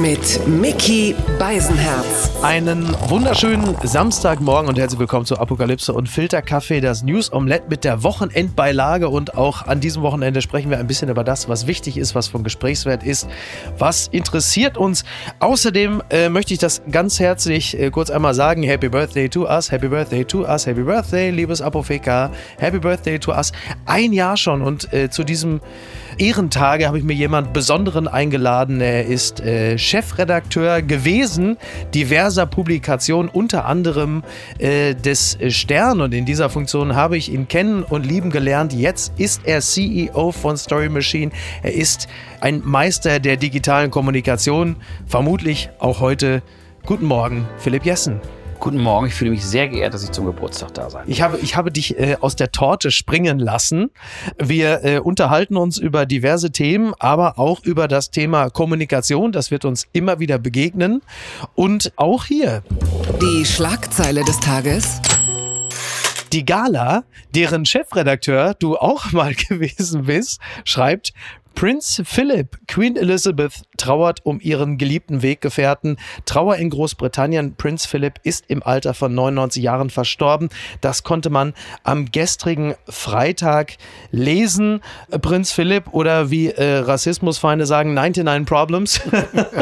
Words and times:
Mit 0.00 0.46
Mickey 0.46 1.16
Beisenherz. 1.40 2.30
Einen 2.42 2.86
wunderschönen 3.08 3.74
Samstagmorgen 3.82 4.68
und 4.68 4.78
herzlich 4.78 5.00
willkommen 5.00 5.26
zu 5.26 5.38
Apokalypse 5.38 5.92
und 5.92 6.08
Filterkaffee, 6.08 6.80
das 6.80 7.02
News 7.02 7.32
Omelette 7.32 7.64
mit 7.68 7.82
der 7.82 8.04
Wochenendbeilage. 8.04 9.08
Und 9.08 9.36
auch 9.36 9.66
an 9.66 9.80
diesem 9.80 10.02
Wochenende 10.02 10.40
sprechen 10.40 10.70
wir 10.70 10.78
ein 10.78 10.86
bisschen 10.86 11.08
über 11.08 11.24
das, 11.24 11.48
was 11.48 11.66
wichtig 11.66 11.96
ist, 11.96 12.14
was 12.14 12.28
von 12.28 12.44
Gesprächswert 12.44 13.02
ist, 13.02 13.26
was 13.76 14.06
interessiert 14.06 14.78
uns. 14.78 15.02
Außerdem 15.40 16.00
äh, 16.10 16.28
möchte 16.28 16.54
ich 16.54 16.60
das 16.60 16.80
ganz 16.92 17.18
herzlich 17.18 17.76
äh, 17.76 17.90
kurz 17.90 18.10
einmal 18.10 18.34
sagen: 18.34 18.62
Happy 18.62 18.88
Birthday 18.88 19.28
to 19.28 19.46
us, 19.48 19.72
Happy 19.72 19.88
Birthday 19.88 20.24
to 20.24 20.42
us, 20.44 20.66
Happy 20.66 20.82
Birthday, 20.82 21.30
liebes 21.30 21.60
Apotheka, 21.60 22.30
Happy 22.58 22.78
Birthday 22.78 23.18
to 23.18 23.32
us. 23.32 23.50
Ein 23.86 24.12
Jahr 24.12 24.36
schon 24.36 24.62
und 24.62 24.92
äh, 24.92 25.10
zu 25.10 25.24
diesem 25.24 25.60
Ehrentage 26.18 26.86
habe 26.86 26.98
ich 26.98 27.04
mir 27.04 27.14
jemand 27.14 27.52
Besonderen 27.52 28.08
eingeladen. 28.08 28.80
Er 28.80 29.06
ist 29.06 29.40
äh, 29.40 29.78
Chefredakteur 29.88 30.82
gewesen 30.82 31.56
diverser 31.94 32.46
Publikationen, 32.46 33.30
unter 33.30 33.64
anderem 33.64 34.22
äh, 34.58 34.94
des 34.94 35.38
Stern. 35.48 36.00
Und 36.00 36.12
in 36.14 36.26
dieser 36.26 36.50
Funktion 36.50 36.94
habe 36.94 37.16
ich 37.16 37.32
ihn 37.32 37.48
kennen 37.48 37.82
und 37.82 38.04
lieben 38.06 38.30
gelernt. 38.30 38.72
Jetzt 38.72 39.12
ist 39.16 39.42
er 39.44 39.60
CEO 39.60 40.32
von 40.32 40.56
Story 40.56 40.88
Machine. 40.88 41.32
Er 41.62 41.72
ist 41.72 42.08
ein 42.40 42.62
Meister 42.64 43.18
der 43.18 43.36
digitalen 43.36 43.90
Kommunikation. 43.90 44.76
Vermutlich 45.06 45.70
auch 45.78 46.00
heute. 46.00 46.42
Guten 46.86 47.06
Morgen, 47.06 47.46
Philipp 47.58 47.84
Jessen. 47.84 48.20
Guten 48.60 48.78
Morgen, 48.78 49.06
ich 49.06 49.14
fühle 49.14 49.30
mich 49.30 49.44
sehr 49.44 49.68
geehrt, 49.68 49.94
dass 49.94 50.02
ich 50.02 50.10
zum 50.10 50.26
Geburtstag 50.26 50.74
da 50.74 50.90
sein 50.90 51.04
Ich 51.06 51.22
habe, 51.22 51.38
ich 51.38 51.54
habe 51.54 51.70
dich 51.70 51.96
äh, 51.96 52.16
aus 52.20 52.34
der 52.34 52.50
Torte 52.50 52.90
springen 52.90 53.38
lassen. 53.38 53.90
Wir 54.36 54.84
äh, 54.84 54.98
unterhalten 54.98 55.56
uns 55.56 55.78
über 55.78 56.06
diverse 56.06 56.50
Themen, 56.50 56.92
aber 56.98 57.38
auch 57.38 57.62
über 57.62 57.86
das 57.86 58.10
Thema 58.10 58.50
Kommunikation. 58.50 59.30
Das 59.30 59.52
wird 59.52 59.64
uns 59.64 59.86
immer 59.92 60.18
wieder 60.18 60.38
begegnen. 60.38 61.02
Und 61.54 61.92
auch 61.94 62.24
hier. 62.24 62.62
Die 63.22 63.44
Schlagzeile 63.44 64.24
des 64.24 64.40
Tages. 64.40 65.00
Die 66.32 66.44
Gala, 66.44 67.04
deren 67.34 67.64
Chefredakteur 67.64 68.54
du 68.54 68.76
auch 68.76 69.12
mal 69.12 69.34
gewesen 69.34 70.04
bist, 70.04 70.40
schreibt, 70.64 71.14
Prinz 71.58 72.00
Philip, 72.04 72.56
Queen 72.68 72.94
Elizabeth 72.94 73.62
trauert 73.76 74.24
um 74.24 74.38
ihren 74.38 74.78
geliebten 74.78 75.22
Weggefährten. 75.22 75.96
Trauer 76.24 76.54
in 76.54 76.70
Großbritannien. 76.70 77.56
Prinz 77.56 77.84
Philip 77.84 78.20
ist 78.22 78.44
im 78.46 78.62
Alter 78.62 78.94
von 78.94 79.12
99 79.12 79.60
Jahren 79.60 79.90
verstorben. 79.90 80.50
Das 80.80 81.02
konnte 81.02 81.30
man 81.30 81.54
am 81.82 82.12
gestrigen 82.12 82.76
Freitag 82.88 83.72
lesen. 84.12 84.82
Prinz 85.20 85.50
Philip 85.50 85.92
oder 85.92 86.30
wie 86.30 86.46
äh, 86.46 86.76
Rassismusfeinde 86.76 87.66
sagen, 87.66 87.92
99 87.92 88.46
Problems. 88.46 89.00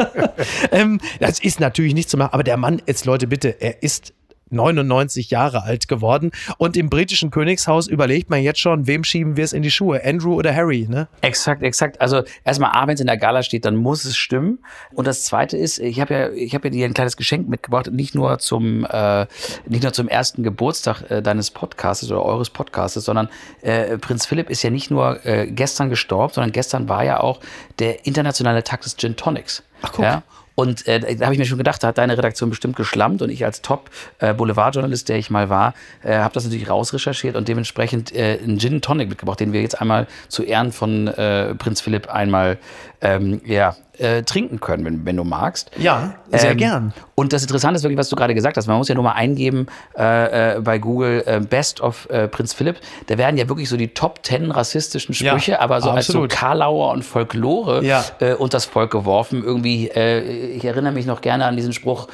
ähm, 0.71 1.01
das 1.19 1.39
ist 1.39 1.59
natürlich 1.59 1.95
nicht 1.95 2.11
zu 2.11 2.17
machen, 2.17 2.33
aber 2.33 2.43
der 2.43 2.57
Mann, 2.57 2.79
jetzt 2.85 3.05
Leute 3.05 3.25
bitte, 3.25 3.59
er 3.59 3.81
ist 3.81 4.13
99 4.49 5.29
Jahre 5.29 5.63
alt 5.63 5.87
geworden. 5.87 6.31
Und 6.57 6.77
im 6.77 6.89
britischen 6.89 7.31
Königshaus 7.31 7.87
überlegt 7.87 8.29
man 8.29 8.41
jetzt 8.41 8.59
schon, 8.59 8.87
wem 8.87 9.03
schieben 9.03 9.37
wir 9.37 9.43
es 9.43 9.53
in 9.53 9.61
die 9.61 9.71
Schuhe? 9.71 10.01
Andrew 10.03 10.33
oder 10.33 10.53
Harry, 10.55 10.87
ne? 10.89 11.07
Exakt, 11.21 11.63
exakt. 11.63 12.01
Also 12.01 12.23
erstmal 12.43 12.71
A, 12.71 12.87
wenn 12.87 12.95
es 12.95 13.01
in 13.01 13.07
der 13.07 13.17
Gala 13.17 13.43
steht, 13.43 13.65
dann 13.65 13.75
muss 13.75 14.05
es 14.05 14.17
stimmen. 14.17 14.59
Und 14.93 15.07
das 15.07 15.23
zweite 15.23 15.57
ist, 15.57 15.79
ich 15.79 15.99
habe 15.99 16.13
ja, 16.13 16.29
ich 16.29 16.53
habe 16.53 16.67
ja 16.67 16.71
dir 16.71 16.85
ein 16.85 16.93
kleines 16.93 17.17
Geschenk 17.17 17.47
mitgebracht, 17.47 17.91
nicht 17.91 18.15
nur 18.15 18.39
zum, 18.39 18.85
äh, 18.85 19.25
nicht 19.67 19.83
nur 19.83 19.93
zum 19.93 20.07
ersten 20.07 20.43
Geburtstag 20.43 21.09
äh, 21.09 21.21
deines 21.21 21.51
Podcastes 21.51 22.11
oder 22.11 22.23
eures 22.23 22.49
Podcastes, 22.49 23.05
sondern 23.05 23.29
äh, 23.61 23.97
Prinz 23.97 24.25
Philipp 24.25 24.49
ist 24.49 24.63
ja 24.63 24.69
nicht 24.69 24.91
nur 24.91 25.25
äh, 25.25 25.47
gestern 25.47 25.89
gestorben, 25.89 26.33
sondern 26.33 26.51
gestern 26.51 26.89
war 26.89 27.03
ja 27.03 27.19
auch 27.19 27.39
der 27.79 28.05
internationale 28.05 28.63
Tag 28.63 28.81
des 28.81 28.97
Gin 28.97 29.15
Tonics. 29.15 29.63
Ach, 29.81 29.91
guck. 29.91 30.05
Ja? 30.05 30.23
Und 30.59 30.87
äh, 30.87 31.15
da 31.17 31.25
habe 31.25 31.35
ich 31.35 31.39
mir 31.39 31.45
schon 31.45 31.59
gedacht, 31.59 31.83
da 31.83 31.89
hat 31.89 31.99
deine 31.99 32.17
Redaktion 32.17 32.49
bestimmt 32.49 32.75
geschlammt 32.75 33.21
und 33.21 33.29
ich 33.29 33.45
als 33.45 33.61
Top-Boulevardjournalist, 33.61 35.07
äh, 35.07 35.13
der 35.13 35.19
ich 35.19 35.29
mal 35.29 35.49
war, 35.49 35.75
äh, 36.03 36.17
habe 36.17 36.33
das 36.33 36.45
natürlich 36.45 36.67
rausrecherchiert 36.67 37.35
und 37.35 37.47
dementsprechend 37.47 38.11
äh, 38.15 38.39
einen 38.43 38.57
Gin 38.57 38.81
Tonic 38.81 39.07
mitgebracht, 39.07 39.39
den 39.39 39.53
wir 39.53 39.61
jetzt 39.61 39.79
einmal 39.79 40.07
zu 40.29 40.41
Ehren 40.41 40.71
von 40.71 41.09
äh, 41.09 41.53
Prinz 41.53 41.81
Philipp 41.81 42.09
einmal 42.09 42.57
ähm, 43.01 43.41
ja, 43.45 43.75
äh, 43.99 44.21
trinken 44.23 44.59
können, 44.59 44.85
wenn, 44.85 45.05
wenn 45.05 45.17
du 45.17 45.23
magst. 45.23 45.71
Ja, 45.77 46.13
sehr 46.31 46.51
Ähm, 46.51 46.57
gern. 46.57 46.93
Und 47.15 47.33
das 47.33 47.41
Interessante 47.41 47.77
ist 47.77 47.83
wirklich, 47.83 47.97
was 47.97 48.09
du 48.09 48.15
gerade 48.15 48.35
gesagt 48.35 48.55
hast. 48.57 48.67
Man 48.67 48.77
muss 48.77 48.87
ja 48.87 48.93
nur 48.95 49.03
mal 49.03 49.13
eingeben 49.13 49.65
äh, 49.97 50.57
äh, 50.57 50.59
bei 50.61 50.77
Google 50.77 51.23
äh, 51.25 51.39
Best 51.39 51.81
of 51.81 52.07
äh, 52.11 52.27
Prinz 52.27 52.53
Philipp. 52.53 52.77
Da 53.07 53.17
werden 53.17 53.37
ja 53.37 53.49
wirklich 53.49 53.69
so 53.69 53.77
die 53.77 53.87
Top 53.89 54.19
10 54.23 54.51
rassistischen 54.51 55.15
Sprüche, 55.15 55.53
Ja, 55.53 55.59
aber 55.61 55.81
so 55.81 55.89
als 55.89 56.05
so 56.07 56.11
absolut. 56.13 56.29
Karlauer 56.31 56.91
und 56.91 57.03
Folklore 57.03 57.83
Ja. 57.83 58.03
äh, 58.19 58.33
und 58.35 58.53
das 58.53 58.65
Volk 58.65 58.91
geworfen. 58.91 59.43
Irgendwie, 59.43 59.89
ich 59.89 60.63
erinnere 60.65 60.93
mich 60.93 61.05
noch 61.07 61.21
gerne 61.21 61.45
an 61.45 61.55
diesen 61.55 61.73
Spruch 61.73 62.07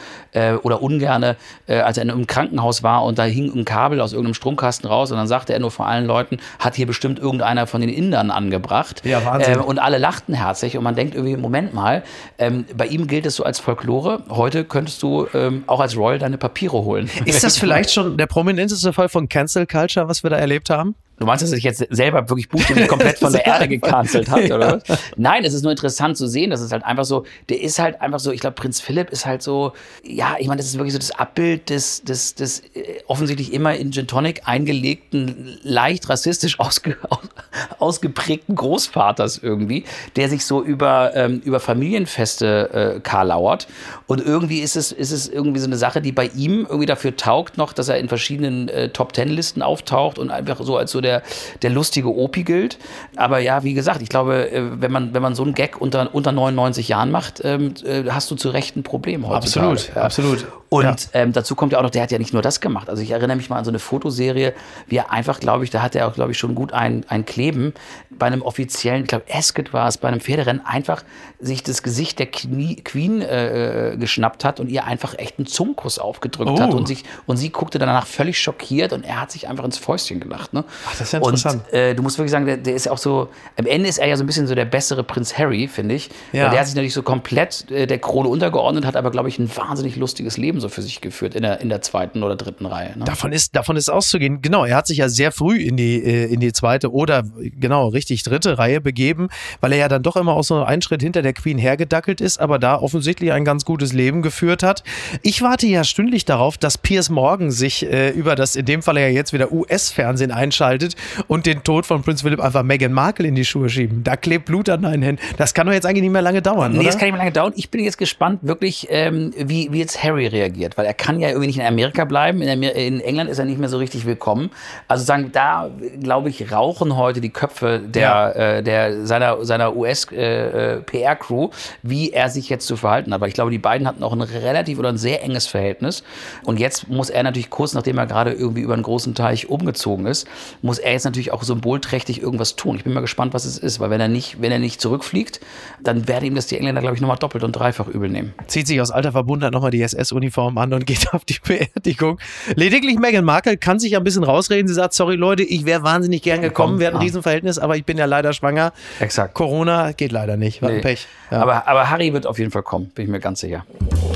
oder 0.64 0.82
ungerne, 0.82 1.36
als 1.68 1.98
er 1.98 2.04
in 2.04 2.10
einem 2.12 2.26
Krankenhaus 2.28 2.82
war 2.82 3.04
und 3.04 3.20
da 3.20 3.24
hing 3.24 3.52
ein 3.56 3.66
Kabel 3.66 4.02
aus 4.02 4.14
irgendeinem 4.14 4.34
Stromkasten 4.34 4.90
raus 4.90 5.12
und 5.12 5.18
dann 5.18 5.28
sagte 5.28 5.54
er 5.54 5.60
nur 5.60 5.70
vor 5.72 5.86
allen 5.88 6.06
Leuten, 6.06 6.38
hat 6.60 6.76
hier 6.76 6.88
bestimmt 6.88 7.20
irgendeiner 7.20 7.68
von 7.68 7.82
den 7.82 7.90
Indern 7.92 8.32
angebracht. 8.32 9.02
Ja, 9.06 9.24
Wahnsinn. 9.26 9.56
Äh, 9.60 9.64
und 9.64 9.78
alle 9.80 9.98
lachten 10.00 10.34
herzlich 10.34 10.73
und 10.78 10.84
man 10.84 10.96
denkt 10.96 11.16
irgendwie, 11.16 11.38
Moment 11.38 11.74
mal, 11.74 12.04
ähm, 12.38 12.66
bei 12.76 12.88
ihm 12.88 13.08
gilt 13.08 13.26
es 13.26 13.36
so 13.36 13.44
als 13.44 13.60
Folklore. 13.60 14.24
Heute 14.30 14.64
könntest 14.66 15.02
du 15.04 15.28
ähm, 15.34 15.64
auch 15.68 15.80
als 15.80 15.98
Royal 15.98 16.20
deine 16.20 16.38
Papiere 16.38 16.84
holen. 16.84 17.10
Ist 17.26 17.44
das 17.44 17.58
vielleicht 17.60 17.92
schon 17.92 18.18
der 18.18 18.28
prominenteste 18.28 18.94
Fall 18.94 19.10
von 19.10 19.30
Cancel 19.30 19.66
Culture, 19.66 20.08
was 20.08 20.24
wir 20.24 20.30
da 20.30 20.38
erlebt 20.38 20.70
haben? 20.70 20.96
Du 21.20 21.28
meinst, 21.28 21.44
dass 21.44 21.52
sich 21.52 21.64
jetzt 21.64 21.86
selber 21.90 22.28
wirklich 22.30 22.50
buchstäblich 22.50 22.88
komplett 22.90 23.20
von 23.20 23.32
der 23.32 23.46
Erde 23.46 23.68
gecancelt 23.68 24.30
hat, 24.30 24.46
oder 24.46 24.82
was? 24.88 25.00
Nein, 25.16 25.46
es 25.46 25.54
ist 25.54 25.62
nur 25.62 25.72
interessant 25.72 26.18
zu 26.18 26.28
sehen, 26.28 26.50
dass 26.50 26.62
es 26.62 26.72
halt 26.72 26.84
einfach 26.84 27.06
so, 27.06 27.26
der 27.50 27.62
ist 27.62 27.78
halt 27.78 28.02
einfach 28.02 28.20
so, 28.20 28.32
ich 28.32 28.42
glaube, 28.42 28.56
Prinz 28.56 28.80
Philipp 28.82 29.12
ist 29.12 29.26
halt 29.26 29.44
so, 29.44 29.74
ja, 30.04 30.36
ich 30.40 30.48
meine, 30.48 30.58
das 30.58 30.68
ist 30.68 30.78
wirklich 30.78 30.94
so 30.94 31.00
das 31.00 31.12
Abbild 31.12 31.70
des, 31.70 32.04
des, 32.04 32.34
des 32.34 32.62
äh, 32.74 33.02
offensichtlich 33.08 33.54
immer 33.54 33.76
in 33.76 33.92
Gin 33.92 34.08
Tonic 34.08 34.42
eingelegten, 34.46 35.60
leicht 35.62 36.10
rassistisch 36.10 36.60
ausge, 36.60 36.98
aus, 37.10 37.20
ausgeprägten 37.80 38.56
Großvaters 38.56 39.38
irgendwie, 39.38 39.84
der 40.16 40.30
sich 40.30 40.46
so 40.46 40.64
über, 40.64 41.12
ähm, 41.16 41.42
über 41.46 41.60
Familienfeste 41.60 42.96
äh, 42.96 43.00
karlauert. 43.02 43.68
Und 44.08 44.20
irgendwie 44.20 44.62
ist 44.62 44.76
es, 44.76 44.92
ist 44.92 45.12
es 45.12 45.30
irgendwie 45.30 45.60
so 45.60 45.68
eine 45.68 45.78
Sache, 45.78 46.02
die 46.02 46.12
bei 46.12 46.26
ihm 46.36 46.66
irgendwie 46.68 46.88
dafür 46.88 47.16
taugt 47.16 47.58
noch, 47.58 47.72
dass 47.72 47.88
er 47.88 48.00
in 48.00 48.10
verschiedenen 48.10 48.68
äh, 48.70 48.90
Top-Ten-Listen 48.90 49.62
auftaucht 49.62 50.18
und 50.18 50.32
einfach 50.32 50.60
so 50.64 50.76
als 50.76 50.92
so 50.92 51.02
der, 51.04 51.13
der 51.62 51.70
lustige 51.70 52.10
Opi 52.16 52.44
gilt. 52.44 52.80
Aber 53.16 53.40
ja, 53.40 53.64
wie 53.64 53.74
gesagt, 53.74 54.02
ich 54.02 54.10
glaube, 54.10 54.50
äh, 54.52 54.62
wenn 54.82 54.92
man, 54.92 55.14
wenn 55.14 55.22
man 55.22 55.36
so 55.36 55.44
einen 55.44 55.54
Gag 55.54 55.80
unter, 55.80 56.16
unter 56.16 56.32
99 56.32 56.88
Jahren 56.88 57.12
macht, 57.12 57.42
ähm, 57.44 57.74
äh, 57.86 58.04
hast 58.10 58.32
du 58.32 58.36
zu 58.36 58.50
Recht 58.50 58.76
ein 58.76 58.84
Problem 58.84 59.28
heutzutage. 59.28 59.68
Absolut, 59.72 59.98
absolut. 59.98 60.48
Und 60.70 60.84
Ja. 60.86 60.96
ähm, 61.14 61.34
dazu 61.34 61.54
kommt 61.54 61.72
ja 61.74 61.78
auch 61.78 61.84
noch, 61.84 61.92
der 61.92 62.02
hat 62.02 62.12
ja 62.12 62.18
nicht 62.18 62.34
nur 62.34 62.42
das 62.42 62.60
gemacht. 62.60 62.90
Also 62.90 63.04
ich 63.04 63.12
erinnere 63.12 63.38
mich 63.38 63.48
mal 63.50 63.58
an 63.60 63.66
so 63.66 63.70
eine 63.70 63.78
Fotoserie, 63.78 64.54
wie 64.88 64.98
er 64.98 65.12
einfach, 65.12 65.40
glaube 65.40 65.64
ich, 65.66 65.70
da 65.70 65.84
hat 65.84 65.94
er 65.96 66.08
auch, 66.08 66.16
glaube 66.16 66.32
ich, 66.32 66.40
schon 66.40 66.56
gut 66.56 66.74
ein, 66.74 67.06
ein 67.10 67.26
Kleben 67.26 67.74
bei 68.10 68.26
einem 68.26 68.42
offiziellen, 68.42 69.04
ich 69.04 69.08
glaube, 69.10 69.26
Ascot 69.32 69.72
war 69.74 69.88
es, 69.88 69.98
bei 70.00 70.08
einem 70.08 70.20
Pferderennen 70.20 70.66
einfach 70.66 71.04
sich 71.40 71.62
das 71.62 71.84
Gesicht 71.84 72.18
der 72.20 72.26
Knie, 72.28 72.78
Queen 72.78 73.22
äh, 73.22 73.98
geschnappt 74.00 74.44
hat 74.46 74.60
und 74.60 74.70
ihr 74.70 74.86
einfach 74.86 75.18
echt 75.20 75.38
einen 75.38 75.46
Zungenkuss 75.46 76.00
aufgedrückt 76.00 76.50
Oh. 76.54 76.60
hat 76.60 76.74
und 76.74 76.88
sich 76.88 77.04
und 77.28 77.38
sie 77.38 77.50
guckte 77.52 77.78
danach 77.78 78.08
völlig 78.08 78.40
schockiert 78.40 78.94
und 78.94 79.04
er 79.04 79.22
hat 79.22 79.32
sich 79.32 79.48
einfach 79.48 79.64
ins 79.66 79.78
Fäustchen 79.78 80.20
gelacht. 80.20 80.54
Ne? 80.54 80.64
Ach, 80.94 81.00
das 81.00 81.08
ist 81.08 81.14
ja 81.14 81.20
interessant. 81.20 81.64
Und 81.72 81.74
äh, 81.74 81.96
du 81.96 82.04
musst 82.04 82.18
wirklich 82.18 82.32
sagen, 82.32 82.46
der, 82.46 82.58
der 82.58 82.76
ist 82.76 82.88
auch 82.88 82.98
so, 82.98 83.30
am 83.58 83.66
Ende 83.66 83.90
ist 83.90 83.98
er 83.98 84.08
ja 84.08 84.16
so 84.16 84.24
ein 84.24 84.28
bisschen 84.28 84.48
so 84.48 84.56
der 84.56 84.66
bessere 84.66 85.04
Prinz 85.04 85.38
Harry, 85.38 85.68
finde 85.68 85.96
ich. 85.96 86.10
Ja. 86.32 86.44
Weil 86.44 86.52
der 86.52 86.60
hat 86.60 86.68
sich 86.68 86.76
natürlich 86.76 86.94
so 86.94 87.04
komplett 87.04 87.70
äh, 87.72 87.88
der 87.88 88.00
Krone 88.00 88.30
untergeordnet, 88.30 88.86
hat 88.86 88.96
aber, 88.96 89.12
glaube 89.12 89.30
ich, 89.30 89.40
ein 89.40 89.50
wahnsinnig 89.56 89.96
lustiges 89.96 90.38
Leben 90.38 90.60
so 90.60 90.70
für 90.70 90.82
sich 90.82 91.02
geführt 91.02 91.36
in 91.36 91.42
der, 91.42 91.62
in 91.62 91.70
der 91.70 91.82
zweiten 91.82 92.24
oder 92.24 92.36
dritten 92.36 92.66
Reihe. 92.66 92.98
Ne? 92.98 93.06
Davon 93.06 93.32
ist, 93.32 93.56
davon 93.56 93.76
ist 93.76 93.90
auszugehen. 93.90 94.42
Genau, 94.42 94.66
er 94.66 94.76
hat 94.76 94.88
sich 94.88 94.98
ja 94.98 95.10
sehr 95.10 95.32
früh 95.32 95.58
in 95.58 95.78
die, 95.78 96.04
äh, 96.04 96.32
in 96.32 96.40
die 96.40 96.54
zweite 96.54 96.92
oder 96.92 97.24
genau 97.60 97.88
richtig 97.88 98.24
dritte 98.24 98.58
Reihe 98.58 98.82
begeben, 98.82 99.30
weil 99.62 99.72
er 99.74 99.80
ja 99.80 99.88
dann 99.88 100.04
doch 100.04 100.16
immer 100.16 100.34
auch 100.34 100.44
so 100.44 100.64
einen 100.64 100.82
Schritt 100.82 101.02
hinter 101.02 101.22
der 101.22 101.34
Queen 101.34 101.58
hergedackelt 101.58 102.22
ist, 102.22 102.40
aber 102.40 102.60
da 102.60 102.80
offensichtlich 102.80 103.32
ein 103.32 103.46
ganz 103.46 103.66
gutes 103.66 103.94
Leben 103.94 104.22
geführt 104.22 104.64
hat. 104.64 104.84
Ich 105.22 105.42
warte 105.42 105.68
ja 105.68 105.84
stündlich 105.84 106.26
darauf, 106.26 106.58
dass 106.58 106.78
Piers 106.78 107.10
Morgan 107.10 107.52
sich 107.52 107.86
äh, 107.86 108.10
über 108.10 108.36
das, 108.36 108.56
in 108.56 108.66
dem 108.66 108.82
Fall 108.82 108.98
ja 108.98 109.08
jetzt 109.08 109.34
wieder 109.34 109.52
US-Fernsehen 109.52 110.32
einschaltet 110.32 110.83
und 111.28 111.46
den 111.46 111.64
Tod 111.64 111.86
von 111.86 112.02
Prinz 112.04 112.22
Philipp 112.22 112.40
einfach 112.40 112.64
Meghan 112.64 112.94
Markle 112.94 113.28
in 113.28 113.36
die 113.36 113.46
Schuhe 113.46 113.70
schieben. 113.70 114.04
Da 114.04 114.16
klebt 114.16 114.46
Blut 114.46 114.70
an 114.70 114.84
deinen 114.84 115.02
Händen. 115.04 115.22
Das 115.38 115.54
kann 115.54 115.68
doch 115.68 115.74
jetzt 115.74 115.86
eigentlich 115.86 116.04
nicht 116.04 116.12
mehr 116.12 116.22
lange 116.22 116.42
dauern, 116.42 116.72
Nee, 116.74 116.80
oder? 116.80 116.88
das 116.88 116.98
kann 116.98 117.06
nicht 117.08 117.14
mehr 117.14 117.20
lange 117.20 117.32
dauern. 117.32 117.54
Ich 117.56 117.70
bin 117.70 117.84
jetzt 117.84 117.98
gespannt, 117.98 118.40
wirklich, 118.44 118.88
ähm, 118.90 119.32
wie, 119.38 119.72
wie 119.72 119.80
jetzt 119.80 120.04
Harry 120.04 120.28
reagiert, 120.28 120.78
weil 120.78 120.86
er 120.86 120.94
kann 120.94 121.20
ja 121.20 121.30
irgendwie 121.30 121.48
nicht 121.48 121.60
in 121.60 121.66
Amerika 121.66 122.06
bleiben. 122.06 122.42
In, 122.42 122.50
Amer 122.50 122.74
in 122.74 123.00
England 123.02 123.30
ist 123.30 123.40
er 123.40 123.46
nicht 123.46 123.60
mehr 123.60 123.70
so 123.70 123.78
richtig 123.78 124.06
willkommen. 124.06 124.50
Also 124.88 125.04
sagen, 125.06 125.30
da 125.32 125.70
glaube 126.02 126.30
ich, 126.30 126.52
rauchen 126.52 126.96
heute 126.98 127.22
die 127.22 127.30
Köpfe 127.30 127.80
der, 127.84 128.02
Ja. 128.02 128.30
äh, 128.32 128.64
der 128.64 129.06
seiner, 129.06 129.44
seiner 129.46 129.76
US-PR-Crew, 129.76 131.50
wie 131.82 132.12
er 132.12 132.30
sich 132.30 132.50
jetzt 132.50 132.68
zu 132.68 132.76
verhalten 132.78 133.14
hat. 133.14 133.22
Weil 133.22 133.30
ich 133.30 133.34
glaube, 133.34 133.52
die 133.52 133.58
beiden 133.60 133.88
hatten 133.88 134.04
auch 134.04 134.14
ein 134.14 134.22
relativ 134.22 134.80
oder 134.80 134.90
ein 134.90 134.98
sehr 134.98 135.24
enges 135.24 135.48
Verhältnis. 135.48 136.04
Und 136.46 136.60
jetzt 136.60 136.90
muss 136.90 137.10
er 137.10 137.24
natürlich 137.24 137.50
kurz, 137.50 137.74
nachdem 137.74 137.98
er 137.98 138.06
gerade 138.06 138.32
irgendwie 138.32 138.62
über 138.62 138.74
einen 138.74 138.84
großen 138.84 139.16
Teich 139.16 139.50
umgezogen 139.50 140.06
ist, 140.06 140.28
muss 140.62 140.73
er 140.80 140.94
jetzt 140.94 141.04
natürlich 141.06 141.32
auch 141.32 141.44
symbolträchtig 141.44 142.22
irgendwas 142.22 142.56
tun. 142.56 142.76
Ich 142.76 142.84
bin 142.84 142.94
mal 142.94 143.02
gespannt, 143.02 143.34
was 143.34 143.46
es 143.46 143.58
ist, 143.58 143.80
weil 143.80 143.90
wenn 143.90 144.02
er 144.02 144.08
nicht, 144.08 144.42
wenn 144.42 144.52
er 144.52 144.60
nicht 144.60 144.82
zurückfliegt, 144.82 145.40
dann 145.82 146.08
werden 146.08 146.26
ihm 146.26 146.36
das 146.36 146.48
die 146.48 146.58
Engländer, 146.58 146.82
glaube 146.82 146.96
ich, 146.96 147.02
nochmal 147.02 147.18
doppelt 147.18 147.44
und 147.44 147.54
dreifach 147.54 147.88
übel 147.88 148.10
nehmen. 148.10 148.34
Zieht 148.48 148.68
sich 148.68 148.80
aus 148.82 148.92
alter 148.92 149.12
Verbundenheit 149.12 149.54
nochmal 149.54 149.72
die 149.72 149.82
SS-Uniform 149.82 150.58
an 150.58 150.74
und 150.74 150.86
geht 150.86 151.14
auf 151.14 151.26
die 151.26 151.38
Beerdigung. 151.46 152.20
Lediglich 152.56 153.00
Meghan 153.00 153.26
Markle 153.26 153.58
kann 153.58 153.80
sich 153.80 153.92
ja 153.92 154.00
ein 154.00 154.04
bisschen 154.04 154.24
rausreden. 154.24 154.68
Sie 154.68 154.74
sagt, 154.74 154.94
sorry 154.94 155.16
Leute, 155.16 155.44
ich 155.44 155.66
wäre 155.66 155.84
wahnsinnig 155.84 156.22
gern 156.22 156.42
gekommen, 156.42 156.76
hatten 156.76 156.96
ein 156.96 156.96
ah. 156.96 157.04
Riesenverhältnis, 157.04 157.60
aber 157.60 157.76
ich 157.78 157.86
bin 157.86 157.98
ja 157.98 158.06
leider 158.06 158.34
schwanger. 158.34 158.74
Exakt. 159.00 159.34
Corona 159.34 159.92
geht 159.92 160.12
leider 160.12 160.38
nicht. 160.38 160.62
War 160.62 160.70
ein 160.70 160.76
Nee. 160.76 160.82
Pech. 160.82 161.08
Ja. 161.32 161.42
Aber, 161.42 161.68
aber 161.68 161.90
Harry 161.90 162.14
wird 162.14 162.28
auf 162.28 162.40
jeden 162.40 162.52
Fall 162.52 162.64
kommen, 162.64 162.88
bin 162.96 163.06
ich 163.06 163.12
mir 163.12 163.20
ganz 163.20 163.40
sicher. 163.40 163.66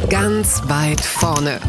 Ganz 0.09 0.61
weit 0.67 1.01
vorne. 1.01 1.59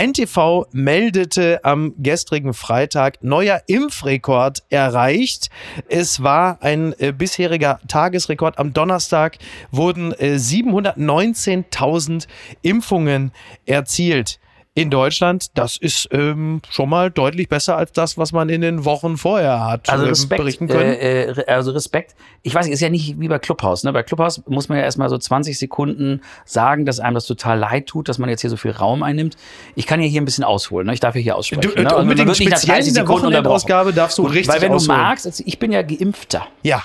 NTV 0.00 0.66
meldete 0.72 1.62
am 1.62 1.92
gestrigen 1.98 2.54
Freitag 2.54 3.22
neuer 3.22 3.60
Impfrekord 3.66 4.62
erreicht. 4.70 5.50
Es 5.90 6.22
war 6.22 6.56
ein 6.62 6.94
äh, 6.98 7.12
bisheriger 7.12 7.80
Tagesrekord. 7.86 8.58
Am 8.58 8.72
Donnerstag 8.72 9.36
wurden 9.70 10.12
äh, 10.12 10.36
719.000 10.36 12.28
Impfungen 12.62 13.32
erzielt. 13.66 14.40
In 14.74 14.88
Deutschland, 14.88 15.48
das 15.58 15.76
ist 15.76 16.08
ähm, 16.12 16.62
schon 16.70 16.88
mal 16.88 17.10
deutlich 17.10 17.48
besser 17.48 17.76
als 17.76 17.90
das, 17.90 18.16
was 18.16 18.30
man 18.30 18.48
in 18.48 18.60
den 18.60 18.84
Wochen 18.84 19.16
vorher 19.16 19.64
hat 19.64 19.90
Also 19.90 20.04
ähm, 20.04 20.10
Respekt, 20.10 20.38
berichten 20.40 20.68
können. 20.68 20.94
äh, 20.94 21.22
äh, 21.24 21.46
also 21.46 21.72
Respekt. 21.72 22.14
Ich 22.42 22.54
weiß 22.54 22.68
ist 22.68 22.78
ja 22.80 22.88
nicht 22.88 23.18
wie 23.18 23.26
bei 23.26 23.40
Clubhouse. 23.40 23.82
Ne? 23.82 23.92
Bei 23.92 24.04
Clubhouse 24.04 24.42
muss 24.46 24.68
man 24.68 24.78
ja 24.78 24.84
erstmal 24.84 25.08
so 25.08 25.18
20 25.18 25.58
Sekunden 25.58 26.20
sagen, 26.44 26.86
dass 26.86 27.00
einem 27.00 27.14
das 27.14 27.26
total 27.26 27.58
leid 27.58 27.86
tut, 27.88 28.08
dass 28.08 28.18
man 28.18 28.30
jetzt 28.30 28.42
hier 28.42 28.50
so 28.50 28.56
viel 28.56 28.70
Raum 28.70 29.02
einnimmt. 29.02 29.36
Ich 29.74 29.88
kann 29.88 30.00
ja 30.00 30.06
hier 30.06 30.20
ein 30.22 30.24
bisschen 30.24 30.44
ausholen. 30.44 30.86
Ne? 30.86 30.94
Ich 30.94 31.00
darf 31.00 31.16
ja 31.16 31.20
hier 31.20 31.36
aussprechen. 31.36 31.62
Du- 31.74 31.82
ne? 31.82 31.88
Also 31.88 31.96
unbedingt 32.02 32.36
speziell 32.36 32.76
30 32.76 32.88
in 32.90 32.94
der. 32.94 33.08
Wochenendausgabe 33.08 33.92
darfst 33.92 34.18
du 34.18 34.22
Und 34.26 34.30
richtig 34.30 34.54
Weil 34.54 34.62
wenn 34.62 34.72
ausholen. 34.72 34.98
du 34.98 35.04
magst, 35.04 35.26
also 35.26 35.42
ich 35.44 35.58
bin 35.58 35.72
ja 35.72 35.82
Geimpfter. 35.82 36.46
ja, 36.62 36.84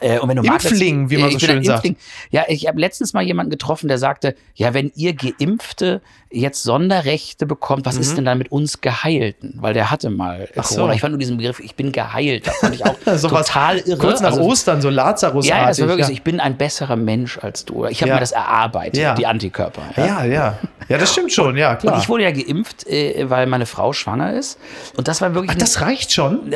Äh, 0.00 0.18
und 0.18 0.28
wenn 0.28 0.36
du 0.36 0.42
Impfling, 0.42 1.00
magst, 1.02 1.10
wie 1.10 1.16
man 1.18 1.28
äh, 1.30 1.32
so 1.32 1.38
schön 1.38 1.64
sagt. 1.64 1.84
Impfling. 1.84 1.96
Ja, 2.30 2.44
ich 2.48 2.66
habe 2.66 2.78
letztens 2.80 3.12
mal 3.12 3.22
jemanden 3.22 3.50
getroffen, 3.50 3.88
der 3.88 3.98
sagte, 3.98 4.34
ja, 4.54 4.74
wenn 4.74 4.92
ihr 4.94 5.14
Geimpfte 5.14 6.00
jetzt 6.30 6.62
Sonderrechte 6.62 7.46
bekommt, 7.46 7.86
was 7.86 7.96
ist 7.96 8.16
denn 8.18 8.26
dann 8.26 8.36
mit 8.36 8.52
uns 8.52 8.80
Geheilten? 8.82 9.54
Weil 9.60 9.72
der 9.74 9.90
hatte 9.90 10.10
mal 10.10 10.40
Mhm. 10.40 10.46
Ach 10.56 10.64
so. 10.64 10.74
Corona. 10.76 10.92
Ich 10.94 11.00
fand 11.00 11.12
nur 11.12 11.18
diesen 11.18 11.38
Begriff, 11.38 11.58
ich 11.60 11.74
bin 11.74 11.90
geheilt, 11.92 12.46
das 12.46 12.56
fand 12.58 12.74
ich 12.74 12.84
auch 12.84 12.94
so 13.16 13.30
was 13.30 13.46
total 13.46 13.78
irre. 13.78 13.98
kurz 13.98 14.20
nach 14.20 14.30
Also, 14.32 14.42
Ostern, 14.42 14.82
so 14.82 14.90
Lazarus-artig. 14.90 15.48
ja, 15.50 15.70
es 15.70 15.80
war 15.80 15.88
wirklich 15.88 16.02
ja. 16.04 16.06
so, 16.08 16.12
ich 16.12 16.22
bin 16.22 16.38
ein 16.40 16.56
besserer 16.58 16.96
Mensch 16.96 17.38
als 17.38 17.64
du. 17.64 17.86
Ich 17.86 18.00
habe 18.02 18.08
Ja. 18.10 18.14
mir 18.16 18.20
das 18.20 18.32
erarbeitet, 18.32 18.96
Ja. 19.00 19.14
die 19.14 19.26
Antikörper. 19.26 19.82
ja, 19.96 20.24
ja. 20.24 20.58
Ja, 20.88 20.96
das 20.96 21.12
stimmt 21.12 21.30
schon, 21.32 21.54
ja, 21.56 21.76
klar. 21.76 21.94
Und 21.94 22.00
ich 22.02 22.08
wurde 22.08 22.22
ja 22.24 22.30
geimpft, 22.30 22.86
äh, 22.86 23.28
weil 23.28 23.46
meine 23.46 23.66
Frau 23.66 23.92
schwanger 23.92 24.32
ist. 24.32 24.58
Und 24.96 25.06
das 25.06 25.20
war 25.20 25.34
wirklich. 25.34 25.50
Ach, 25.54 25.58
das 25.58 25.82
reicht 25.82 26.12
schon? 26.12 26.50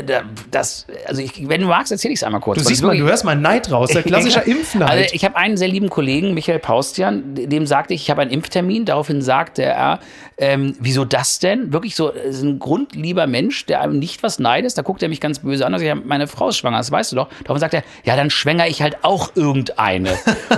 das, 0.50 0.86
also 1.06 1.20
ich, 1.20 1.48
wenn 1.48 1.60
du 1.60 1.66
magst, 1.66 1.92
erzähle 1.92 2.14
ich 2.14 2.20
es 2.20 2.24
einmal 2.24 2.40
kurz. 2.40 2.58
Du 2.58 2.64
siehst 2.64 2.82
mal, 2.82 2.96
du 2.96 3.04
hörst 3.04 3.24
mal 3.24 3.31
Neid 3.34 3.70
raus, 3.70 3.90
der 3.90 4.02
klassische 4.02 4.40
Also 4.42 4.50
Impfneid. 4.50 5.12
ich 5.14 5.24
habe 5.24 5.36
einen 5.36 5.56
sehr 5.56 5.68
lieben 5.68 5.88
Kollegen, 5.90 6.34
Michael 6.34 6.58
Paustian, 6.58 7.34
dem 7.34 7.66
sagte 7.66 7.94
ich, 7.94 8.02
ich 8.02 8.10
habe 8.10 8.22
einen 8.22 8.30
Impftermin. 8.30 8.84
Daraufhin 8.84 9.22
sagte 9.22 9.62
er, 9.62 10.00
ähm, 10.38 10.74
wieso 10.80 11.04
das 11.04 11.38
denn? 11.38 11.72
Wirklich 11.72 11.94
so, 11.94 12.08
ist 12.10 12.42
ein 12.42 12.58
grundlieber 12.58 13.26
Mensch, 13.26 13.66
der 13.66 13.80
einem 13.80 13.98
nicht 13.98 14.22
was 14.22 14.38
neidet. 14.38 14.76
Da 14.76 14.82
guckt 14.82 15.02
er 15.02 15.08
mich 15.08 15.20
ganz 15.20 15.38
böse 15.40 15.64
an 15.66 15.74
und 15.74 15.80
sagt, 15.80 16.04
meine 16.06 16.26
Frau 16.26 16.48
ist 16.48 16.56
schwanger, 16.56 16.78
das 16.78 16.90
weißt 16.90 17.12
du 17.12 17.16
doch. 17.16 17.28
Daraufhin 17.44 17.60
sagt 17.60 17.74
er, 17.74 17.84
ja, 18.04 18.16
dann 18.16 18.30
schwänger 18.30 18.66
ich 18.66 18.82
halt 18.82 18.98
auch 19.02 19.32
irgendeine. 19.36 20.10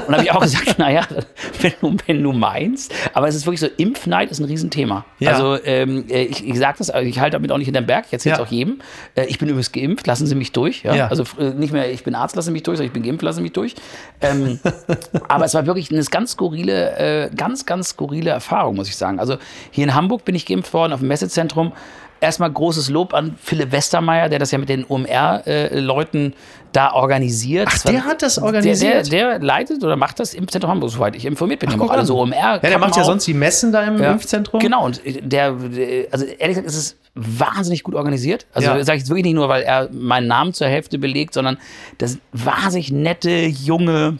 und 0.06 0.14
habe 0.14 0.22
ich 0.24 0.30
auch 0.32 0.40
gesagt, 0.40 0.78
naja, 0.78 1.02
wenn 1.60 1.72
du, 1.80 1.96
wenn 2.06 2.22
du 2.22 2.32
meinst. 2.32 2.92
Aber 3.12 3.28
es 3.28 3.34
ist 3.34 3.46
wirklich 3.46 3.60
so, 3.60 3.68
Impfneid 3.76 4.30
ist 4.30 4.38
ein 4.40 4.44
Riesenthema. 4.44 5.04
Ja. 5.18 5.32
Also 5.32 5.58
ähm, 5.64 6.04
äh, 6.08 6.22
ich, 6.24 6.46
ich 6.46 6.58
sage 6.58 6.76
das, 6.78 6.90
also 6.90 7.06
ich 7.06 7.18
halte 7.20 7.32
damit 7.36 7.52
auch 7.52 7.58
nicht 7.58 7.66
hinterm 7.66 7.86
Berg, 7.86 8.04
ich 8.06 8.12
erzähle 8.12 8.34
es 8.34 8.38
Ja. 8.38 8.44
auch 8.44 8.50
jedem. 8.50 8.80
Äh, 9.14 9.26
ich 9.26 9.38
bin 9.38 9.48
übrigens 9.48 9.72
geimpft, 9.72 10.06
lassen 10.06 10.26
Sie 10.26 10.34
mich 10.34 10.52
durch. 10.52 10.82
Ja? 10.82 10.94
Ja. 10.94 11.08
Also 11.08 11.24
äh, 11.38 11.50
nicht 11.50 11.72
mehr, 11.72 11.90
ich 11.90 12.04
bin 12.04 12.14
Arzt, 12.14 12.36
lassen 12.36 12.46
Sie 12.46 12.52
mich 12.52 12.62
durch, 12.66 12.80
ich 12.80 12.92
bin 12.92 13.02
geimpft, 13.02 13.22
lassen 13.22 13.36
Sie 13.36 13.42
mich 13.42 13.52
durch. 13.52 13.74
Ähm, 14.20 14.58
aber 15.28 15.44
es 15.44 15.54
war 15.54 15.66
wirklich 15.66 15.90
eine 15.90 16.02
ganz 16.04 16.32
skurrile, 16.32 16.96
äh, 16.96 17.30
ganz, 17.34 17.66
ganz 17.66 17.90
skurrile 17.90 18.30
Erfahrung, 18.30 18.76
muss 18.76 18.88
ich 18.88 18.96
sagen. 18.96 19.20
Also 19.20 19.36
hier 19.70 19.84
in 19.84 19.94
Hamburg 19.94 20.24
bin 20.24 20.34
ich 20.34 20.46
geimpft 20.46 20.72
worden, 20.72 20.92
auf 20.92 21.00
dem 21.00 21.08
Messezentrum. 21.08 21.72
Erstmal 22.20 22.50
großes 22.50 22.88
Lob 22.90 23.12
an 23.12 23.36
Philipp 23.42 23.72
Westermeier, 23.72 24.28
der 24.28 24.38
das 24.38 24.50
ja 24.50 24.58
mit 24.58 24.68
den 24.68 24.84
OMR-Leuten 24.88 26.32
da 26.72 26.92
organisiert. 26.92 27.68
Ach, 27.70 27.78
der 27.82 28.04
hat 28.04 28.22
das 28.22 28.38
organisiert? 28.38 29.10
Der, 29.12 29.28
der, 29.28 29.38
der 29.38 29.46
leitet 29.46 29.84
oder 29.84 29.96
macht 29.96 30.18
das 30.20 30.34
Impfzentrum 30.34 30.70
Hamburg, 30.72 30.90
soweit 30.90 31.14
ich 31.16 31.24
informiert 31.24 31.60
bin. 31.60 31.70
Guck 31.70 31.82
auch 31.82 31.90
alle 31.90 32.04
so 32.04 32.18
OMR. 32.18 32.34
ja, 32.34 32.58
der 32.58 32.78
macht 32.78 32.96
ja 32.96 33.04
sonst 33.04 33.26
die 33.26 33.34
Messen 33.34 33.72
da 33.72 33.82
im 33.84 34.00
ja. 34.02 34.12
Impfzentrum. 34.12 34.60
Genau, 34.60 34.84
und 34.84 35.00
der, 35.04 35.52
der, 35.52 36.06
also 36.10 36.24
ehrlich 36.24 36.56
gesagt, 36.56 36.66
ist 36.66 36.76
es 36.76 36.96
wahnsinnig 37.14 37.84
gut 37.84 37.94
organisiert. 37.94 38.46
Also 38.52 38.70
Ja. 38.70 38.84
sage 38.84 38.96
ich 38.96 39.02
jetzt 39.02 39.08
wirklich 39.08 39.24
nicht 39.24 39.34
nur, 39.34 39.48
weil 39.48 39.62
er 39.62 39.88
meinen 39.92 40.26
Namen 40.26 40.52
zur 40.52 40.66
Hälfte 40.66 40.98
belegt, 40.98 41.34
sondern 41.34 41.58
das 41.98 42.18
wahnsinnig 42.32 42.90
nette, 42.90 43.30
junge, 43.30 44.18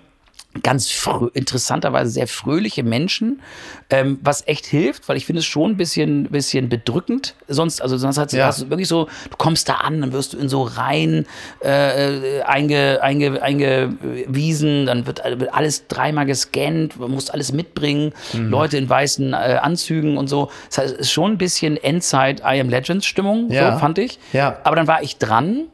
ganz 0.63 1.07
interessanterweise 1.35 2.11
sehr 2.11 2.27
fröhliche 2.29 2.83
Menschen, 2.85 3.41
ähm, 3.91 4.19
was 4.23 4.47
echt 4.47 4.67
hilft, 4.67 5.09
weil 5.09 5.17
ich 5.17 5.27
finde 5.27 5.41
es 5.41 5.47
schon 5.47 5.73
ein 5.73 5.77
bisschen, 5.77 6.25
bisschen 6.31 6.69
bedrückend. 6.69 7.35
Sonst, 7.49 7.83
also 7.83 7.97
sonst 7.99 8.19
hat 8.19 8.33
Ja. 8.33 8.47
hast 8.47 8.63
du 8.63 8.71
wirklich 8.71 8.89
so, 8.89 9.07
du 9.31 9.37
kommst 9.37 9.69
da 9.69 9.75
an, 9.75 10.01
dann 10.01 10.13
wirst 10.13 10.33
du 10.33 10.39
in 10.39 10.49
so 10.49 10.63
Reihen 10.63 11.27
äh, 11.61 12.41
einge, 12.43 13.01
einge, 13.03 13.43
eingewiesen, 13.43 14.87
dann 14.87 15.07
wird, 15.07 15.23
wird 15.25 15.53
alles 15.55 15.87
dreimal 15.89 16.27
gescannt, 16.27 16.99
man 16.99 17.11
muss 17.11 17.31
alles 17.31 17.53
mitbringen, 17.53 18.13
Mhm. 18.33 18.49
Leute 18.51 18.77
in 18.79 18.89
weißen 18.89 19.33
äh, 19.33 19.37
Anzügen 19.61 20.17
und 20.17 20.29
so. 20.29 20.51
Das 20.69 20.79
heißt, 20.79 20.95
es 20.95 21.01
ist 21.01 21.13
schon 21.13 21.33
ein 21.33 21.39
bisschen 21.39 21.77
Endzeit 21.77 22.41
I 22.41 22.61
Am 22.61 22.69
Legends 22.69 23.07
Stimmung, 23.07 23.51
Ja. 23.51 23.73
so 23.73 23.79
fand 23.79 23.99
ich. 23.99 24.19
Ja. 24.33 24.59
Aber 24.65 24.77
dann 24.77 24.87
war 24.87 25.03
ich 25.03 25.17
dran 25.19 25.65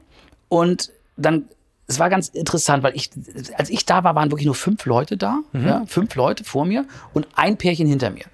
und 0.49 0.91
dann 1.17 1.45
es 1.91 1.99
war 1.99 2.09
ganz 2.09 2.29
interessant, 2.29 2.83
weil 2.83 2.95
ich, 2.95 3.11
als 3.57 3.69
ich 3.69 3.85
da 3.85 4.05
war, 4.05 4.15
waren 4.15 4.31
wirklich 4.31 4.47
nur 4.47 4.55
fünf 4.55 4.87
Leute 4.87 5.17
da, 5.17 5.41
Mhm. 5.53 5.67
ja, 5.67 5.83
fünf 5.87 6.15
Leute 6.15 6.45
vor 6.45 6.65
mir 6.65 6.87
und 7.13 7.27
ein 7.35 7.57
Pärchen 7.57 7.87
hinter 7.89 8.11
mir. 8.11 8.25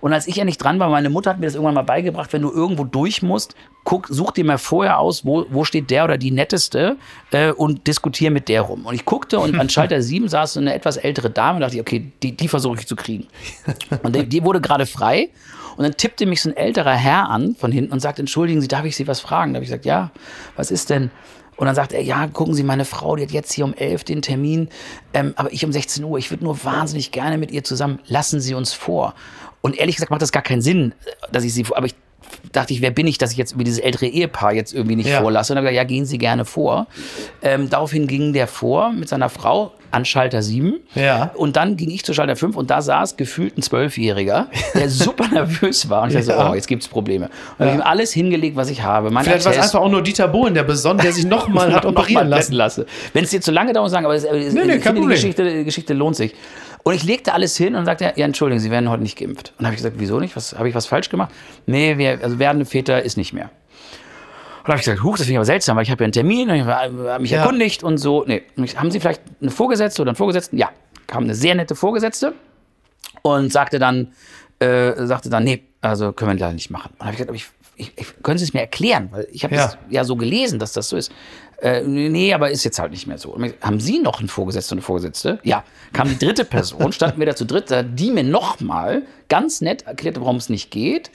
Und 0.00 0.12
als 0.12 0.26
ich 0.28 0.36
ja 0.36 0.44
nicht 0.44 0.58
dran 0.58 0.78
war, 0.78 0.88
meine 0.90 1.10
Mutter 1.10 1.30
hat 1.30 1.40
mir 1.40 1.46
das 1.46 1.54
irgendwann 1.54 1.74
mal 1.74 1.82
beigebracht, 1.82 2.32
wenn 2.32 2.42
du 2.42 2.52
irgendwo 2.52 2.84
durch 2.84 3.22
musst, 3.22 3.54
guck, 3.84 4.08
such 4.08 4.32
dir 4.32 4.44
mal 4.44 4.58
vorher 4.58 4.98
aus, 4.98 5.24
wo, 5.24 5.46
wo 5.48 5.64
steht 5.64 5.90
der 5.90 6.04
oder 6.04 6.18
die 6.18 6.30
netteste 6.30 6.96
äh, 7.30 7.52
und 7.52 7.86
diskutier 7.86 8.30
mit 8.30 8.48
der 8.48 8.62
rum. 8.62 8.84
Und 8.84 8.94
ich 8.94 9.04
guckte 9.04 9.38
und 9.38 9.58
an 9.58 9.68
Schalter 9.70 10.02
7 10.02 10.28
saß 10.28 10.54
so 10.54 10.60
eine 10.60 10.74
etwas 10.74 10.96
ältere 10.96 11.30
Dame 11.30 11.56
und 11.56 11.60
dachte 11.62 11.76
ich, 11.76 11.80
okay, 11.80 12.12
die, 12.22 12.36
die 12.36 12.48
versuche 12.48 12.80
ich 12.80 12.86
zu 12.86 12.96
kriegen. 12.96 13.26
Und 14.02 14.14
die, 14.14 14.26
die 14.26 14.44
wurde 14.44 14.60
gerade 14.60 14.86
frei. 14.86 15.30
Und 15.76 15.82
dann 15.84 15.94
tippte 15.96 16.24
mich 16.24 16.40
so 16.40 16.48
ein 16.48 16.56
älterer 16.56 16.94
Herr 16.94 17.28
an 17.28 17.54
von 17.54 17.70
hinten 17.70 17.92
und 17.92 18.00
sagte, 18.00 18.22
entschuldigen 18.22 18.62
Sie, 18.62 18.68
darf 18.68 18.86
ich 18.86 18.96
Sie 18.96 19.06
was 19.06 19.20
fragen? 19.20 19.52
Da 19.52 19.58
habe 19.58 19.64
ich 19.64 19.68
gesagt, 19.70 19.84
ja, 19.84 20.10
was 20.56 20.70
ist 20.70 20.88
denn? 20.90 21.10
Und 21.56 21.66
dann 21.66 21.74
sagt 21.74 21.92
er, 21.92 22.02
ja, 22.02 22.26
gucken 22.26 22.54
Sie, 22.54 22.62
meine 22.62 22.84
Frau, 22.84 23.16
die 23.16 23.22
hat 23.22 23.30
jetzt 23.30 23.52
hier 23.52 23.64
um 23.64 23.74
11 23.74 24.04
den 24.04 24.22
Termin, 24.22 24.68
ähm, 25.14 25.32
aber 25.36 25.52
ich 25.52 25.64
um 25.64 25.72
16 25.72 26.04
Uhr. 26.04 26.18
Ich 26.18 26.30
würde 26.30 26.44
nur 26.44 26.64
wahnsinnig 26.64 27.10
gerne 27.12 27.38
mit 27.38 27.50
ihr 27.50 27.64
zusammen. 27.64 27.98
Lassen 28.06 28.40
Sie 28.40 28.54
uns 28.54 28.72
vor. 28.72 29.14
Und 29.62 29.76
ehrlich 29.76 29.96
gesagt 29.96 30.10
macht 30.10 30.22
das 30.22 30.32
gar 30.32 30.42
keinen 30.42 30.62
Sinn, 30.62 30.94
dass 31.32 31.44
ich 31.44 31.52
sie 31.52 31.64
vor. 31.64 31.76
Aber 31.76 31.86
ich 31.86 31.94
dachte 32.52 32.72
ich, 32.72 32.80
wer 32.82 32.90
bin 32.90 33.06
ich, 33.06 33.18
dass 33.18 33.32
ich 33.32 33.36
jetzt 33.38 33.52
irgendwie 33.52 33.64
dieses 33.64 33.80
ältere 33.80 34.06
Ehepaar 34.06 34.52
jetzt 34.52 34.72
irgendwie 34.74 34.96
nicht 34.96 35.08
Ja. 35.08 35.20
vorlasse? 35.20 35.52
Und 35.52 35.56
dann 35.56 35.64
habe 35.64 35.72
ich 35.74 35.78
gesagt, 35.78 35.90
ja, 35.90 35.96
gehen 35.96 36.06
Sie 36.06 36.18
gerne 36.18 36.44
vor. 36.44 36.86
Ähm, 37.42 37.68
daraufhin 37.70 38.06
ging 38.06 38.32
der 38.32 38.46
vor 38.46 38.92
mit 38.92 39.08
seiner 39.08 39.28
Frau 39.28 39.72
an 39.92 40.04
Schalter 40.04 40.42
7. 40.42 40.80
Ja. 40.94 41.30
Und 41.34 41.56
dann 41.56 41.76
ging 41.76 41.90
ich 41.90 42.04
zu 42.04 42.12
Schalter 42.12 42.34
5 42.36 42.56
und 42.56 42.70
da 42.70 42.82
saß 42.82 43.16
gefühlt 43.16 43.56
ein 43.56 43.62
Zwölfjähriger, 43.62 44.48
der 44.74 44.88
super 44.90 45.28
nervös 45.28 45.88
war. 45.88 46.02
Und 46.02 46.08
ich 46.10 46.14
dachte 46.16 46.30
Ja. 46.30 46.44
so, 46.46 46.50
oh, 46.50 46.54
jetzt 46.54 46.66
gibt's 46.66 46.88
Probleme. 46.88 47.26
Und 47.26 47.32
dann 47.58 47.68
habe 47.68 47.78
ihm 47.78 47.82
alles 47.86 48.12
hingelegt, 48.12 48.56
was 48.56 48.70
ich 48.70 48.82
habe. 48.82 49.10
Mein 49.10 49.24
Vielleicht 49.24 49.44
war 49.44 49.52
es 49.52 49.58
einfach 49.58 49.80
auch 49.80 49.88
nur 49.90 50.02
Dieter 50.02 50.28
Bohlen, 50.28 50.54
der 50.54 50.64
besonnen, 50.64 51.02
der 51.02 51.12
sich 51.12 51.24
nochmal 51.24 51.66
hat 51.72 51.84
noch 51.84 51.92
mal 51.92 52.00
operieren 52.00 52.32
retten 52.32 52.52
lassen. 52.54 52.82
lasse. 52.82 52.86
Wenn 53.12 53.24
es 53.24 53.30
dir 53.30 53.40
zu 53.40 53.52
lange 53.52 53.72
dauert, 53.72 53.90
sagen, 53.90 54.04
aber 54.06 54.14
es, 54.14 54.24
es, 54.24 54.52
nee, 54.54 54.80
finde, 54.80 55.00
die. 55.02 55.06
Geschichte, 55.06 55.58
die 55.58 55.64
Geschichte 55.64 55.94
lohnt 55.94 56.16
sich. 56.16 56.34
Und 56.86 56.94
ich 56.94 57.02
legte 57.02 57.32
alles 57.34 57.56
hin 57.56 57.74
und 57.74 57.84
sagte, 57.84 58.12
ja, 58.14 58.24
entschuldigen, 58.24 58.60
Sie 58.60 58.70
werden 58.70 58.88
heute 58.88 59.02
nicht 59.02 59.18
geimpft. 59.18 59.52
Und 59.58 59.64
habe 59.64 59.74
ich 59.74 59.78
gesagt, 59.78 59.96
wieso 59.98 60.20
nicht? 60.20 60.36
Was, 60.36 60.56
habe 60.56 60.68
ich 60.68 60.74
was 60.76 60.86
falsch 60.86 61.08
gemacht? 61.08 61.32
Nee, 61.66 61.98
wir, 61.98 62.20
also 62.22 62.38
werdende 62.38 62.64
Väter 62.64 63.02
ist 63.02 63.16
nicht 63.16 63.32
mehr. 63.32 63.50
Und 64.60 64.68
habe 64.68 64.76
ich 64.78 64.84
gesagt, 64.84 65.02
huch, 65.02 65.16
das 65.16 65.22
finde 65.22 65.32
ich 65.32 65.38
aber 65.38 65.44
seltsam, 65.46 65.76
weil 65.76 65.82
ich 65.82 65.90
habe 65.90 66.04
ja 66.04 66.06
einen 66.06 66.12
Termin, 66.12 66.48
und 66.48 66.54
ich 66.54 66.62
habe 66.64 67.18
mich 67.18 67.32
Ja. 67.32 67.38
erkundigt 67.40 67.82
und 67.82 67.98
so. 67.98 68.22
Nee, 68.24 68.42
Und 68.56 68.78
haben 68.78 68.92
Sie 68.92 69.00
vielleicht 69.00 69.20
eine 69.40 69.50
Vorgesetzte 69.50 70.00
oder 70.02 70.10
einen 70.10 70.16
Vorgesetzten? 70.16 70.58
Ja, 70.58 70.70
kam 71.08 71.24
eine 71.24 71.34
sehr 71.34 71.56
nette 71.56 71.74
Vorgesetzte 71.74 72.34
und 73.22 73.52
sagte 73.52 73.80
dann, 73.80 74.12
äh, 74.60 74.92
sagte 75.06 75.28
dann, 75.28 75.42
nee, 75.42 75.64
also 75.80 76.12
können 76.12 76.30
wir 76.30 76.38
leider 76.38 76.52
nicht 76.54 76.70
machen. 76.70 76.92
Und 76.98 77.00
habe 77.00 77.10
ich 77.10 77.16
gesagt, 77.16 77.30
aber 77.30 77.36
ich, 77.36 77.46
ich, 77.74 77.92
ich, 77.96 78.22
können 78.22 78.38
Sie 78.38 78.44
es 78.44 78.54
mir 78.54 78.60
erklären? 78.60 79.08
Weil 79.10 79.26
ich 79.32 79.42
habe 79.42 79.56
Ja. 79.56 79.64
das 79.66 79.78
ja 79.90 80.04
so 80.04 80.14
gelesen, 80.14 80.60
dass 80.60 80.72
das 80.72 80.88
so 80.88 80.96
ist. 80.96 81.10
Äh, 81.62 81.82
nee, 81.82 82.34
aber 82.34 82.50
ist 82.50 82.64
jetzt 82.64 82.78
halt 82.78 82.90
nicht 82.90 83.06
mehr 83.06 83.18
so. 83.18 83.36
Haben 83.62 83.80
Sie 83.80 83.98
noch 83.98 84.20
einen 84.20 84.28
Vorgesetzten 84.28 84.74
und 84.74 84.78
eine 84.78 84.84
Vorgesetzte? 84.84 85.38
Ja. 85.42 85.64
Kam 85.92 86.08
die 86.08 86.18
dritte 86.18 86.44
Person, 86.44 86.92
standen 86.92 87.18
wir 87.18 87.26
da 87.26 87.34
zu 87.34 87.46
dritt, 87.46 87.72
die 87.94 88.10
mir 88.10 88.24
nochmal 88.24 89.02
ganz 89.28 89.60
nett 89.60 89.86
erklärte, 89.86 90.20
warum 90.20 90.36
es 90.36 90.48
nicht 90.48 90.70
geht. 90.70 91.10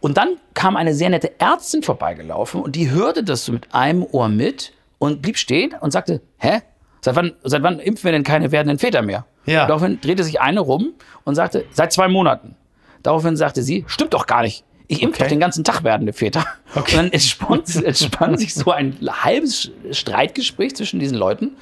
Und 0.00 0.16
dann 0.16 0.36
kam 0.54 0.76
eine 0.76 0.94
sehr 0.94 1.10
nette 1.10 1.38
Ärztin 1.38 1.82
vorbeigelaufen 1.82 2.62
und 2.62 2.74
die 2.74 2.90
hörte 2.90 3.22
das 3.22 3.44
so 3.44 3.52
mit 3.52 3.72
einem 3.74 4.02
Ohr 4.02 4.28
mit 4.28 4.72
und 4.98 5.22
blieb 5.22 5.36
stehen 5.36 5.74
und 5.80 5.92
sagte, 5.92 6.20
hä? 6.38 6.62
Seit 7.02 7.16
wann, 7.16 7.32
seit 7.44 7.62
wann 7.62 7.78
impfen 7.78 8.04
wir 8.04 8.12
denn 8.12 8.24
keine 8.24 8.50
werdenden 8.52 8.78
Väter 8.78 9.02
mehr? 9.02 9.24
Ja. 9.46 9.66
Daraufhin 9.66 10.00
drehte 10.00 10.24
sich 10.24 10.40
eine 10.40 10.60
rum 10.60 10.94
und 11.24 11.34
sagte, 11.34 11.64
seit 11.72 11.92
zwei 11.92 12.08
Monaten. 12.08 12.56
Daraufhin 13.02 13.36
sagte 13.36 13.62
sie, 13.62 13.84
stimmt 13.86 14.12
doch 14.12 14.26
gar 14.26 14.42
nicht. 14.42 14.64
Ich 14.92 15.02
impfe 15.02 15.14
Okay. 15.16 15.22
doch 15.24 15.28
den 15.28 15.38
ganzen 15.40 15.62
Tag 15.62 15.84
werdende 15.84 16.12
Väter. 16.12 16.44
Und 16.74 16.92
dann 16.96 17.12
entspann, 17.12 17.62
entspann 17.84 18.36
sich 18.36 18.54
so 18.54 18.72
ein 18.72 18.96
halbes 19.08 19.70
Streitgespräch 19.92 20.74
zwischen 20.74 20.98
diesen 20.98 21.16
Leuten. 21.16 21.52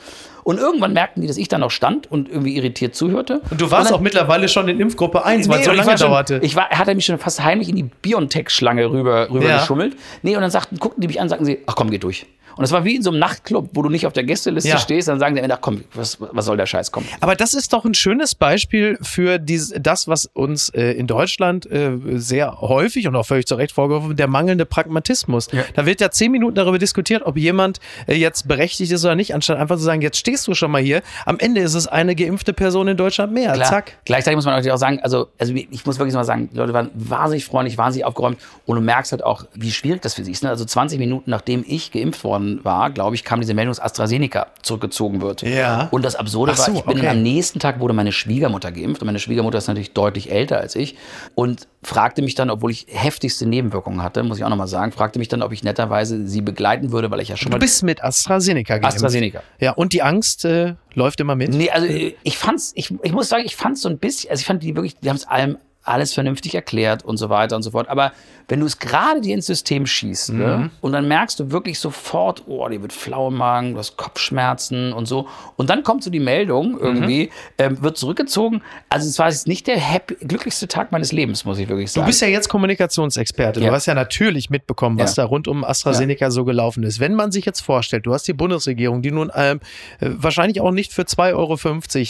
Und 0.45 0.59
irgendwann 0.59 0.95
merkten 0.95 1.21
die, 1.21 1.29
dass 1.29 1.37
ich 1.37 1.49
da 1.49 1.59
noch 1.59 1.71
stand 1.71 2.11
und 2.11 2.31
irgendwie 2.31 2.57
irritiert 2.57 2.95
zuhörte. 2.95 3.43
Und 3.51 3.61
du 3.61 3.71
warst 3.71 3.91
dann- 3.91 3.97
auch 3.99 4.01
mittlerweile 4.01 4.49
schon 4.49 4.67
in 4.69 4.81
Impfgruppe 4.81 5.27
1, 5.27 5.47
weil 5.47 5.59
es 5.61 5.67
so 5.67 5.73
und 5.73 5.77
lange 5.77 5.95
dauerte. 5.97 6.41
Ich 6.43 6.57
war, 6.57 6.71
er 6.71 6.79
hat 6.79 6.87
mich 6.95 7.05
schon 7.05 7.19
fast 7.19 7.45
heimlich 7.45 7.69
in 7.69 7.77
die 7.77 7.83
Biontech-Schlange 7.83 8.91
rüber, 8.91 9.29
rüber 9.31 9.47
Ja. 9.47 9.59
geschummelt. 9.59 9.95
Nee, 10.23 10.35
und 10.37 10.41
dann 10.41 10.51
sagten, 10.51 10.79
guckten 10.79 11.03
die 11.03 11.09
mich 11.09 11.21
an, 11.21 11.29
sagten 11.29 11.45
sie, 11.45 11.59
ach 11.67 11.75
komm, 11.75 11.91
geh 11.91 11.99
durch. 11.99 12.25
Und 12.59 12.63
das 12.63 12.73
war 12.73 12.85
wie 12.85 12.97
in 12.97 13.03
so 13.03 13.11
einem 13.11 13.21
Nachtclub, 13.21 13.71
wo 13.73 13.83
du 13.83 13.89
nicht 13.89 14.05
auf 14.05 14.13
der 14.13 14.25
Gästeliste 14.25 14.69
Ja. 14.71 14.79
stehst, 14.79 15.07
dann 15.07 15.21
sagen 15.21 15.37
die, 15.37 15.43
ach 15.43 15.59
komm, 15.61 15.85
was, 15.95 16.19
was 16.21 16.45
soll 16.45 16.57
der 16.57 16.67
Scheiß 16.67 16.91
kommen? 16.91 17.07
Aber 17.21 17.37
das 17.37 17.55
ist 17.55 17.73
doch 17.73 17.85
ein 17.85 17.95
schönes 17.95 18.35
Beispiel 18.35 18.99
für 19.01 19.39
dies, 19.39 19.73
das, 19.81 20.09
was 20.09 20.27
uns 20.27 20.69
äh, 20.71 20.91
in 20.93 21.07
Deutschland 21.07 21.71
äh, 21.71 21.93
sehr 22.17 22.61
häufig 22.61 23.07
und 23.07 23.15
auch 23.15 23.25
völlig 23.27 23.47
zu 23.47 23.55
Recht 23.55 23.71
vorgeworfen 23.71 24.09
wird, 24.09 24.19
der 24.19 24.27
mangelnde 24.27 24.67
Pragmatismus. 24.67 25.49
Da 25.75 25.87
wird 25.87 26.01
ja 26.01 26.11
zehn 26.11 26.33
Minuten 26.33 26.57
darüber 26.57 26.79
diskutiert, 26.79 27.23
ob 27.25 27.37
jemand 27.37 27.79
äh, 28.09 28.15
jetzt 28.15 28.49
berechtigt 28.49 28.91
ist 28.91 29.05
oder 29.05 29.15
nicht, 29.15 29.35
anstatt 29.35 29.57
einfach 29.59 29.77
zu 29.77 29.83
sagen, 29.83 30.03
jetzt 30.03 30.17
stehst 30.19 30.49
du 30.49 30.55
schon 30.55 30.73
mal 30.73 30.83
hier. 30.83 31.03
Am 31.27 31.39
Ende 31.39 31.61
ist 31.61 31.75
es 31.75 31.87
eine 31.87 32.17
geimpfte 32.17 32.53
Person 32.53 32.89
in 32.89 32.97
Deutschland 32.97 33.33
mehr. 33.33 33.53
Klar. 33.53 33.69
Zack. 33.69 33.99
Gleichzeitig 34.05 34.35
muss 34.37 34.47
man 34.47 34.55
natürlich 34.55 34.73
auch 34.73 34.79
sagen, 34.79 34.99
also, 35.03 35.29
also 35.39 35.55
ich 35.55 35.87
muss 35.87 35.99
wirklich 36.01 36.15
mal 36.15 36.25
sagen, 36.25 36.49
die 36.53 36.57
Leute 36.57 36.73
waren 36.73 36.91
wahnsinnig 36.95 37.45
freundlich, 37.45 37.79
wahnsinnig 37.79 38.05
aufgeräumt 38.05 38.39
und 38.67 38.77
du 38.77 38.83
merkst 38.83 39.13
halt 39.13 39.23
auch, 39.23 39.45
wie 39.55 39.71
schwierig 39.71 40.03
das 40.03 40.15
für 40.15 40.25
sie 40.25 40.33
ist. 40.33 40.43
Ne? 40.43 40.49
Also 40.51 40.65
20 40.65 40.99
Minuten 40.99 41.31
nachdem 41.31 41.65
ich 41.67 41.93
geimpft 41.93 42.25
worden 42.25 42.48
war, 42.65 42.91
glaube 42.91 43.15
ich, 43.15 43.25
kam 43.25 43.41
diese 43.41 43.55
Meldung, 43.55 43.71
dass 43.71 43.81
AstraZeneca 43.81 44.49
zurückgezogen 44.63 45.21
wird. 45.21 45.43
Ja. 45.43 45.89
Und 45.91 46.05
das 46.05 46.17
Absurde 46.17 46.55
so, 46.55 46.63
war, 46.63 46.75
ich 46.75 46.83
bin 46.85 46.99
okay. 46.99 47.09
am 47.09 47.23
nächsten 47.23 47.59
Tag 47.59 47.81
wurde 47.81 47.95
meine 47.95 48.13
Schwiegermutter 48.13 48.73
geimpft 48.73 49.03
und 49.03 49.07
meine 49.07 49.19
Schwiegermutter 49.19 49.59
ist 49.59 49.69
natürlich 49.69 49.93
deutlich 49.93 50.31
älter 50.31 50.59
als 50.59 50.75
ich 50.77 50.97
und 51.35 51.69
fragte 51.83 52.23
mich 52.23 52.35
dann, 52.35 52.51
obwohl 52.51 52.71
ich 52.71 52.87
heftigste 52.89 53.47
Nebenwirkungen 53.47 54.03
hatte, 54.03 54.23
muss 54.23 54.39
ich 54.39 54.45
auch 54.45 54.49
nochmal 54.49 54.69
sagen, 54.69 54.93
fragte 54.93 55.19
mich 55.19 55.29
dann, 55.29 55.43
ob 55.43 55.53
ich 55.53 55.63
netterweise 55.63 56.27
sie 56.27 56.41
begleiten 56.41 56.93
würde, 56.93 57.11
weil 57.11 57.21
ich 57.21 57.29
ja 57.29 57.37
schon 57.37 57.51
Du 57.51 57.57
mal 57.57 57.61
bist 57.61 57.83
mit 57.83 58.03
AstraZeneca 58.03 58.79
geimpft. 58.79 58.97
AstraZeneca. 58.97 59.43
Ja, 59.61 59.73
und 59.73 59.93
die 59.93 60.03
Angst 60.03 60.45
äh, 60.45 60.75
läuft 60.95 61.21
immer 61.21 61.37
mit. 61.37 61.55
Nee, 61.55 61.71
also 61.71 61.87
äh, 61.87 62.15
ich 62.23 62.37
fand's, 62.37 62.73
ich, 62.75 62.93
ich 63.03 63.13
muss 63.13 63.29
sagen, 63.29 63.45
ich 63.47 63.57
fand's 63.57 63.83
so 63.83 63.89
ein 63.89 63.99
bisschen, 63.99 64.31
also 64.31 64.41
ich 64.41 64.47
fand 64.47 64.63
die 64.63 64.75
wirklich, 64.75 64.97
die 64.99 65.09
haben 65.09 65.17
es 65.17 65.27
allem 65.27 65.59
alles 65.83 66.13
vernünftig 66.13 66.55
erklärt 66.55 67.05
und 67.05 67.17
so 67.17 67.31
weiter 67.31 67.57
und 67.57 67.63
so 67.63 67.71
fort. 67.71 67.89
Aber 67.89 68.13
wenn 68.49 68.61
du 68.61 68.67
es 68.67 68.79
gerade 68.79 69.21
dir 69.21 69.35
ins 69.35 69.47
System 69.47 69.87
schießt 69.87 70.33
Mhm. 70.33 70.39
ne, 70.39 70.71
und 70.81 70.93
dann 70.93 71.07
merkst 71.09 71.39
du 71.41 71.51
wirklich 71.51 71.79
sofort, 71.79 72.45
oh, 72.47 72.67
dir 72.69 72.81
wird 72.83 72.93
flau 72.93 73.29
im 73.29 73.37
Magen, 73.37 73.73
du 73.73 73.79
hast 73.79 73.97
Kopfschmerzen 73.97 74.93
und 74.93 75.07
so. 75.07 75.29
Und 75.57 75.71
dann 75.71 75.83
kommt 75.83 76.03
so 76.05 76.11
die 76.11 76.21
Meldung 76.21 76.79
irgendwie, 76.79 77.25
Mhm. 77.27 77.31
ähm, 77.59 77.83
wird 77.83 77.97
zurückgezogen. 77.99 78.63
Also 78.89 79.09
es 79.09 79.19
war 79.19 79.29
jetzt 79.29 79.47
nicht 79.49 79.67
der 79.67 79.77
happy, 79.79 80.15
glücklichste 80.27 80.69
Tag 80.69 80.93
meines 80.93 81.13
Lebens, 81.13 81.45
muss 81.45 81.59
ich 81.59 81.69
wirklich 81.69 81.89
Du 81.91 82.01
sagen. 82.01 82.07
bist 82.07 82.21
ja 82.23 82.29
jetzt 82.29 82.49
Kommunikationsexperte. 82.49 83.61
Du 83.61 83.67
Ja. 83.67 83.73
hast 83.73 83.87
ja 83.87 83.95
natürlich 83.95 84.51
mitbekommen, 84.51 84.99
was 84.99 85.17
Ja. 85.17 85.25
da 85.25 85.29
rund 85.29 85.49
um 85.49 85.65
AstraZeneca 85.65 86.31
so 86.31 86.45
gelaufen 86.45 86.83
ist. 86.85 87.01
Wenn 87.01 87.15
man 87.15 87.33
sich 87.33 87.45
jetzt 87.45 87.61
vorstellt, 87.61 88.07
du 88.07 88.13
hast 88.15 88.27
die 88.29 88.33
Bundesregierung, 88.35 89.03
die 89.03 89.11
nun 89.11 89.31
ähm, 89.35 89.61
äh, 90.01 90.11
wahrscheinlich 90.17 90.61
auch 90.61 90.71
nicht 90.71 90.93
für 90.93 91.03
2,50 91.07 91.35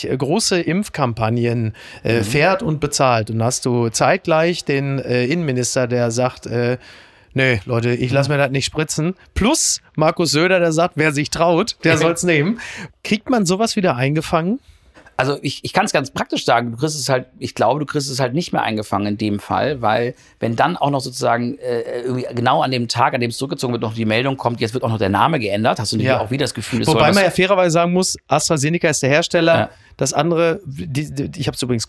Euro 0.09 0.15
äh, 0.15 0.17
große 0.17 0.61
Impfkampagnen 0.61 1.75
äh, 2.03 2.23
fährt 2.23 2.63
und 2.63 2.81
bezahlt. 2.81 3.31
Und 3.31 3.43
hast 3.43 3.65
du 3.67 3.68
zeitgleich 3.91 4.65
den 4.65 4.99
äh, 4.99 5.25
Innenminister, 5.27 5.87
der 5.87 6.11
sagt, 6.11 6.47
äh, 6.47 6.79
Nee, 7.35 7.61
Leute, 7.67 7.91
ich 7.91 8.11
lasse 8.11 8.31
mir 8.31 8.39
das 8.39 8.51
nicht 8.51 8.65
spritzen. 8.65 9.15
Plus 9.35 9.81
Markus 9.95 10.33
Söder, 10.33 10.59
der 10.61 10.73
sagt, 10.73 10.95
wer 10.97 11.13
sich 11.13 11.31
traut, 11.31 11.77
der 11.85 11.93
Ja. 11.93 11.99
soll's 11.99 12.25
nehmen. 12.25 12.59
Kriegt 13.05 13.29
man 13.31 13.47
sowas 13.47 13.77
wieder 13.77 13.95
eingefangen? 13.95 14.59
Also 15.17 15.39
ich, 15.43 15.63
ich 15.63 15.73
kann 15.73 15.85
es 15.85 15.93
ganz 15.93 16.11
praktisch 16.11 16.45
sagen, 16.45 16.71
du 16.73 16.79
kriegst 16.79 16.97
es 16.99 17.09
halt, 17.09 17.27
ich 17.39 17.55
glaube, 17.55 17.81
du 17.81 17.87
kriegst 17.87 18.11
es 18.11 18.19
halt 18.19 18.35
nicht 18.35 18.53
mehr 18.53 18.63
eingefangen 18.63 19.07
in 19.09 19.19
dem 19.19 19.41
Fall, 19.41 19.83
weil 19.83 20.15
wenn 20.41 20.57
dann 20.57 20.77
auch 20.77 20.91
noch 20.91 21.01
sozusagen 21.01 21.59
äh, 21.59 22.03
irgendwie 22.03 22.27
genau 22.35 22.63
an 22.63 22.71
dem 22.71 22.89
Tag, 22.89 23.15
an 23.15 23.21
dem 23.21 23.31
es 23.31 23.37
zurückgezogen 23.37 23.73
wird, 23.75 23.83
noch 23.83 23.95
die 23.95 24.05
Meldung 24.07 24.37
kommt, 24.37 24.61
jetzt 24.61 24.75
wird 24.75 24.83
auch 24.85 24.89
noch 24.89 24.99
der 24.99 25.09
Name 25.11 25.39
geändert, 25.39 25.79
hast 25.81 25.93
du 25.93 25.97
nicht 25.97 26.07
Ja. 26.07 26.21
auch 26.21 26.31
wieder 26.31 26.45
das 26.45 26.55
Gefühl, 26.55 26.83
es 26.83 26.89
Wobei 26.89 27.07
soll 27.07 27.15
man 27.15 27.25
ja 27.25 27.31
fairerweise 27.31 27.73
sagen 27.73 27.93
muss, 27.93 28.17
AstraZeneca 28.27 28.89
ist 28.89 29.03
der 29.03 29.11
Hersteller. 29.11 29.55
Ja. 29.59 29.71
Das 29.99 30.15
andere, 30.15 30.61
die, 30.65 31.13
die, 31.13 31.39
ich 31.39 31.47
habe 31.49 31.57
es 31.57 31.63
übrigens 31.63 31.85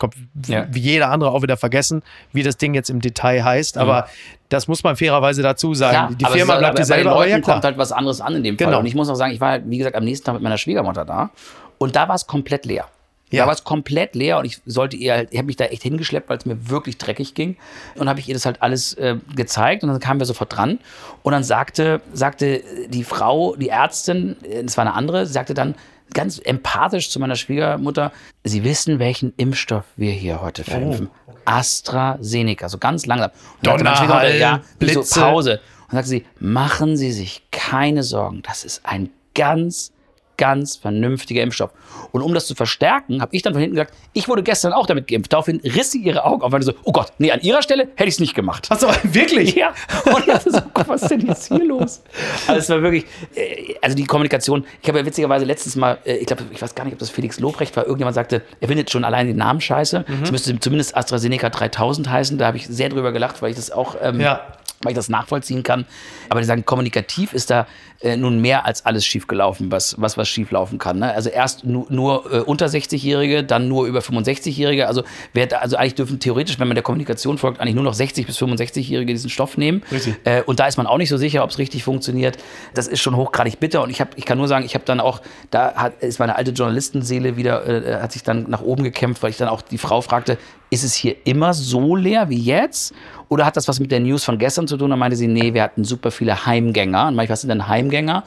Ja. 0.46 0.66
wie 0.70 0.80
jeder 0.80 1.10
andere 1.10 1.30
auch 1.30 1.40
wieder 1.42 1.56
vergessen, 1.56 2.02
wie 2.32 2.42
das 2.42 2.58
Ding 2.58 2.74
jetzt 2.74 2.90
im 2.90 3.00
Detail 3.00 3.42
heißt. 3.44 3.78
Aber 3.78 4.08
das 4.50 4.68
muss 4.68 4.82
man 4.84 4.96
fairerweise 4.96 5.42
dazu 5.42 5.72
sagen. 5.74 5.94
Ja, 5.94 6.10
die 6.14 6.24
Firma 6.26 6.54
ist- 6.54 6.58
bleibt 6.58 6.78
dieselbe, 6.78 7.08
aber 7.10 7.20
Leuten 7.20 7.30
ja 7.30 7.40
klar. 7.40 7.54
kommt 7.56 7.64
halt 7.64 7.78
was 7.78 7.92
anderes 7.92 8.20
an 8.20 8.34
in 8.34 8.42
dem 8.42 8.58
Fall. 8.58 8.66
Genau. 8.66 8.80
Und 8.80 8.86
ich 8.86 8.94
muss 8.94 9.08
auch 9.08 9.14
sagen, 9.14 9.32
ich 9.32 9.40
war, 9.40 9.60
wie 9.64 9.78
gesagt, 9.78 9.96
am 9.96 10.04
nächsten 10.04 10.26
Tag 10.26 10.34
mit 10.34 10.42
meiner 10.42 10.58
Schwiegermutter 10.58 11.04
da 11.06 11.30
und 11.78 11.96
da 11.96 12.08
war 12.08 12.16
es 12.16 12.26
komplett 12.26 12.66
leer. 12.66 12.86
Ja. 13.32 13.44
Da 13.44 13.46
war 13.46 13.54
es 13.54 13.62
komplett 13.62 14.16
leer 14.16 14.38
und 14.38 14.44
ich 14.44 14.60
sollte 14.66 14.96
ihr 14.96 15.12
halt, 15.14 15.28
ich 15.30 15.38
habe 15.38 15.46
mich 15.46 15.54
da 15.54 15.66
echt 15.66 15.84
hingeschleppt, 15.84 16.28
weil 16.28 16.38
es 16.38 16.46
mir 16.46 16.68
wirklich 16.68 16.98
dreckig 16.98 17.34
ging. 17.34 17.56
Und 17.94 18.08
habe 18.08 18.18
ich 18.18 18.26
ihr 18.28 18.34
das 18.34 18.44
halt 18.44 18.60
alles 18.60 18.94
äh, 18.94 19.18
gezeigt 19.36 19.84
und 19.84 19.88
dann 19.90 20.00
kamen 20.00 20.18
wir 20.18 20.26
sofort 20.26 20.56
dran. 20.56 20.80
Und 21.22 21.30
dann 21.30 21.44
sagte, 21.44 22.00
sagte 22.12 22.60
die 22.88 23.04
Frau, 23.04 23.54
die 23.54 23.68
Ärztin, 23.68 24.34
äh, 24.42 24.64
das 24.64 24.76
war 24.76 24.82
eine 24.84 24.94
andere, 24.94 25.26
sie 25.26 25.32
sagte 25.32 25.54
dann 25.54 25.76
ganz 26.14 26.40
empathisch 26.42 27.10
zu 27.10 27.20
meiner 27.20 27.36
Schwiegermutter, 27.36 28.12
Sie 28.44 28.64
wissen, 28.64 28.98
welchen 28.98 29.32
Impfstoff 29.36 29.84
wir 29.96 30.12
hier 30.12 30.40
heute 30.40 30.64
verimpfen. 30.64 31.10
AstraZeneca, 31.44 32.68
so 32.68 32.78
ganz 32.78 33.06
langsam. 33.06 33.30
Donnerhall, 33.62 34.36
ja, 34.38 34.60
wie 34.78 34.88
so 34.90 35.00
Blitze. 35.00 35.20
Pause. 35.20 35.60
Und 35.88 35.94
sagte 35.94 36.08
sie, 36.08 36.24
machen 36.38 36.96
Sie 36.96 37.12
sich 37.12 37.42
keine 37.50 38.02
Sorgen, 38.02 38.42
das 38.42 38.64
ist 38.64 38.82
ein 38.84 39.10
ganz, 39.34 39.92
ganz 40.40 40.76
vernünftiger 40.76 41.42
Impfstoff. 41.42 41.70
Und 42.12 42.22
um 42.22 42.32
das 42.34 42.46
zu 42.46 42.54
verstärken, 42.54 43.20
habe 43.20 43.36
ich 43.36 43.42
dann 43.42 43.52
von 43.52 43.60
hinten 43.60 43.76
gesagt, 43.76 43.94
ich 44.14 44.26
wurde 44.26 44.42
gestern 44.42 44.72
auch 44.72 44.86
damit 44.86 45.06
geimpft. 45.06 45.32
Daraufhin 45.32 45.60
riss 45.60 45.92
sie 45.92 45.98
ihre 46.00 46.24
Augen 46.24 46.42
auf, 46.42 46.50
weil 46.50 46.62
sie 46.62 46.72
so, 46.72 46.78
oh 46.84 46.92
Gott, 46.92 47.12
nee, 47.18 47.30
an 47.30 47.40
ihrer 47.42 47.62
Stelle 47.62 47.88
hätte 47.94 48.08
ich 48.08 48.14
es 48.14 48.20
nicht 48.20 48.34
gemacht. 48.34 48.66
Achso, 48.70 48.88
wirklich? 49.02 49.54
Ja, 49.54 49.72
und 50.06 50.20
ich 50.20 50.24
dachte 50.26 50.50
so, 50.50 50.60
was 50.86 51.02
ist 51.02 51.10
denn 51.10 51.20
jetzt 51.20 51.48
hier 51.48 51.64
los? 51.64 52.02
Also 52.46 52.58
es 52.58 52.68
war 52.70 52.80
wirklich, 52.82 53.04
äh, 53.34 53.74
also 53.82 53.94
die 53.94 54.04
Kommunikation, 54.04 54.64
ich 54.82 54.88
habe 54.88 54.98
ja 54.98 55.06
witzigerweise 55.06 55.44
letztens 55.44 55.76
mal, 55.76 55.98
äh, 56.04 56.16
ich 56.16 56.26
glaube, 56.26 56.44
ich 56.50 56.60
weiß 56.60 56.74
gar 56.74 56.84
nicht, 56.84 56.94
ob 56.94 56.98
das 56.98 57.10
Felix 57.10 57.38
Lobrecht 57.38 57.76
war, 57.76 57.84
irgendjemand 57.84 58.14
sagte, 58.14 58.42
er 58.60 58.68
findet 58.68 58.90
schon 58.90 59.04
allein 59.04 59.26
den 59.26 59.36
Namen 59.36 59.60
scheiße. 59.60 60.04
Mhm. 60.08 60.22
Es 60.24 60.32
müsste 60.32 60.58
zumindest 60.58 60.96
AstraZeneca 60.96 61.50
3000 61.50 62.10
heißen, 62.10 62.38
da 62.38 62.46
habe 62.46 62.56
ich 62.56 62.66
sehr 62.66 62.88
drüber 62.88 63.12
gelacht, 63.12 63.42
weil 63.42 63.50
ich 63.50 63.56
das 63.56 63.70
auch... 63.70 63.96
Ähm, 64.00 64.18
Ja. 64.20 64.40
Weil 64.82 64.92
ich 64.92 64.96
das 64.96 65.10
nachvollziehen 65.10 65.62
kann. 65.62 65.84
Aber 66.30 66.40
die 66.40 66.46
sagen, 66.46 66.64
kommunikativ 66.64 67.34
ist 67.34 67.50
da 67.50 67.66
äh, 68.00 68.16
nun 68.16 68.40
mehr 68.40 68.64
als 68.64 68.86
alles 68.86 69.04
schiefgelaufen, 69.04 69.70
was, 69.70 70.00
was, 70.00 70.16
was 70.16 70.26
schieflaufen 70.26 70.78
kann. 70.78 71.00
Ne? 71.00 71.12
Also 71.12 71.28
erst 71.28 71.66
nu, 71.66 71.84
nur 71.90 72.32
äh, 72.32 72.38
unter 72.38 72.64
60-Jährige, 72.64 73.44
dann 73.44 73.68
nur 73.68 73.86
über 73.86 74.00
65-Jährige. 74.00 74.86
Also, 74.86 75.02
wer 75.34 75.60
also 75.60 75.76
eigentlich 75.76 75.96
dürfen 75.96 76.18
theoretisch, 76.18 76.58
wenn 76.58 76.66
man 76.66 76.76
der 76.76 76.82
Kommunikation 76.82 77.36
folgt, 77.36 77.60
eigentlich 77.60 77.74
nur 77.74 77.84
noch 77.84 77.94
60- 77.94 78.24
bis 78.24 78.38
65-Jährige 78.38 79.12
diesen 79.12 79.28
Stoff 79.28 79.58
nehmen. 79.58 79.82
Richtig. 79.92 80.14
Äh, 80.24 80.44
und 80.44 80.60
da 80.60 80.66
ist 80.66 80.78
man 80.78 80.86
auch 80.86 80.96
nicht 80.96 81.10
so 81.10 81.18
sicher, 81.18 81.44
ob 81.44 81.50
es 81.50 81.58
richtig 81.58 81.84
funktioniert. 81.84 82.38
Das 82.72 82.88
ist 82.88 83.02
schon 83.02 83.16
hochgradig 83.16 83.60
bitter. 83.60 83.82
Und 83.82 83.90
ich, 83.90 84.00
hab, 84.00 84.16
ich 84.16 84.24
kann 84.24 84.38
nur 84.38 84.48
sagen, 84.48 84.64
ich 84.64 84.72
habe 84.72 84.86
dann 84.86 85.00
auch, 85.00 85.20
da 85.50 85.74
hat, 85.74 86.02
ist 86.02 86.20
meine 86.20 86.36
alte 86.36 86.52
Journalistenseele 86.52 87.36
wieder, 87.36 87.66
äh, 87.66 88.00
hat 88.00 88.12
sich 88.12 88.22
dann 88.22 88.48
nach 88.48 88.62
oben 88.62 88.82
gekämpft, 88.84 89.22
weil 89.22 89.28
ich 89.28 89.36
dann 89.36 89.48
auch 89.48 89.60
die 89.60 89.76
Frau 89.76 90.00
fragte, 90.00 90.38
ist 90.70 90.84
es 90.84 90.94
hier 90.94 91.16
immer 91.24 91.52
so 91.52 91.96
leer 91.96 92.30
wie 92.30 92.38
jetzt? 92.38 92.94
Oder 93.30 93.46
hat 93.46 93.56
das 93.56 93.68
was 93.68 93.78
mit 93.80 93.90
der 93.92 94.00
News 94.00 94.24
von 94.24 94.38
gestern 94.38 94.66
zu 94.66 94.76
tun? 94.76 94.90
Dann 94.90 94.98
meinte 94.98 95.16
sie, 95.16 95.28
nee, 95.28 95.54
wir 95.54 95.62
hatten 95.62 95.84
super 95.84 96.10
viele 96.10 96.44
Heimgänger. 96.46 97.08
Und 97.08 97.14
meinte 97.14 97.30
ich, 97.30 97.30
was 97.32 97.40
sind 97.42 97.48
denn 97.48 97.68
Heimgänger? 97.68 98.24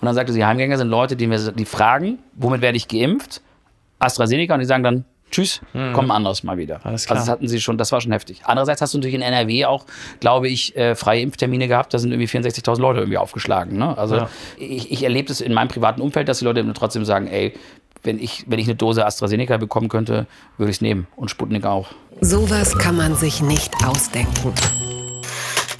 Und 0.00 0.06
dann 0.06 0.14
sagte 0.14 0.32
sie, 0.32 0.44
Heimgänger 0.44 0.78
sind 0.78 0.88
Leute, 0.88 1.14
die, 1.14 1.30
wir, 1.30 1.38
die 1.52 1.66
fragen, 1.66 2.18
womit 2.34 2.62
werde 2.62 2.76
ich 2.76 2.88
geimpft? 2.88 3.42
AstraZeneca. 3.98 4.54
Und 4.54 4.60
die 4.60 4.66
sagen 4.66 4.82
dann, 4.82 5.04
tschüss, 5.30 5.60
kommen 5.72 6.10
ein 6.10 6.16
anderes 6.16 6.42
Mal 6.42 6.56
wieder. 6.56 6.80
Also 6.84 7.06
das 7.12 7.28
hatten 7.28 7.48
sie 7.48 7.60
schon, 7.60 7.76
das 7.76 7.92
war 7.92 8.00
schon 8.00 8.12
heftig. 8.12 8.40
Andererseits 8.44 8.80
hast 8.80 8.94
du 8.94 8.98
natürlich 8.98 9.16
in 9.16 9.22
NRW 9.22 9.66
auch, 9.66 9.84
glaube 10.20 10.48
ich, 10.48 10.74
äh, 10.74 10.94
freie 10.94 11.20
Impftermine 11.20 11.68
gehabt. 11.68 11.92
Da 11.92 11.98
sind 11.98 12.10
irgendwie 12.12 12.28
64.000 12.28 12.80
Leute 12.80 13.00
irgendwie 13.00 13.18
aufgeschlagen. 13.18 13.76
Ne? 13.76 13.96
Also 13.98 14.16
Ja. 14.16 14.30
ich, 14.56 14.90
ich 14.90 15.02
erlebe 15.02 15.28
das 15.28 15.42
in 15.42 15.52
meinem 15.52 15.68
privaten 15.68 16.00
Umfeld, 16.00 16.28
dass 16.28 16.38
die 16.38 16.46
Leute 16.46 16.64
trotzdem 16.72 17.04
sagen, 17.04 17.26
ey, 17.26 17.52
wenn 18.06 18.18
ich, 18.18 18.44
wenn 18.46 18.58
ich 18.58 18.66
eine 18.66 18.76
Dose 18.76 19.04
AstraZeneca 19.04 19.56
bekommen 19.58 19.88
könnte, 19.88 20.26
würde 20.56 20.70
ich 20.70 20.76
es 20.76 20.80
nehmen. 20.80 21.06
Und 21.16 21.30
Sputnik 21.30 21.66
auch. 21.66 21.88
Sowas 22.20 22.78
kann 22.78 22.96
man 22.96 23.14
sich 23.16 23.42
nicht 23.42 23.72
ausdenken. 23.84 24.54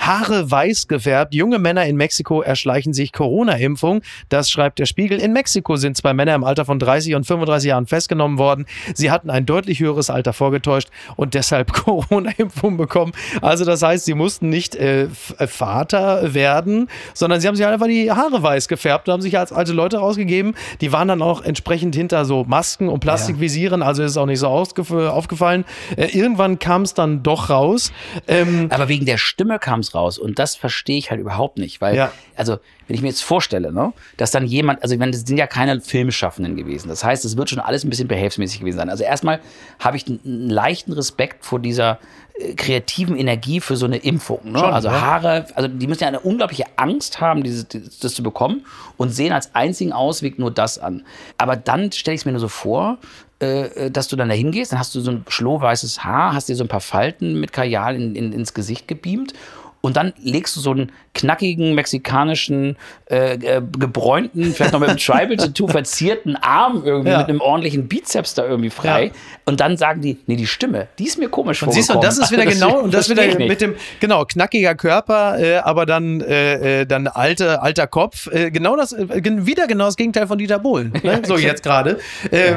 Haare 0.07 0.49
weiß 0.49 0.87
gefärbt. 0.87 1.35
Junge 1.35 1.59
Männer 1.59 1.85
in 1.85 1.97
Mexiko 1.97 2.41
erschleichen 2.41 2.95
sich 2.95 3.13
Corona-Impfung. 3.13 4.03
Das 4.29 4.49
schreibt 4.51 4.79
der 4.79 4.87
Spiegel. 4.87 5.21
In 5.21 5.33
Mexiko 5.33 5.75
sind 5.77 5.97
zwei 5.97 6.15
Männer 6.15 6.35
im 6.37 6.45
Alter 6.45 6.65
von 6.65 6.79
30 6.79 7.17
und 7.17 7.27
35 7.27 7.69
Jahren 7.69 7.87
festgenommen 7.87 8.39
worden. 8.39 8.67
Sie 8.95 9.11
hatten 9.11 9.31
ein 9.31 9.47
deutlich 9.47 9.81
höheres 9.81 10.09
Alter 10.09 10.33
vorgetäuscht 10.33 10.91
und 11.17 11.35
deshalb 11.35 11.73
Corona-Impfung 11.73 12.77
bekommen. 12.77 13.13
Also 13.43 13.65
das 13.65 13.83
heißt, 13.83 14.05
sie 14.05 14.15
mussten 14.15 14.49
nicht 14.49 14.77
äh, 14.77 15.09
äh, 15.39 15.47
Vater 15.49 16.35
werden, 16.35 16.89
sondern 17.13 17.41
sie 17.41 17.49
haben 17.49 17.57
sich 17.57 17.67
einfach 17.67 17.89
die 17.89 18.13
Haare 18.13 18.43
weiß 18.43 18.69
gefärbt 18.69 19.09
und 19.09 19.15
haben 19.15 19.23
sich 19.23 19.37
als 19.37 19.53
alte 19.53 19.73
Leute 19.73 19.99
rausgegeben. 19.99 20.55
Die 20.81 20.93
waren 20.93 21.09
dann 21.09 21.21
auch 21.21 21.43
entsprechend 21.43 21.97
hinter 21.97 22.25
so 22.25 22.45
Masken 22.45 22.89
und 22.89 23.01
Plastikvisieren. 23.01 23.83
Also 23.83 24.05
ist 24.05 24.17
auch 24.17 24.27
nicht 24.27 24.39
so 24.39 24.47
aufgefallen. 24.47 25.65
Äh, 25.97 26.17
irgendwann 26.17 26.61
kam 26.61 26.83
es 26.83 26.95
dann 26.95 27.25
doch 27.25 27.51
raus. 27.51 27.93
Ähm, 28.29 28.69
Aber 28.71 28.89
wegen 28.89 29.05
der 29.05 29.19
Stimme 29.19 29.59
kam 29.59 29.81
es 29.81 29.95
raus. 29.95 29.96
Raus. 29.97 30.19
Und 30.19 30.39
das 30.39 30.55
verstehe 30.55 30.99
ich 30.99 31.11
halt 31.11 31.21
überhaupt 31.21 31.59
nicht, 31.59 31.81
weil, 31.81 31.97
Ja. 31.97 32.13
also, 32.37 32.59
wenn 32.87 32.95
ich 32.95 33.03
mir 33.03 33.09
jetzt 33.09 33.25
vorstelle, 33.25 33.73
ne, 33.73 33.93
dass 34.17 34.31
dann 34.31 34.47
jemand, 34.47 34.83
also 34.83 34.95
ich 34.95 35.01
meine, 35.01 35.11
das 35.13 35.23
sind 35.23 35.37
ja 35.37 35.47
keine 35.49 35.81
Filmschaffenden 35.81 36.55
gewesen. 36.57 36.89
Das 36.89 37.03
heißt, 37.03 37.25
es 37.25 37.37
wird 37.37 37.51
schon 37.51 37.59
alles 37.59 37.83
ein 37.85 37.91
bisschen 37.91 38.07
behelfsmäßig 38.07 38.61
gewesen 38.61 38.77
sein. 38.79 38.91
Also 38.91 39.03
erstmal 39.03 39.41
habe 39.81 39.97
ich 39.97 40.07
einen, 40.07 40.49
leichten 40.51 40.93
Respekt 40.93 41.45
vor 41.45 41.59
dieser 41.59 41.99
äh, 42.39 42.55
kreativen 42.55 43.17
Energie 43.17 43.61
für 43.61 43.77
so 43.77 43.87
eine 43.87 43.97
Impfung. 43.97 44.53
Ne? 44.53 44.59
Schon, 44.61 44.73
also 44.73 44.89
ja. 44.89 45.01
Haare, 45.01 45.47
also 45.57 45.69
die 45.69 45.87
müssen 45.89 46.03
ja 46.03 46.09
eine 46.09 46.21
unglaubliche 46.21 46.65
Angst 46.77 47.21
haben, 47.21 47.43
dieses, 47.43 47.67
das 47.69 48.15
zu 48.15 48.23
bekommen 48.23 48.65
und 48.97 49.11
sehen 49.11 49.33
als 49.33 49.55
einzigen 49.57 49.93
Ausweg 49.93 50.39
nur 50.39 50.53
das 50.53 50.79
an. 50.79 51.05
Aber 51.39 51.57
dann 51.57 51.91
stelle 51.91 52.15
ich 52.15 52.21
es 52.21 52.25
mir 52.25 52.33
nur 52.33 52.41
so 52.41 52.49
vor, 52.49 52.99
äh, 53.41 53.91
dass 53.91 54.09
du 54.09 54.17
dann 54.17 54.29
da 54.29 54.35
hingehst, 54.35 54.73
dann 54.73 54.79
hast 54.79 54.95
du 54.95 55.01
so 55.01 55.11
ein 55.11 55.25
schlohweißes 55.29 56.05
Haar, 56.05 56.35
hast 56.35 56.49
dir 56.49 56.57
so 56.57 56.65
ein 56.65 56.69
paar 56.69 56.81
Falten 56.81 57.41
mit 57.41 57.53
Kajal 57.53 57.97
in, 57.97 58.15
in, 58.15 58.33
ins 58.33 58.55
Gesicht 58.55 58.87
gebeamt 58.87 59.33
und 59.81 59.97
dann 59.97 60.13
legst 60.23 60.57
du 60.57 60.61
so 60.61 60.71
einen 60.73 60.93
knackigen, 61.15 61.75
mexikanischen, 61.75 62.77
äh, 63.11 63.35
äh, 63.35 63.63
gebräunten, 63.79 64.53
vielleicht 64.53 64.73
noch 64.73 64.81
mit 64.81 64.89
einem 64.89 64.99
Tribal-Tattoo 64.99 65.69
verzierten 65.69 66.37
Arm 66.37 66.83
irgendwie 66.85 67.11
Ja. 67.11 67.19
mit 67.19 67.29
einem 67.29 67.41
ordentlichen 67.41 67.89
Bizeps 67.89 68.35
da 68.35 68.45
irgendwie 68.47 68.71
frei. 68.71 69.07
Ja. 69.07 69.11
Und 69.47 69.61
dann 69.61 69.77
sagen 69.77 70.01
die, 70.01 70.19
nee, 70.27 70.37
die 70.37 70.47
Stimme, 70.47 70.89
die 70.99 71.07
ist 71.07 71.19
mir 71.19 71.29
komisch 71.29 71.63
Und 71.63 71.73
siehst 71.73 71.91
du, 71.91 71.95
und 71.95 72.05
das 72.05 72.19
ist 72.19 72.31
wieder 72.33 72.45
genau, 72.47 72.81
und 72.81 72.93
das 72.93 73.09
wieder 73.09 73.23
mit 73.39 73.61
dem, 73.61 73.75
genau, 74.01 74.25
knackiger 74.25 74.75
Körper, 74.75 75.39
äh, 75.39 75.57
aber 75.59 75.87
dann, 75.87 76.21
äh, 76.21 76.81
äh, 76.83 76.87
dann 76.87 77.07
alte, 77.07 77.63
alter 77.63 77.87
Kopf, 77.87 78.27
äh, 78.33 78.51
genau 78.51 78.77
das, 78.77 78.95
wieder 78.99 79.67
genau 79.67 79.87
das 79.87 79.97
Gegenteil 79.97 80.27
von 80.27 80.39
Dieter 80.39 80.59
Bohlen, 80.59 80.93
ne? 81.03 81.23
so 81.27 81.37
jetzt 81.39 81.63
gerade. 81.63 81.99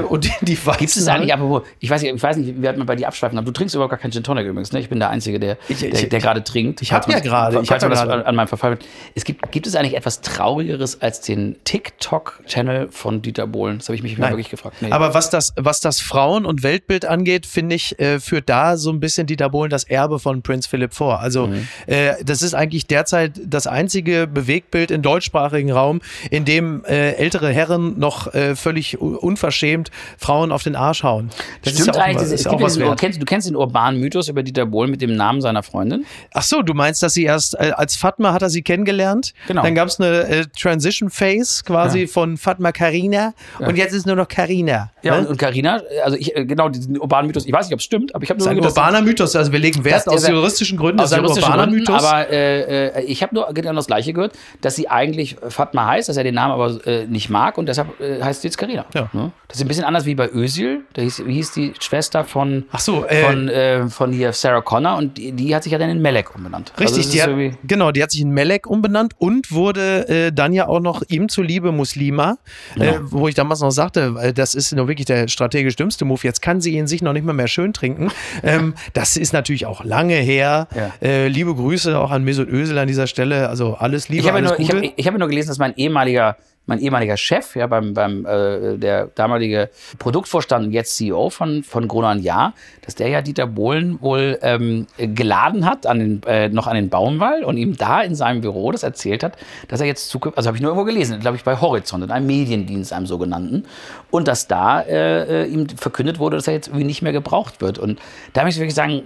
Und 0.10 0.24
die, 0.26 0.32
die 0.42 0.56
Gibt 0.56 0.90
es 0.96 1.08
eigentlich, 1.08 1.34
apropos, 1.34 1.64
ich 1.80 1.90
weiß 1.90 2.02
nicht, 2.02 2.14
ich 2.16 2.24
weiß 2.24 2.38
nicht, 2.38 2.62
wie 2.62 2.68
hat 2.68 2.78
man 2.78 2.88
bei 2.88 2.96
dir 2.96 3.08
abschweifen, 3.08 3.38
aber 3.38 3.46
du 3.46 3.52
trinkst 3.52 3.76
überhaupt 3.76 3.92
gar 3.92 4.00
keinen 4.00 4.12
Gin 4.12 4.24
Tonic 4.24 4.46
übrigens, 4.46 4.72
ne? 4.72 4.80
Ich 4.80 4.90
bin 4.90 5.00
der 5.00 5.10
Einzige, 5.10 5.40
der, 5.40 5.58
Ich- 5.68 5.84
ich- 5.84 5.92
der, 5.92 6.10
der 6.10 6.20
gerade 6.20 6.44
trinkt. 6.44 6.82
ich 6.82 6.92
hab 6.94 7.08
Falls 7.12 7.24
ja 7.25 7.30
gerade, 7.32 7.60
ich 7.62 7.70
man 7.70 7.80
ja 7.80 7.89
das 7.89 8.04
gerade. 8.04 8.25
an 8.25 8.36
meinem 8.36 8.48
Verfall 8.48 8.78
es 9.16 9.24
gibt, 9.24 9.51
gibt 9.51 9.68
es 9.68 9.75
eigentlich 9.75 9.96
etwas 9.96 10.22
Traurigeres 10.22 11.01
als 11.01 11.22
den 11.22 11.56
TikTok-Channel 11.63 12.89
von 12.92 13.22
Dieter 13.22 13.48
Bohlen? 13.48 13.78
Das 13.80 13.88
habe 13.88 13.96
ich 13.96 14.04
mich 14.04 14.18
Nein. 14.18 14.32
wirklich 14.32 14.50
gefragt. 14.50 14.78
Nee. 14.82 14.92
Aber 14.92 15.13
was 15.13 15.30
das, 15.30 15.54
was 15.56 15.80
das 15.82 16.00
Frauen- 16.00 16.46
und 16.46 16.63
Weltbild 16.63 17.06
angeht, 17.06 17.46
finde 17.46 17.75
ich, 17.75 18.00
äh, 18.00 18.20
führt 18.20 18.50
da 18.50 18.78
so 18.78 18.92
ein 18.92 19.00
bisschen 19.00 19.28
Dieter 19.28 19.50
Bohlen 19.50 19.70
das 19.70 19.84
Erbe 19.84 20.20
von 20.20 20.42
Prinz 20.42 20.68
Philipp 20.68 20.94
vor. 20.94 21.20
Also 21.20 21.48
Mhm. 21.48 21.68
äh, 21.88 22.13
das 22.24 22.42
ist 22.42 22.54
eigentlich 22.54 22.88
derzeit 22.88 23.39
das 23.46 23.68
einzige 23.68 24.28
Bewegtbild 24.28 24.92
im 24.92 25.01
deutschsprachigen 25.01 25.72
Raum, 25.72 26.01
in 26.32 26.46
dem 26.46 26.84
äh, 26.86 27.12
ältere 27.13 27.50
Herren 27.51 28.00
noch 28.00 28.34
äh, 28.34 28.56
völlig 28.56 29.00
unverschämt 29.00 29.92
Frauen 30.18 30.51
auf 30.51 30.63
den 30.63 30.75
Arsch 30.75 31.04
hauen. 31.04 31.30
Das 31.63 31.74
Stimmt 31.74 31.80
ist 31.80 31.88
ja 31.88 31.94
auch, 32.01 32.06
eigentlich, 32.06 32.24
ist 32.32 32.32
es 32.42 32.48
auch 32.48 32.62
was 32.62 32.74
diesen, 32.75 32.96
kennst, 32.96 33.22
du 33.22 33.25
kennst 33.25 33.48
den 33.48 33.56
urbanen 33.56 34.00
Mythos 34.00 34.28
über 34.28 34.44
Dieter 34.44 34.66
Bohlen 34.66 34.92
mit 34.92 35.01
dem 35.01 35.16
Namen 35.16 35.42
seiner 35.42 35.63
Freundin? 35.63 36.06
Ach 36.34 36.44
so, 36.44 36.62
du 36.62 36.74
meinst, 36.74 36.99
dass 37.03 37.13
sie 37.13 37.24
erst 37.24 37.56
äh, 37.60 37.72
als 37.75 37.96
Fatma 37.96 38.34
hat 38.34 38.41
er 38.41 38.50
sie 38.50 38.62
kennengelernt. 38.62 39.34
Genau. 39.48 39.63
Dann 39.63 39.75
gab 39.75 39.88
es 39.88 40.00
eine 40.00 40.22
äh, 40.27 40.46
Transition 40.60 41.10
Phase 41.10 41.63
quasi 41.63 42.01
Ja. 42.01 42.08
von 42.08 42.38
Fatma 42.38 42.72
Karina 42.72 43.34
und 43.60 43.77
jetzt 43.77 43.94
ist 43.94 44.06
nur 44.06 44.15
noch 44.15 44.27
Karina. 44.27 44.91
Ja, 45.01 45.22
ne? 45.22 45.27
und, 45.27 45.38
Carina, 45.38 45.82
also 46.03 46.18
ich, 46.18 46.36
äh, 46.36 46.46
genau, 46.46 46.70
diesen 46.70 46.98
urbanen 47.00 47.27
Mythos, 47.27 47.46
ich 47.46 47.53
weiß 47.53 47.68
nicht, 47.68 47.74
ob 47.74 47.79
es 47.79 47.86
stimmt, 47.86 48.13
aber 48.13 48.24
ich 48.24 48.29
habe 48.29 48.38
Das 48.38 48.46
nur 48.46 48.51
ist 48.53 48.58
ein 48.58 48.62
gedacht, 48.62 48.77
urbaner 48.77 49.01
Mythos. 49.01 49.36
Also 49.36 49.51
wir 49.51 49.60
legen 49.60 49.84
Wert 49.86 50.06
Das- 50.08 50.13
aus 50.13 50.27
juristischen 50.27 50.77
Gründen. 50.77 51.00
aus 51.00 51.10
das 51.12 51.20
ist 51.20 51.25
ein 51.25 51.44
urbaner 51.44 51.63
Gründen, 51.63 51.75
Mythos. 51.79 52.03
aber 52.03 52.29
äh, 52.29 52.88
äh, 53.00 53.03
ich 53.03 53.24
habe 53.24 53.36
nur 53.36 53.48
genau 53.53 53.74
das 53.74 53.88
Gleiche 53.88 54.13
gehört, 54.13 54.34
dass 54.62 54.75
sie 54.75 54.89
eigentlich 54.89 55.38
Fatma 55.50 55.88
heißt, 55.88 56.10
dass 56.10 56.18
er 56.18 56.24
den 56.24 56.36
Namen 56.36 56.53
aber 56.53 56.86
äh, 56.88 57.06
nicht 57.06 57.29
mag 57.29 57.58
und 57.58 57.68
deshalb 57.68 57.88
heißt 58.00 58.41
sie 58.41 58.48
jetzt 58.48 58.58
Carina. 58.58 58.86
Ja. 58.94 59.10
Ne? 59.13 59.32
Das 59.48 59.58
ist 59.58 59.63
ein 59.63 59.68
bisschen 59.68 59.84
anders 59.86 60.06
wie 60.06 60.15
bei 60.15 60.29
Özil, 60.29 60.82
da 60.94 61.01
hieß, 61.01 61.24
wie 61.25 61.34
hieß 61.34 61.51
die 61.53 61.74
Schwester 61.79 62.24
von, 62.24 62.65
Ach 62.72 62.79
so, 62.79 63.06
von, 63.25 63.89
von 63.89 64.12
hier 64.12 64.34
Sarah 64.34 64.62
Connor 64.62 64.98
und 64.98 65.18
die, 65.18 65.32
die 65.32 65.56
hat 65.56 65.63
sich 65.63 65.72
ja 65.72 65.77
dann 65.79 65.89
in 65.89 66.01
Melek 66.01 66.36
umbenannt. 66.36 66.72
Also 66.77 66.88
Richtig, 66.98 67.22
das 67.22 67.36
die 67.36 67.50
hat, 67.51 67.58
genau, 67.63 67.91
die 67.91 68.03
hat 68.03 68.12
sich 68.12 68.22
in 68.22 68.31
Melek 68.31 68.67
umbenannt 68.67 69.13
und 69.17 69.51
wurde 69.51 70.08
äh, 70.08 70.31
dann 70.31 70.53
ja 70.53 70.67
auch 70.67 70.79
noch 70.79 71.01
ihm 71.10 71.29
zuliebe 71.29 71.72
Muslima, 71.72 72.38
äh, 72.77 72.93
wo 73.01 73.27
ich 73.27 73.36
damals 73.36 73.62
noch 73.62 73.72
sagte, 73.72 74.15
äh, 74.22 74.34
das 74.34 74.55
ist 74.55 74.74
nur 74.74 74.88
wirklich 74.88 75.05
der 75.05 75.27
strategisch 75.27 75.75
dümmste 75.75 76.05
Move. 76.05 76.22
Jetzt 76.24 76.41
kann 76.41 76.62
sie 76.62 76.75
ihn 76.77 76.88
sich 76.88 77.01
noch 77.01 77.13
nicht 77.13 77.25
mal 77.25 77.34
mehr 77.34 77.48
schön 77.48 77.74
trinken. 77.74 78.12
ähm, 78.43 78.74
das 78.93 79.17
ist 79.17 79.34
natürlich 79.34 79.65
auch 79.65 79.84
lange 79.84 80.15
her. 80.15 80.67
Ja. 80.75 80.91
Äh, 81.01 81.27
liebe 81.27 81.53
Grüße 81.55 81.98
auch 81.98 82.12
an 82.12 82.24
Mesut 82.24 82.50
Özil 82.50 82.77
an 82.77 82.88
dieser 82.88 83.08
Stelle. 83.08 83.50
Also 83.50 83.75
alles 83.75 84.10
Liebe, 84.10 84.22
Ich 84.22 84.27
habe 84.27 84.38
alles 84.38 84.58
nur, 84.58 84.58
Gute. 84.67 84.77
hab, 84.77 84.93
ich 84.96 85.08
hab 85.08 85.17
nur 85.17 85.27
gelesen, 85.27 85.50
dass 85.50 85.58
mein 85.58 85.75
ehemaliger, 85.75 86.38
mein 86.70 86.80
ehemaliger 86.80 87.17
Chef, 87.17 87.56
ja, 87.56 87.67
beim, 87.67 87.93
beim 87.93 88.26
äh, 88.26 88.78
der 88.78 89.08
damalige 89.08 89.70
Produktvorstand 89.98 90.67
und 90.67 90.72
jetzt 90.72 90.96
CEO 90.96 91.30
von, 91.30 91.63
von 91.63 91.88
Gruner 91.88 92.15
Jahr, 92.15 92.54
dass 92.86 92.96
der 92.96 93.10
ja 93.10 93.22
Dieter 93.22 93.48
Bohlen 93.48 94.00
wohl 94.02 94.38
ähm, 94.41 94.88
geladen 94.98 95.65
hat 95.65 95.86
an 95.86 96.00
den, 96.00 96.24
äh, 96.28 96.50
noch 96.50 96.67
an 96.67 96.76
den 96.76 96.89
Baumwall 96.89 97.43
und 97.43 97.58
ihm 97.58 97.76
da 97.76 98.02
in 98.02 98.15
seinem 98.15 98.41
Büro 98.41 98.72
das 98.72 98.84
erzählt 98.84 99.24
hat, 99.24 99.38
dass 99.67 99.82
er 99.82 99.88
jetzt 99.88 100.10
zukünftig, 100.10 100.38
also 100.38 100.48
habe 100.48 100.58
ich 100.58 100.62
nur 100.62 100.72
irgendwo 100.72 100.86
gelesen, 100.86 101.20
glaube 101.20 101.38
ich 101.38 101.43
bei 101.43 101.60
Horizont, 101.60 102.04
in 102.04 102.12
einem 102.12 102.28
Mediendienst, 102.28 102.93
einem 102.93 103.08
sogenannten, 103.08 103.65
und 104.12 104.28
dass 104.28 104.48
da 104.48 104.82
äh, 104.82 105.43
äh, 105.43 105.46
ihm 105.48 105.67
verkündet 105.70 106.20
wurde, 106.20 106.38
dass 106.38 106.48
er 106.48 106.54
jetzt 106.54 106.67
irgendwie 106.67 106.86
nicht 106.86 107.02
mehr 107.02 107.13
gebraucht 107.13 107.62
wird. 107.62 107.80
Und 107.80 108.00
da 108.34 108.43
muss 108.43 108.54
ich 108.54 108.60
wirklich 108.60 108.76
sagen, 108.76 109.04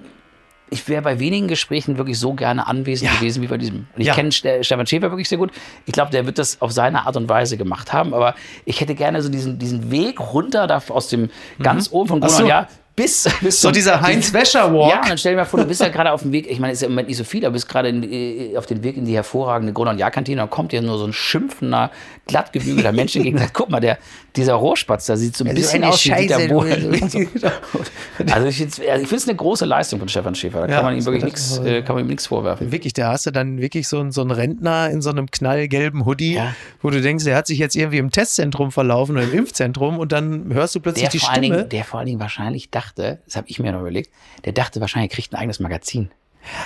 ich 0.73 0.87
wäre 0.89 1.01
bei 1.01 1.19
wenigen 1.19 1.47
Gesprächen 1.47 1.97
wirklich 1.97 2.19
so 2.19 2.33
gerne 2.33 2.67
anwesend 2.67 3.09
Ja. 3.11 3.17
gewesen 3.17 3.41
wie 3.41 3.47
bei 3.47 3.57
diesem. 3.57 3.87
Und 3.95 4.01
ich 4.01 4.07
Ja. 4.07 4.13
kenne 4.15 4.31
Ste- 4.31 4.63
Stefan 4.63 4.85
Schäfer 4.87 5.09
wirklich 5.11 5.29
sehr 5.29 5.37
gut. 5.37 5.51
Ich 5.85 5.93
glaube, 5.93 6.11
der 6.11 6.25
wird 6.25 6.37
das 6.37 6.59
auf 6.61 6.71
seine 6.71 7.05
Art 7.05 7.15
und 7.15 7.29
Weise 7.29 7.55
gemacht 7.57 7.93
haben. 7.93 8.13
Aber 8.13 8.35
ich 8.65 8.81
hätte 8.81 8.95
gerne 8.95 9.21
so 9.21 9.29
diesen, 9.29 9.59
diesen 9.59 9.91
Weg 9.91 10.19
runter 10.19 10.67
da 10.67 10.81
aus 10.89 11.07
dem 11.07 11.29
ganz 11.61 11.89
oben 11.91 12.09
von 12.09 12.17
Mhm. 12.19 12.21
Gunnar 12.23 12.37
so. 12.39 12.45
ja, 12.47 12.67
bis, 12.95 13.27
bis 13.41 13.59
So 13.61 13.71
dieser 13.71 14.01
Heinz-Wäscher-Walk. 14.01 14.89
Ja, 14.91 15.01
und 15.01 15.09
dann 15.09 15.17
stell 15.17 15.33
dir 15.33 15.37
mal 15.37 15.45
vor, 15.45 15.59
du 15.59 15.65
bist 15.65 15.81
ja 15.81 15.89
gerade 15.89 16.11
auf 16.11 16.21
dem 16.21 16.31
Weg, 16.31 16.49
ich 16.49 16.59
meine, 16.59 16.73
es 16.73 16.79
ist 16.79 16.83
im 16.85 16.91
Moment 16.91 17.07
nicht 17.07 17.17
so 17.17 17.23
viel, 17.23 17.43
aber 17.45 17.53
bist 17.53 17.67
gerade 17.67 17.89
in- 17.89 18.03
äh, 18.03 18.55
auf 18.57 18.65
dem 18.67 18.83
Weg 18.83 18.97
in 18.97 19.05
die 19.05 19.15
hervorragende 19.15 19.73
Gruner- 19.73 19.91
und 19.91 19.97
Jahr-Kantine, 19.97 20.37
dann 20.41 20.49
kommt 20.49 20.71
dir 20.71 20.81
nur 20.81 20.97
so 20.99 21.05
ein 21.05 21.13
schimpfender, 21.13 21.89
glattgebügelter 22.27 22.91
Mensch 22.93 23.15
entgegen 23.15 23.37
und 23.37 23.41
sagt, 23.43 23.53
guck 23.55 23.69
mal, 23.69 23.79
der, 23.79 23.97
dieser 24.35 24.53
Rohrspatz, 24.53 25.05
da 25.07 25.17
sieht 25.17 25.35
so 25.35 25.43
ein 25.43 25.53
bisschen 25.55 25.83
eine 25.83 25.91
aus 25.93 26.05
wie 26.05 26.11
Dieter 26.13 26.47
Bohlen. 26.47 27.09
Also 28.31 28.47
ich 28.47 28.57
finde 28.57 28.73
es 29.03 29.13
ich 29.13 29.27
eine 29.27 29.35
große 29.35 29.65
Leistung 29.65 29.97
von 29.99 30.07
Stefan 30.07 30.35
Schäfer, 30.35 30.61
da 30.61 30.67
Ja, 30.67 30.75
kann 30.75 30.85
man 30.85 30.95
ihm 30.97 31.05
wirklich 31.05 31.23
nichts 31.23 31.57
äh, 31.57 31.81
kann 31.81 31.95
man 31.95 32.05
ihm 32.05 32.09
nichts 32.09 32.27
vorwerfen. 32.27 32.71
Wirklich, 32.71 32.93
da 32.93 33.11
hast 33.11 33.25
du 33.25 33.31
dann 33.31 33.59
wirklich 33.59 33.87
so, 33.87 33.99
einen- 33.99 34.11
so 34.11 34.21
einen 34.21 34.29
Rentner 34.31 34.89
in 34.91 35.01
so 35.01 35.09
einem 35.09 35.31
knallgelben 35.31 36.05
Hoodie, 36.05 36.35
Ja. 36.35 36.53
wo 36.81 36.89
du 36.91 37.01
denkst, 37.01 37.25
der 37.25 37.35
hat 37.35 37.47
sich 37.47 37.57
jetzt 37.57 37.75
irgendwie 37.75 37.97
im 37.97 38.11
Testzentrum 38.11 38.71
verlaufen 38.71 39.15
oder 39.15 39.23
im 39.25 39.33
Impfzentrum 39.33 39.97
und 39.97 40.11
dann 40.11 40.53
hörst 40.53 40.75
du 40.75 40.79
plötzlich 40.79 41.03
Der 41.05 41.11
die 41.11 41.19
Stimme. 41.19 41.41
Dingen, 41.41 41.69
der 41.69 41.83
vor 41.83 41.99
allen 41.99 42.07
Dingen 42.07 42.19
wahrscheinlich 42.19 42.69
dachte, 42.69 42.82
das 42.91 43.35
habe 43.35 43.47
ich 43.49 43.59
mir 43.59 43.71
noch 43.71 43.81
überlegt, 43.81 44.11
der 44.45 44.53
dachte 44.53 44.81
wahrscheinlich, 44.81 45.11
er 45.11 45.15
kriegt 45.15 45.33
ein 45.33 45.39
eigenes 45.39 45.59
Magazin. 45.59 46.11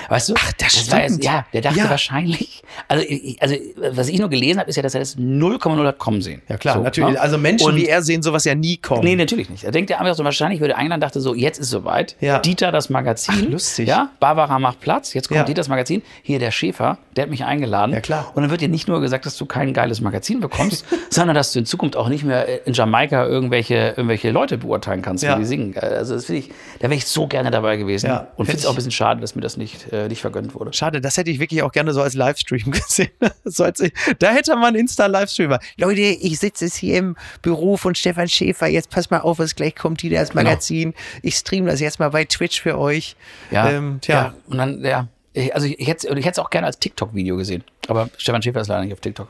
Weißt 0.09 0.29
du? 0.29 0.33
Ach, 0.37 0.51
das 0.53 0.91
war 0.91 0.99
stimmt. 0.99 1.23
jetzt, 1.23 1.23
ja, 1.25 1.45
der 1.53 1.61
dachte 1.61 1.79
Ja. 1.79 1.89
wahrscheinlich. 1.89 2.61
Also, 2.87 3.05
also, 3.39 3.55
was 3.91 4.07
ich 4.09 4.19
nur 4.19 4.29
gelesen 4.29 4.59
habe, 4.59 4.69
ist 4.69 4.75
ja, 4.75 4.83
dass 4.83 4.93
er 4.93 4.99
das 4.99 5.17
0,0 5.17 5.85
hat 5.85 5.97
kommen 5.97 6.21
sehen. 6.21 6.41
ja 6.47 6.57
klar, 6.57 6.75
So, 6.75 6.81
natürlich. 6.83 7.13
ne? 7.15 7.21
Also 7.21 7.37
Menschen 7.37 7.67
Und- 7.69 7.75
wie 7.75 7.87
er 7.87 8.01
sehen 8.01 8.21
sowas 8.21 8.43
ja 8.45 8.55
nie 8.55 8.77
kommen. 8.77 9.03
Nee, 9.03 9.15
natürlich 9.15 9.49
nicht. 9.49 9.63
Er 9.63 9.71
denkt 9.71 9.89
ja 9.89 9.99
einfach 9.99 10.15
so, 10.15 10.23
wahrscheinlich 10.23 10.59
würde 10.59 10.75
eingeladen, 10.75 11.01
dachte 11.01 11.19
so, 11.21 11.33
jetzt 11.35 11.59
ist 11.59 11.69
soweit. 11.69 12.15
Ja. 12.21 12.39
Dieter 12.39 12.71
das 12.71 12.89
Magazin. 12.89 13.35
Ach, 13.47 13.51
lustig. 13.51 13.87
Ja, 13.87 14.09
Barbara 14.19 14.59
macht 14.59 14.79
Platz. 14.81 15.13
Jetzt 15.13 15.27
kommt 15.27 15.37
Ja. 15.37 15.43
Dieter 15.43 15.57
das 15.59 15.67
Magazin. 15.69 16.01
Hier 16.23 16.39
der 16.39 16.51
Schäfer, 16.51 16.97
der 17.15 17.23
hat 17.23 17.29
mich 17.29 17.43
eingeladen. 17.45 17.93
Ja, 17.93 18.01
klar. 18.01 18.31
Und 18.35 18.41
dann 18.43 18.51
wird 18.51 18.61
dir 18.61 18.69
nicht 18.69 18.87
nur 18.87 19.01
gesagt, 19.01 19.25
dass 19.25 19.37
du 19.37 19.45
kein 19.45 19.73
geiles 19.73 20.01
Magazin 20.01 20.39
bekommst, 20.39 20.85
sondern 21.09 21.35
dass 21.35 21.53
du 21.53 21.59
in 21.59 21.65
Zukunft 21.65 21.95
auch 21.95 22.09
nicht 22.09 22.23
mehr 22.23 22.65
in 22.67 22.73
Jamaika 22.73 23.25
irgendwelche, 23.25 23.93
irgendwelche 23.97 24.31
Leute 24.31 24.57
beurteilen 24.57 25.01
kannst, 25.01 25.23
Ja. 25.23 25.35
wie 25.35 25.41
die 25.41 25.45
singen. 25.47 25.75
Also 25.77 26.15
das 26.15 26.25
finde 26.25 26.39
ich, 26.41 26.49
da 26.79 26.83
wäre 26.89 26.95
ich 26.95 27.05
so 27.05 27.27
gerne 27.27 27.51
dabei 27.51 27.77
gewesen. 27.77 28.07
Ja, 28.07 28.27
Und 28.35 28.45
finde 28.45 28.59
es 28.59 28.65
auch 28.65 28.71
ein 28.71 28.75
bisschen 28.75 28.91
schade, 28.91 29.21
dass 29.21 29.35
mir 29.35 29.41
das 29.41 29.57
nicht, 29.57 29.66
äh, 29.91 30.07
nicht 30.07 30.21
vergönnt 30.21 30.53
wurde. 30.55 30.73
Schade, 30.73 31.01
das 31.01 31.17
hätte 31.17 31.29
ich 31.31 31.39
wirklich 31.39 31.61
auch 31.63 31.71
gerne 31.71 31.93
so 31.93 32.01
als 32.01 32.13
Livestream 32.13 32.71
gesehen. 32.71 33.09
so 33.45 33.63
als, 33.63 33.83
da 34.19 34.29
hätte 34.31 34.55
man 34.55 34.75
Insta-Livestreamer. 34.75 35.59
Leute, 35.77 36.01
ich 36.01 36.39
sitze 36.39 36.65
jetzt 36.65 36.77
hier 36.77 36.97
im 36.97 37.15
Büro 37.41 37.77
von 37.77 37.95
Stefan 37.95 38.27
Schäfer. 38.27 38.67
Jetzt 38.67 38.89
pass 38.89 39.09
mal 39.09 39.19
auf, 39.19 39.39
was 39.39 39.55
gleich 39.55 39.75
kommt, 39.75 40.01
die 40.01 40.09
das 40.09 40.33
Magazin. 40.33 40.93
Ich 41.21 41.35
streame 41.35 41.69
das 41.69 41.79
jetzt 41.79 41.99
mal 41.99 42.09
bei 42.09 42.25
Twitch 42.25 42.61
für 42.61 42.77
euch. 42.77 43.15
Ja, 43.51 43.69
Ähm, 43.69 43.99
tja. 44.01 44.15
ja. 44.15 44.33
Und 44.47 44.57
dann, 44.57 44.83
ja. 44.83 45.07
Ich, 45.33 45.53
also 45.53 45.67
ich 45.67 45.87
hätte 45.87 46.07
ich 46.17 46.25
es 46.25 46.39
auch 46.39 46.49
gerne 46.49 46.65
als 46.67 46.79
TikTok-Video 46.79 47.37
gesehen. 47.37 47.63
Aber 47.87 48.09
Stefan 48.17 48.41
Schäfer 48.41 48.61
ist 48.61 48.67
leider 48.69 48.83
nicht 48.83 48.93
auf 48.93 48.99
TikTok. 49.01 49.27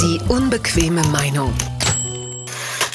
Die 0.00 0.20
unbequeme 0.28 1.02
Meinung. 1.08 1.52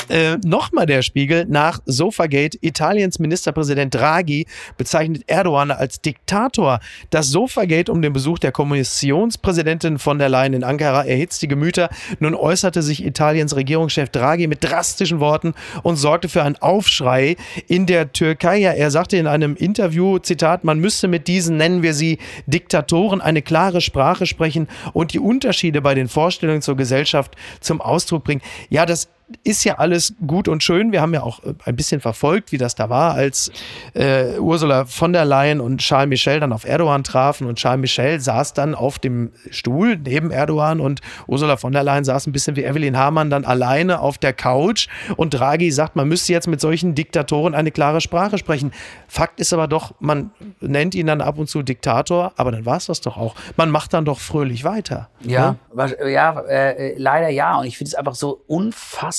Äh, 0.09 0.37
Nochmal 0.45 0.85
der 0.85 1.01
Spiegel 1.01 1.45
nach 1.49 1.79
Sofagate. 1.85 2.57
Italiens 2.61 3.19
Ministerpräsident 3.19 3.93
Draghi 3.93 4.45
bezeichnet 4.77 5.23
Erdogan 5.27 5.71
als 5.71 6.01
Diktator. 6.01 6.79
Das 7.09 7.27
Sofagate 7.29 7.91
um 7.91 8.01
den 8.01 8.13
Besuch 8.13 8.39
der 8.39 8.51
Kommissionspräsidentin 8.51 9.99
von 9.99 10.19
der 10.19 10.29
Leyen 10.29 10.53
in 10.53 10.63
Ankara 10.63 11.03
erhitzt 11.05 11.41
die 11.41 11.47
Gemüter. 11.47 11.89
Nun 12.19 12.35
äußerte 12.35 12.81
sich 12.81 13.05
Italiens 13.05 13.55
Regierungschef 13.55 14.09
Draghi 14.09 14.47
mit 14.47 14.63
drastischen 14.63 15.19
Worten 15.19 15.53
und 15.83 15.97
sorgte 15.97 16.29
für 16.29 16.43
einen 16.43 16.55
Aufschrei 16.57 17.35
in 17.67 17.85
der 17.85 18.13
Türkei. 18.13 18.57
Ja, 18.57 18.71
Er 18.71 18.91
sagte 18.91 19.17
in 19.17 19.27
einem 19.27 19.55
Interview, 19.55 20.19
Zitat, 20.19 20.63
man 20.63 20.79
müsste 20.79 21.07
mit 21.07 21.27
diesen, 21.27 21.57
nennen 21.57 21.83
wir 21.83 21.93
sie 21.93 22.19
Diktatoren, 22.45 23.21
eine 23.21 23.41
klare 23.41 23.81
Sprache 23.81 24.25
sprechen 24.25 24.67
und 24.93 25.13
die 25.13 25.19
Unterschiede 25.19 25.81
bei 25.81 25.95
den 25.95 26.07
Vorstellungen 26.07 26.61
zur 26.61 26.77
Gesellschaft 26.77 27.35
zum 27.59 27.81
Ausdruck 27.81 28.23
bringen. 28.23 28.41
Ja, 28.69 28.85
das 28.85 29.09
ist 29.43 29.65
ja 29.65 29.75
alles 29.75 30.13
gut 30.25 30.47
und 30.47 30.63
schön. 30.63 30.91
Wir 30.91 31.01
haben 31.01 31.13
ja 31.13 31.21
auch 31.21 31.43
äh, 31.43 31.53
ein 31.65 31.75
bisschen 31.75 31.99
verfolgt, 31.99 32.51
wie 32.51 32.57
das 32.57 32.75
da 32.75 32.89
war, 32.89 33.13
als 33.13 33.51
äh, 33.93 34.37
Ursula 34.39 34.85
von 34.85 35.11
der 35.11 35.25
Leyen 35.25 35.59
und 35.59 35.79
Charles 35.79 36.07
Michel 36.07 36.39
dann 36.39 36.53
auf 36.53 36.65
Erdogan 36.65 37.03
trafen 37.03 37.45
und 37.45 37.57
Charles 37.57 37.81
Michel 37.81 38.19
saß 38.21 38.53
dann 38.53 38.73
auf 38.73 38.99
dem 38.99 39.31
Stuhl 39.51 39.97
neben 39.97 40.31
Erdogan 40.31 40.79
und 40.79 41.01
Ursula 41.27 41.57
von 41.57 41.73
der 41.73 41.83
Leyen 41.83 42.05
saß 42.05 42.27
ein 42.27 42.31
bisschen 42.31 42.55
wie 42.55 42.63
Evelyn 42.63 42.97
Hamann 42.97 43.29
dann 43.29 43.43
alleine 43.43 43.99
auf 43.99 44.17
der 44.17 44.31
Couch 44.31 44.87
und 45.17 45.31
Draghi 45.31 45.71
sagt, 45.71 45.97
man 45.97 46.07
müsste 46.07 46.31
jetzt 46.31 46.47
mit 46.47 46.61
solchen 46.61 46.95
Diktatoren 46.95 47.53
eine 47.53 47.71
klare 47.71 47.99
Sprache 47.99 48.37
sprechen. 48.37 48.71
Fakt 49.09 49.41
ist 49.41 49.51
aber 49.51 49.67
doch, 49.67 49.93
man 49.99 50.31
nennt 50.61 50.95
ihn 50.95 51.07
dann 51.07 51.19
ab 51.19 51.37
und 51.37 51.49
zu 51.49 51.63
Diktator, 51.63 52.31
aber 52.37 52.51
dann 52.51 52.65
war 52.65 52.77
es 52.77 52.85
das 52.85 53.01
doch 53.01 53.17
auch. 53.17 53.35
Man 53.57 53.71
macht 53.71 53.93
dann 53.93 54.05
doch 54.05 54.19
fröhlich 54.19 54.63
weiter. 54.63 55.09
Ja, 55.21 55.55
ne? 55.75 56.11
ja, 56.11 56.39
äh, 56.41 56.97
leider 56.97 57.29
ja. 57.29 57.59
Und 57.59 57.65
ich 57.65 57.77
finde 57.77 57.89
es 57.89 57.95
einfach 57.95 58.15
so 58.15 58.41
unfassbar 58.47 59.16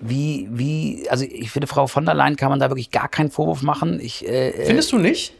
wie, 0.00 0.48
wie, 0.50 1.06
also 1.08 1.24
ich 1.24 1.50
finde, 1.50 1.66
Frau 1.66 1.86
von 1.86 2.04
der 2.04 2.14
Leyen 2.14 2.36
kann 2.36 2.50
man 2.50 2.60
da 2.60 2.68
wirklich 2.68 2.90
gar 2.90 3.08
keinen 3.08 3.30
Vorwurf 3.30 3.62
machen. 3.62 4.00
Ich, 4.00 4.26
äh, 4.26 4.50
äh 4.50 4.66
Findest 4.66 4.92
du 4.92 4.98
nicht? 4.98 5.34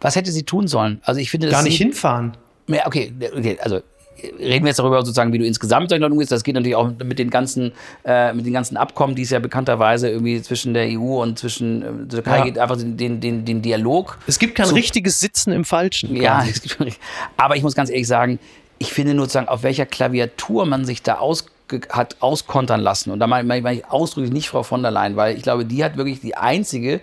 Was 0.00 0.16
hätte 0.16 0.30
sie 0.32 0.44
tun 0.44 0.68
sollen? 0.68 1.00
Also 1.04 1.20
ich 1.20 1.30
finde, 1.30 1.48
gar 1.48 1.62
nicht 1.62 1.78
hinfahren. 1.78 2.36
Ja, 2.68 2.86
okay, 2.86 3.12
okay, 3.36 3.58
also 3.60 3.80
reden 4.22 4.64
wir 4.64 4.68
jetzt 4.68 4.78
darüber 4.78 4.98
sozusagen, 4.98 5.32
wie 5.32 5.38
du 5.38 5.46
insgesamt 5.46 5.90
mit 5.90 6.00
Leuten 6.00 6.12
umgehst. 6.12 6.32
Das 6.32 6.44
geht 6.44 6.54
natürlich 6.54 6.76
auch 6.76 6.90
mit 7.02 7.18
den 7.18 7.30
ganzen, 7.30 7.72
äh, 8.04 8.32
mit 8.32 8.46
den 8.46 8.52
ganzen 8.52 8.76
Abkommen, 8.76 9.14
die 9.14 9.22
es 9.22 9.30
ja 9.30 9.38
bekannterweise 9.38 10.08
irgendwie 10.08 10.42
zwischen 10.42 10.74
der 10.74 10.88
EU 10.88 11.22
und 11.22 11.38
zwischen 11.38 11.82
äh, 11.82 12.08
Türkei 12.08 12.38
ja. 12.38 12.44
geht, 12.44 12.58
einfach 12.58 12.76
den, 12.76 13.20
den, 13.20 13.44
den 13.44 13.62
Dialog. 13.62 14.18
Es 14.26 14.38
gibt 14.38 14.54
kein 14.54 14.66
so, 14.66 14.74
richtiges 14.74 15.20
Sitzen 15.20 15.52
im 15.52 15.64
Falschen. 15.64 16.14
Ja, 16.16 16.44
aber 17.36 17.56
ich 17.56 17.62
muss 17.62 17.74
ganz 17.74 17.90
ehrlich 17.90 18.08
sagen, 18.08 18.38
ich 18.78 18.92
finde 18.92 19.14
nur 19.14 19.24
sozusagen, 19.24 19.48
auf 19.48 19.62
welcher 19.62 19.86
Klaviatur 19.86 20.66
man 20.66 20.84
sich 20.84 21.02
da 21.02 21.14
aus 21.14 21.46
hat 21.90 22.16
auskontern 22.20 22.80
lassen. 22.80 23.10
Und 23.10 23.20
da 23.20 23.26
meine 23.26 23.72
ich 23.72 23.86
ausdrücklich 23.86 24.32
nicht 24.32 24.48
Frau 24.48 24.62
von 24.62 24.82
der 24.82 24.90
Leyen, 24.90 25.16
weil 25.16 25.36
ich 25.36 25.42
glaube, 25.42 25.64
die 25.64 25.84
hat 25.84 25.96
wirklich 25.96 26.20
die 26.20 26.36
einzige, 26.36 27.00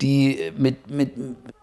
die 0.00 0.52
mit, 0.56 0.90
mit, 0.90 1.12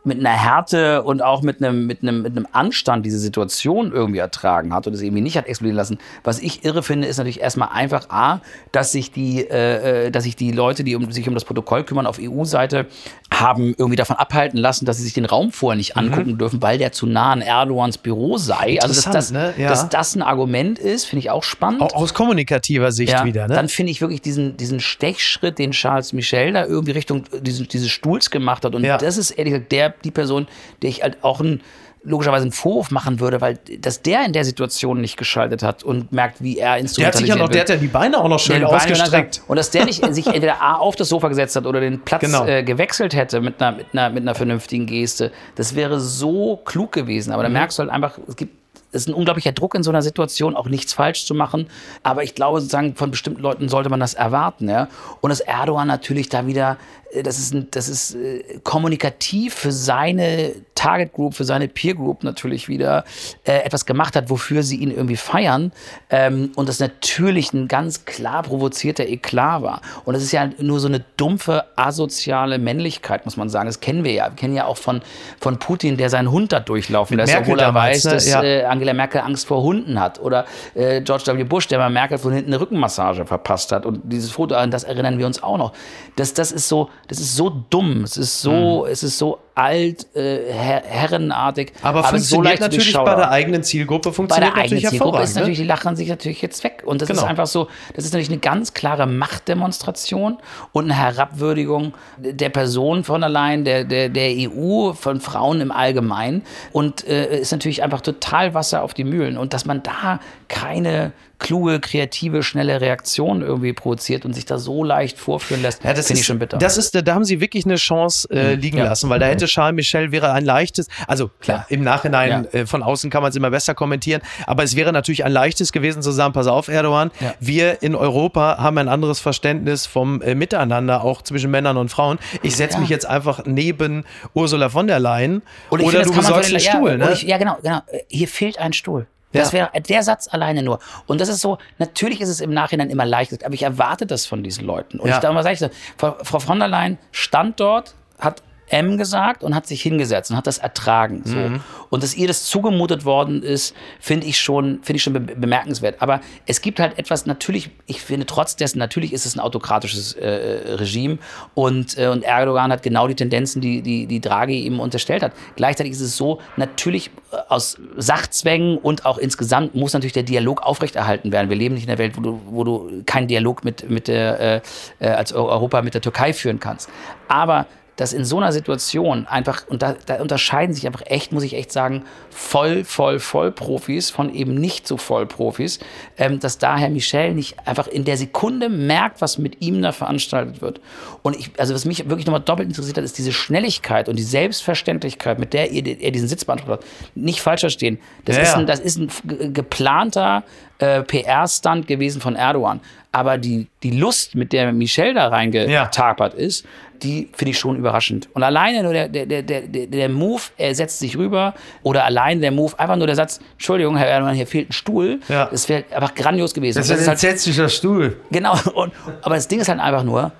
mit 0.05 0.19
einer 0.19 0.29
Härte 0.29 1.03
und 1.03 1.21
auch 1.21 1.41
mit 1.41 1.63
einem, 1.63 1.87
mit, 1.87 2.01
einem, 2.01 2.23
mit 2.23 2.35
einem 2.35 2.47
Anstand 2.51 3.05
diese 3.05 3.19
Situation 3.19 3.91
irgendwie 3.93 4.19
ertragen 4.19 4.73
hat 4.73 4.85
und 4.85 4.93
es 4.93 5.01
irgendwie 5.01 5.21
nicht 5.21 5.37
hat 5.37 5.47
explodieren 5.47 5.77
lassen. 5.77 5.97
Was 6.23 6.39
ich 6.39 6.65
irre 6.65 6.83
finde, 6.83 7.07
ist 7.07 7.17
natürlich 7.17 7.39
erstmal 7.39 7.69
einfach 7.69 8.09
A, 8.09 8.41
dass 8.73 8.91
sich 8.91 9.11
die, 9.11 9.47
äh, 9.49 10.07
äh, 10.07 10.11
dass 10.11 10.25
sich 10.25 10.35
die 10.35 10.51
Leute, 10.51 10.83
die 10.83 10.95
um, 10.95 11.09
sich 11.11 11.27
um 11.27 11.33
das 11.33 11.45
Protokoll 11.45 11.85
kümmern 11.85 12.05
auf 12.05 12.19
EU-Seite, 12.21 12.87
haben 13.33 13.73
irgendwie 13.77 13.95
davon 13.95 14.17
abhalten 14.17 14.59
lassen, 14.59 14.85
dass 14.85 14.97
sie 14.97 15.03
sich 15.03 15.13
den 15.13 15.25
Raum 15.25 15.51
vorher 15.51 15.77
nicht 15.77 15.95
mhm. 15.95 16.03
angucken 16.03 16.31
mhm. 16.33 16.37
dürfen, 16.37 16.61
weil 16.61 16.77
der 16.77 16.91
zu 16.91 17.05
nah 17.05 17.31
an 17.31 17.41
Erdogans 17.41 17.97
Büro 17.97 18.37
sei. 18.37 18.79
Also 18.81 18.93
dass 18.95 19.11
das, 19.13 19.31
ne? 19.31 19.53
ja. 19.57 19.69
dass 19.69 19.87
das 19.87 20.15
ein 20.15 20.21
Argument 20.21 20.79
ist, 20.79 21.05
finde 21.05 21.21
ich 21.21 21.29
auch 21.29 21.43
spannend. 21.43 21.81
Auch 21.81 21.93
aus 21.93 22.13
kommunikativer 22.13 22.91
Sicht 22.91 23.13
ja, 23.13 23.23
wieder. 23.23 23.47
Ne? 23.47 23.55
Dann 23.55 23.69
finde 23.69 23.91
ich 23.91 24.01
wirklich 24.01 24.21
diesen, 24.21 24.57
diesen 24.57 24.81
Stechschritt, 24.81 25.59
den 25.59 25.71
Charles 25.71 26.11
Michel 26.11 26.51
da 26.51 26.65
irgendwie 26.65 26.91
Richtung 26.91 27.23
dieses, 27.41 27.67
dieses 27.69 27.89
Stuhls 27.89 28.29
gemacht 28.29 28.65
hat. 28.65 28.75
Und 28.75 28.83
ja. 28.83 28.97
das 28.97 29.17
ist 29.17 29.31
ehrlich 29.31 29.53
gesagt 29.53 29.71
der, 29.71 29.92
die 30.03 30.11
Person, 30.11 30.47
der 30.81 30.89
ich 30.89 31.03
halt 31.03 31.23
auch 31.23 31.39
ein 31.39 31.61
logischerweise 32.03 32.43
einen 32.43 32.51
Vorwurf 32.51 32.91
machen 32.91 33.19
würde, 33.19 33.41
weil 33.41 33.57
dass 33.79 34.01
der 34.01 34.25
in 34.25 34.33
der 34.33 34.43
Situation 34.43 34.99
nicht 34.99 35.17
geschaltet 35.17 35.63
hat 35.63 35.83
und 35.83 36.11
merkt, 36.11 36.43
wie 36.43 36.57
er 36.57 36.77
instrumentalisiert 36.77 37.03
Der 37.03 37.07
hat 37.07 37.17
sich 37.17 37.27
ja 37.29 37.35
noch, 37.35 37.49
der 37.49 37.61
hat 37.61 37.69
ja 37.69 37.75
die 37.77 37.87
Beine 37.87 38.19
auch 38.19 38.27
noch 38.27 38.39
schön 38.39 38.63
ausgestreckt. 38.63 39.41
Und 39.47 39.57
dass 39.57 39.71
der 39.71 39.85
nicht 39.85 40.03
sich 40.13 40.27
entweder 40.27 40.61
A 40.61 40.75
auf 40.75 40.95
das 40.95 41.09
Sofa 41.09 41.29
gesetzt 41.29 41.55
hat 41.55 41.65
oder 41.65 41.79
den 41.79 42.01
Platz 42.01 42.21
genau. 42.21 42.45
äh, 42.45 42.63
gewechselt 42.63 43.15
hätte 43.15 43.39
mit 43.39 43.61
einer, 43.61 43.77
mit, 43.77 43.85
einer, 43.93 44.09
mit 44.09 44.23
einer 44.23 44.35
vernünftigen 44.35 44.85
Geste, 44.85 45.31
das 45.55 45.75
wäre 45.75 45.99
so 45.99 46.57
klug 46.57 46.91
gewesen. 46.91 47.31
Aber 47.31 47.43
da 47.43 47.49
mhm. 47.49 47.53
merkst 47.53 47.79
du 47.79 47.83
halt 47.83 47.91
einfach, 47.91 48.17
es 48.27 48.35
gibt 48.35 48.53
es 48.93 49.03
ist 49.03 49.07
ein 49.07 49.15
unglaublicher 49.15 49.53
Druck 49.53 49.73
in 49.73 49.81
so 49.81 49.89
einer 49.89 50.03
Situation, 50.03 50.55
auch 50.55 50.67
nichts 50.67 50.93
falsch 50.93 51.25
zu 51.25 51.33
machen. 51.33 51.67
Aber 52.03 52.23
ich 52.23 52.35
glaube, 52.35 52.61
sozusagen 52.61 52.95
von 52.95 53.09
bestimmten 53.09 53.41
Leuten 53.41 53.67
sollte 53.67 53.89
man 53.89 53.99
das 53.99 54.13
erwarten. 54.13 54.69
Ja? 54.69 54.87
Und 55.19 55.31
dass 55.31 55.39
Erdogan 55.39 55.87
natürlich 55.87 56.29
da 56.29 56.45
wieder 56.45 56.77
das 57.21 57.37
ist, 57.37 57.53
ein, 57.53 57.67
das 57.69 57.89
ist 57.89 58.15
äh, 58.15 58.59
kommunikativ 58.63 59.53
für 59.53 59.71
seine 59.71 60.53
Target 60.73 61.13
Group, 61.13 61.35
für 61.35 61.43
seine 61.43 61.67
Peer 61.67 61.93
Group 61.93 62.23
natürlich 62.23 62.67
wieder 62.67 63.03
äh, 63.43 63.59
etwas 63.59 63.85
gemacht 63.85 64.15
hat, 64.15 64.29
wofür 64.29 64.63
sie 64.63 64.77
ihn 64.77 64.89
irgendwie 64.89 65.17
feiern. 65.17 65.71
Ähm, 66.09 66.51
und 66.55 66.67
das 66.69 66.79
natürlich 66.79 67.53
ein 67.53 67.67
ganz 67.67 68.05
klar 68.05 68.43
provozierter 68.43 69.05
Eklat 69.05 69.61
war. 69.61 69.81
Und 70.05 70.13
das 70.13 70.23
ist 70.23 70.31
ja 70.31 70.49
nur 70.57 70.79
so 70.79 70.87
eine 70.87 71.03
dumpfe, 71.17 71.65
asoziale 71.75 72.57
Männlichkeit, 72.57 73.25
muss 73.25 73.37
man 73.37 73.49
sagen. 73.49 73.67
Das 73.67 73.79
kennen 73.79 74.03
wir 74.03 74.13
ja. 74.13 74.25
Wir 74.29 74.35
kennen 74.35 74.55
ja 74.55 74.65
auch 74.65 74.77
von, 74.77 75.01
von 75.39 75.59
Putin, 75.59 75.97
der 75.97 76.09
seinen 76.09 76.31
Hund 76.31 76.51
da 76.51 76.59
durchlaufen 76.59 77.17
lässt, 77.17 77.35
obwohl 77.35 77.59
er 77.59 77.73
weiß, 77.73 78.05
ne? 78.05 78.11
dass 78.11 78.27
ja. 78.27 78.41
äh, 78.41 78.63
Angela 78.63 78.93
Merkel 78.93 79.21
Angst 79.21 79.45
vor 79.47 79.61
Hunden 79.61 79.99
hat. 79.99 80.19
Oder 80.19 80.45
äh, 80.73 81.01
George 81.01 81.25
W. 81.27 81.43
Bush, 81.43 81.67
der 81.67 81.77
mal 81.77 81.89
Merkel 81.89 82.17
von 82.17 82.33
hinten 82.33 82.51
eine 82.51 82.61
Rückenmassage 82.61 83.25
verpasst 83.25 83.71
hat. 83.71 83.85
Und 83.85 84.01
dieses 84.03 84.31
Foto, 84.31 84.55
an 84.55 84.71
das 84.71 84.83
erinnern 84.83 85.19
wir 85.19 85.27
uns 85.27 85.43
auch 85.43 85.57
noch. 85.57 85.73
Das, 86.15 86.33
das 86.33 86.51
ist 86.51 86.67
so, 86.67 86.89
das 87.07 87.19
ist 87.19 87.35
so 87.35 87.49
dumm, 87.69 88.03
es 88.03 88.17
ist 88.17 88.41
so, 88.41 88.83
mhm. 88.85 88.91
es 88.91 89.03
ist 89.03 89.17
so 89.17 89.39
alt, 89.55 90.07
äh, 90.15 90.51
her 90.51 90.83
herrenartig. 90.85 91.73
Aber, 91.81 91.99
aber 91.99 92.09
funktioniert 92.09 92.57
so 92.57 92.63
natürlich 92.63 92.93
bei 92.93 93.15
der 93.15 93.31
eigenen 93.31 93.63
Zielgruppe 93.63 94.11
funktioniert 94.11 94.53
bei 94.53 94.61
der 94.61 94.63
eigenen 94.63 94.89
Zielgruppe 94.89 95.21
ist 95.21 95.35
natürlich, 95.35 95.59
die 95.59 95.65
lachen 95.65 95.95
sich 95.95 96.09
natürlich 96.09 96.41
jetzt 96.41 96.63
weg. 96.63 96.83
Und 96.85 97.01
das 97.01 97.09
genau. 97.09 97.21
ist 97.21 97.27
einfach 97.27 97.47
so, 97.47 97.67
das 97.95 98.05
ist 98.05 98.13
natürlich 98.13 98.29
eine 98.29 98.39
ganz 98.39 98.73
klare 98.73 99.05
Machtdemonstration 99.05 100.37
und 100.71 100.85
eine 100.85 100.95
Herabwürdigung 100.95 101.93
der 102.17 102.49
Person 102.49 103.03
von 103.03 103.23
allein, 103.23 103.63
der, 103.63 103.83
der, 103.83 104.09
der 104.09 104.31
EU, 104.49 104.93
von 104.93 105.19
Frauen 105.19 105.61
im 105.61 105.71
Allgemeinen. 105.71 106.43
Und 106.71 107.07
äh, 107.07 107.39
ist 107.39 107.51
natürlich 107.51 107.83
einfach 107.83 108.01
total 108.01 108.53
Wasser 108.53 108.83
auf 108.83 108.93
die 108.93 109.03
Mühlen. 109.03 109.37
Und 109.37 109.53
dass 109.53 109.65
man 109.65 109.83
da 109.83 110.19
keine 110.47 111.13
kluge, 111.43 111.79
kreative, 111.79 112.41
schnelle 112.41 112.81
Reaktion 112.81 113.41
irgendwie 113.41 113.73
provoziert 113.73 114.25
und 114.25 114.33
sich 114.33 114.45
da 114.45 114.57
so 114.57 114.83
leicht 114.83 115.19
vorführen 115.19 115.61
lässt, 115.61 115.83
ja, 115.83 115.93
finde 115.93 116.13
ich 116.13 116.25
schon 116.25 116.39
bitter. 116.39 116.57
Das 116.57 116.77
ist, 116.77 116.95
da 116.95 117.13
haben 117.13 117.25
sie 117.25 117.41
wirklich 117.41 117.65
eine 117.65 117.75
Chance 117.75 118.27
äh, 118.31 118.55
mhm. 118.55 118.61
liegen 118.61 118.77
ja. 118.77 118.85
lassen, 118.85 119.09
weil 119.09 119.19
da 119.19 119.25
hätte 119.25 119.42
Charles 119.45 119.75
Michel 119.75 120.11
wäre 120.11 120.31
ein 120.31 120.45
leichtes, 120.45 120.87
also 121.07 121.29
klar, 121.39 121.65
ja. 121.69 121.75
im 121.75 121.83
Nachhinein 121.83 122.47
äh, 122.53 122.65
von 122.65 122.83
außen 122.83 123.09
kann 123.09 123.21
man 123.21 123.29
es 123.29 123.35
immer 123.35 123.49
besser 123.49 123.75
kommentieren, 123.75 124.21
aber 124.47 124.63
es 124.63 124.75
wäre 124.75 124.91
natürlich 124.91 125.25
ein 125.25 125.31
leichtes 125.31 125.71
gewesen 125.71 126.01
zu 126.01 126.11
sagen, 126.11 126.33
pass 126.33 126.47
auf, 126.47 126.67
Erdogan, 126.67 127.11
wir 127.39 127.81
in 127.81 127.95
Europa 127.95 128.57
haben 128.59 128.77
ein 128.77 128.87
anderes 128.87 129.19
Verständnis 129.19 129.85
vom 129.85 130.21
äh, 130.21 130.35
Miteinander, 130.35 131.03
auch 131.03 131.21
zwischen 131.21 131.51
Männern 131.51 131.77
und 131.77 131.89
Frauen. 131.89 132.19
Ich 132.41 132.55
setze 132.55 132.79
mich 132.79 132.89
jetzt 132.89 133.05
einfach 133.05 133.45
neben 133.45 134.05
Ursula 134.33 134.69
von 134.69 134.87
der 134.87 134.99
Leyen 134.99 135.41
oder 135.69 135.87
find, 135.87 136.05
du 136.05 136.13
besorgst 136.13 136.49
einen 136.49 136.59
Stuhl. 136.59 136.97
Ne? 136.97 137.11
Ich, 137.13 137.23
ja, 137.23 137.37
genau, 137.37 137.57
genau. 137.61 137.81
Hier 138.09 138.27
fehlt 138.27 138.59
ein 138.59 138.73
Stuhl. 138.73 139.07
Das 139.33 139.51
ja. 139.51 139.71
wäre 139.73 139.81
der 139.81 140.03
Satz 140.03 140.27
alleine 140.31 140.63
nur. 140.63 140.79
Und 141.07 141.19
das 141.19 141.27
ist 141.27 141.41
so, 141.41 141.57
natürlich 141.79 142.21
ist 142.21 142.29
es 142.29 142.39
im 142.39 142.53
Nachhinein 142.53 142.89
immer 142.89 143.05
leicht, 143.05 143.43
aber 143.43 143.53
ich 143.53 143.63
erwarte 143.63 144.05
das 144.05 144.25
von 144.25 144.43
diesen 144.43 144.65
Leuten. 144.65 144.99
Und 144.99 145.09
ja. 145.09 145.15
ich 145.15 145.21
da 145.21 145.31
mal 145.33 145.43
sage 145.43 145.53
ich 145.53 145.59
so, 145.59 145.69
Frau 145.97 146.39
von 146.39 146.59
der 146.59 146.67
Leyen 146.67 146.97
stand 147.11 147.59
dort, 147.59 147.95
hat 148.19 148.43
M 148.73 148.97
gesagt 148.97 149.43
und 149.43 149.53
hat 149.53 149.67
sich 149.67 149.81
hingesetzt 149.81 150.31
und 150.31 150.37
hat 150.37 150.47
das 150.47 150.57
ertragen. 150.57 151.21
So. 151.25 151.35
Mhm. 151.35 151.59
Und 151.89 152.01
dass 152.01 152.15
ihr 152.15 152.27
das 152.27 152.45
zugemutet 152.45 153.05
worden 153.05 153.43
ist, 153.43 153.75
finde 153.99 154.25
ich 154.25 154.39
schon, 154.39 154.79
finde 154.81 154.97
ich 154.97 155.03
schon 155.03 155.13
bemerkenswert. 155.13 156.01
Aber 156.01 156.21
es 156.47 156.61
gibt 156.61 156.79
halt 156.79 156.97
etwas, 156.97 157.27
natürlich, 157.27 157.69
ich 157.85 158.01
finde 158.01 158.25
trotz 158.25 158.55
dessen, 158.55 158.79
natürlich 158.79 159.13
ist 159.13 159.27
es 159.27 159.35
ein 159.35 159.39
autokratisches 159.39 160.13
äh, 160.13 160.75
Regime 160.75 161.19
und, 161.53 161.97
äh, 161.99 162.07
und 162.07 162.23
Erdogan 162.23 162.71
hat 162.71 162.81
genau 162.81 163.07
die 163.07 163.13
Tendenzen, 163.13 163.61
die, 163.61 163.83
die, 163.83 164.07
die 164.07 164.19
Draghi 164.19 164.61
ihm 164.65 164.79
unterstellt 164.79 165.21
hat. 165.21 165.33
Gleichzeitig 165.55 165.91
ist 165.91 166.01
es 166.01 166.17
so, 166.17 166.39
natürlich 166.57 167.11
äh, 167.31 167.37
aus 167.49 167.77
Sachzwängen 167.95 168.79
und 168.79 169.05
auch 169.05 169.19
insgesamt 169.19 169.75
muss 169.75 169.93
natürlich 169.93 170.13
der 170.13 170.23
Dialog 170.23 170.63
aufrechterhalten 170.63 171.31
werden. 171.31 171.49
Wir 171.49 171.57
leben 171.57 171.75
nicht 171.75 171.83
in 171.83 171.91
einer 171.91 171.99
Welt, 171.99 172.17
wo 172.17 172.21
du, 172.21 172.41
wo 172.47 172.63
du 172.63 173.03
keinen 173.05 173.27
Dialog 173.27 173.63
mit, 173.63 173.87
mit 173.87 174.07
der, 174.07 174.39
äh, 174.39 174.61
äh 174.99 175.09
als 175.09 175.31
Europa 175.31 175.83
mit 175.83 175.93
der 175.93 176.01
Türkei 176.01 176.33
führen 176.33 176.59
kannst. 176.59 176.89
Aber 177.27 177.67
dass 177.95 178.13
in 178.13 178.25
so 178.25 178.37
einer 178.37 178.51
Situation 178.51 179.27
einfach, 179.27 179.67
und 179.67 179.81
da, 179.81 179.95
da, 180.05 180.21
unterscheiden 180.21 180.73
sich 180.73 180.87
einfach 180.87 181.03
echt, 181.05 181.31
muss 181.31 181.43
ich 181.43 181.53
echt 181.53 181.71
sagen, 181.71 182.03
voll, 182.29 182.83
voll, 182.83 183.19
voll 183.19 183.51
Profis 183.51 184.09
von 184.09 184.33
eben 184.33 184.55
nicht 184.55 184.87
so 184.87 184.97
voll 184.97 185.25
Profis, 185.25 185.79
ähm, 186.17 186.39
dass 186.39 186.57
da 186.57 186.77
Herr 186.77 186.89
Michel 186.89 187.33
nicht 187.33 187.55
einfach 187.67 187.87
in 187.87 188.03
der 188.03 188.17
Sekunde 188.17 188.69
merkt, 188.69 189.21
was 189.21 189.37
mit 189.37 189.61
ihm 189.61 189.81
da 189.81 189.91
veranstaltet 189.91 190.61
wird. 190.61 190.81
Und 191.21 191.35
ich, 191.37 191.51
also 191.57 191.73
was 191.75 191.85
mich 191.85 192.09
wirklich 192.09 192.25
nochmal 192.25 192.41
doppelt 192.41 192.67
interessiert 192.67 192.97
hat, 192.97 193.03
ist 193.03 193.17
diese 193.17 193.31
Schnelligkeit 193.31 194.09
und 194.09 194.17
die 194.17 194.23
Selbstverständlichkeit, 194.23 195.37
mit 195.37 195.53
der 195.53 195.71
er, 195.71 195.85
er 195.85 196.11
diesen 196.11 196.27
Sitz 196.27 196.45
beantwortet 196.45 196.85
hat. 196.85 197.15
Nicht 197.15 197.41
falsch 197.41 197.61
verstehen. 197.61 197.99
Das, 198.25 198.37
ja, 198.37 198.43
ist, 198.43 198.55
ein, 198.55 198.65
das 198.65 198.79
ist 198.79 198.97
ein 198.97 199.53
geplanter 199.53 200.43
äh, 200.79 201.03
PR-Stunt 201.03 201.87
gewesen 201.87 202.21
von 202.21 202.35
Erdogan. 202.35 202.81
Aber 203.11 203.37
die, 203.37 203.67
die 203.83 203.91
Lust, 203.91 204.33
mit 204.33 204.53
der 204.53 204.73
Michel 204.73 205.13
da 205.13 205.27
reingetapert 205.27 206.33
ja. 206.33 206.39
ist, 206.39 206.65
die 207.03 207.29
finde 207.33 207.51
ich 207.51 207.59
schon 207.59 207.75
überraschend. 207.75 208.29
Und 208.33 208.43
alleine 208.43 208.83
nur 208.83 208.93
der, 208.93 209.09
der, 209.09 209.25
der, 209.25 209.41
der, 209.43 209.87
der 209.87 210.09
Move, 210.09 210.41
er 210.57 210.73
setzt 210.73 210.99
sich 210.99 211.17
rüber, 211.17 211.53
oder 211.83 212.05
allein 212.05 212.41
der 212.41 212.51
Move, 212.51 212.77
einfach 212.79 212.95
nur 212.95 213.07
der 213.07 213.15
Satz, 213.15 213.39
Entschuldigung, 213.53 213.97
Herr 213.97 214.07
Erdogan, 214.07 214.35
hier 214.35 214.47
fehlt 214.47 214.69
ein 214.69 214.73
Stuhl, 214.73 215.19
ja. 215.27 215.45
das 215.45 215.69
wäre 215.69 215.83
einfach 215.91 216.15
grandios 216.15 216.53
gewesen. 216.53 216.79
Das, 216.79 216.87
das 216.87 217.01
ist 217.01 217.07
ein 217.07 217.13
entsetzlicher 217.13 217.63
halt, 217.63 217.71
Stuhl. 217.71 218.17
Genau, 218.31 218.55
und, 218.73 218.93
aber 219.21 219.35
das 219.35 219.47
Ding 219.47 219.59
ist 219.59 219.69
halt 219.69 219.79
einfach 219.79 220.03
nur, 220.03 220.31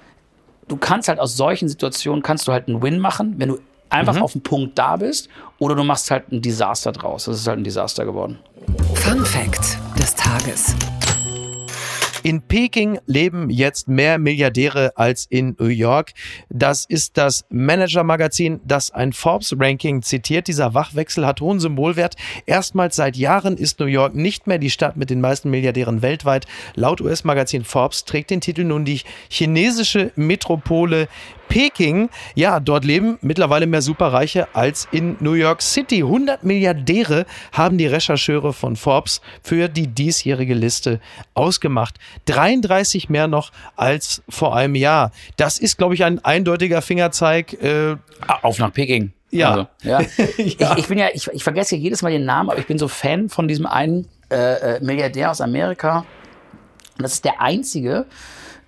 du 0.68 0.78
kannst 0.78 1.10
halt 1.10 1.20
aus 1.20 1.36
solchen 1.36 1.68
Situationen, 1.68 2.24
kannst 2.24 2.48
du 2.48 2.52
halt 2.52 2.68
einen 2.68 2.82
Win 2.82 3.00
machen, 3.00 3.36
wenn 3.38 3.50
du 3.50 3.60
einfach 3.90 4.16
mhm. 4.16 4.24
auf 4.24 4.32
dem 4.32 4.42
Punkt 4.42 4.78
da 4.78 4.96
bist, 4.98 5.30
oder 5.60 5.76
du 5.76 5.84
machst 5.84 6.10
halt 6.12 6.32
ein 6.32 6.42
Desaster 6.42 6.92
draus. 6.92 7.26
Das 7.26 7.38
ist 7.38 7.48
halt 7.48 7.60
ein 7.60 7.64
Desaster 7.64 8.06
geworden. 8.06 8.40
Fun 8.96 9.24
Fact 9.26 9.78
des 9.98 10.16
Tages. 10.16 10.76
In 12.24 12.42
Peking 12.42 13.00
leben 13.06 13.50
jetzt 13.50 13.90
mehr 13.90 14.18
Milliardäre 14.18 14.94
als 14.96 15.26
in 15.30 15.58
New 15.60 15.66
York. 15.66 16.14
Das 16.50 16.86
ist 16.86 17.18
das 17.18 17.44
Manager-Magazin, 17.50 18.62
das 18.64 18.92
ein 18.92 19.12
Forbes-Ranking 19.12 20.02
zitiert. 20.04 20.48
Dieser 20.48 20.74
Wachwechsel 20.74 21.26
hat 21.26 21.42
hohen 21.42 21.60
Symbolwert. 21.60 22.16
Erstmals 22.46 22.96
seit 22.96 23.18
Jahren 23.18 23.58
ist 23.58 23.82
New 23.82 23.88
York 23.88 24.16
nicht 24.16 24.48
mehr 24.48 24.58
die 24.58 24.70
Stadt 24.70 24.96
mit 24.96 25.10
den 25.10 25.20
meisten 25.20 25.50
Milliardären 25.50 26.02
weltweit. 26.02 26.46
Laut 26.76 27.02
US-Magazin 27.02 27.66
Forbes 27.66 28.06
trägt 28.06 28.30
den 28.30 28.40
Titel 28.40 28.64
nun 28.64 28.86
die 28.86 29.02
chinesische 29.28 30.14
Metropole 30.16 31.10
Peking, 31.50 32.10
ja, 32.36 32.60
dort 32.60 32.86
leben 32.86 33.18
mittlerweile 33.22 33.68
mehr 33.68 33.82
Superreiche 33.82 34.48
als 34.54 34.88
in 34.92 35.18
New 35.20 35.34
York 35.34 35.62
City. 35.62 35.98
100 36.04 36.44
Milliardäre 36.44 37.26
haben 37.52 37.78
die 37.78 37.86
Rechercheure 37.86 38.54
von 38.54 38.76
Forbes 38.76 39.22
für 39.42 39.68
die 39.68 39.88
diesjährige 39.88 40.54
Liste 40.54 41.00
ausgemacht. 41.34 42.00
33 42.26 43.10
mehr 43.10 43.28
noch 43.28 43.52
als 43.76 44.24
vor 44.30 44.56
einem 44.56 44.76
Jahr. 44.76 45.12
Das 45.38 45.60
ist, 45.60 45.78
glaube 45.78 45.94
ich, 45.94 46.04
ein 46.04 46.24
eindeutiger 46.24 46.82
Fingerzeig. 46.82 47.54
Äh, 47.62 47.98
Auf 48.42 48.60
nach 48.60 48.74
Peking. 48.74 49.14
Ja. 49.34 49.50
Also, 49.50 49.68
ja. 49.84 50.02
ja. 50.02 50.08
Ich, 50.38 50.60
ich, 50.60 50.88
bin 50.88 50.98
ja, 50.98 51.08
ich, 51.14 51.28
ich 51.28 51.44
vergesse 51.44 51.76
jedes 51.76 52.02
Mal 52.02 52.12
den 52.12 52.26
Namen, 52.26 52.50
aber 52.50 52.60
ich 52.60 52.68
bin 52.68 52.78
so 52.78 52.88
Fan 52.88 53.30
von 53.30 53.48
diesem 53.48 53.66
einen 53.66 54.08
äh, 54.30 54.76
äh 54.76 54.80
Milliardär 54.84 55.32
aus 55.32 55.42
Amerika. 55.42 56.06
Und 56.98 57.04
das 57.04 57.14
ist 57.14 57.26
der 57.26 57.42
einzige, 57.42 58.06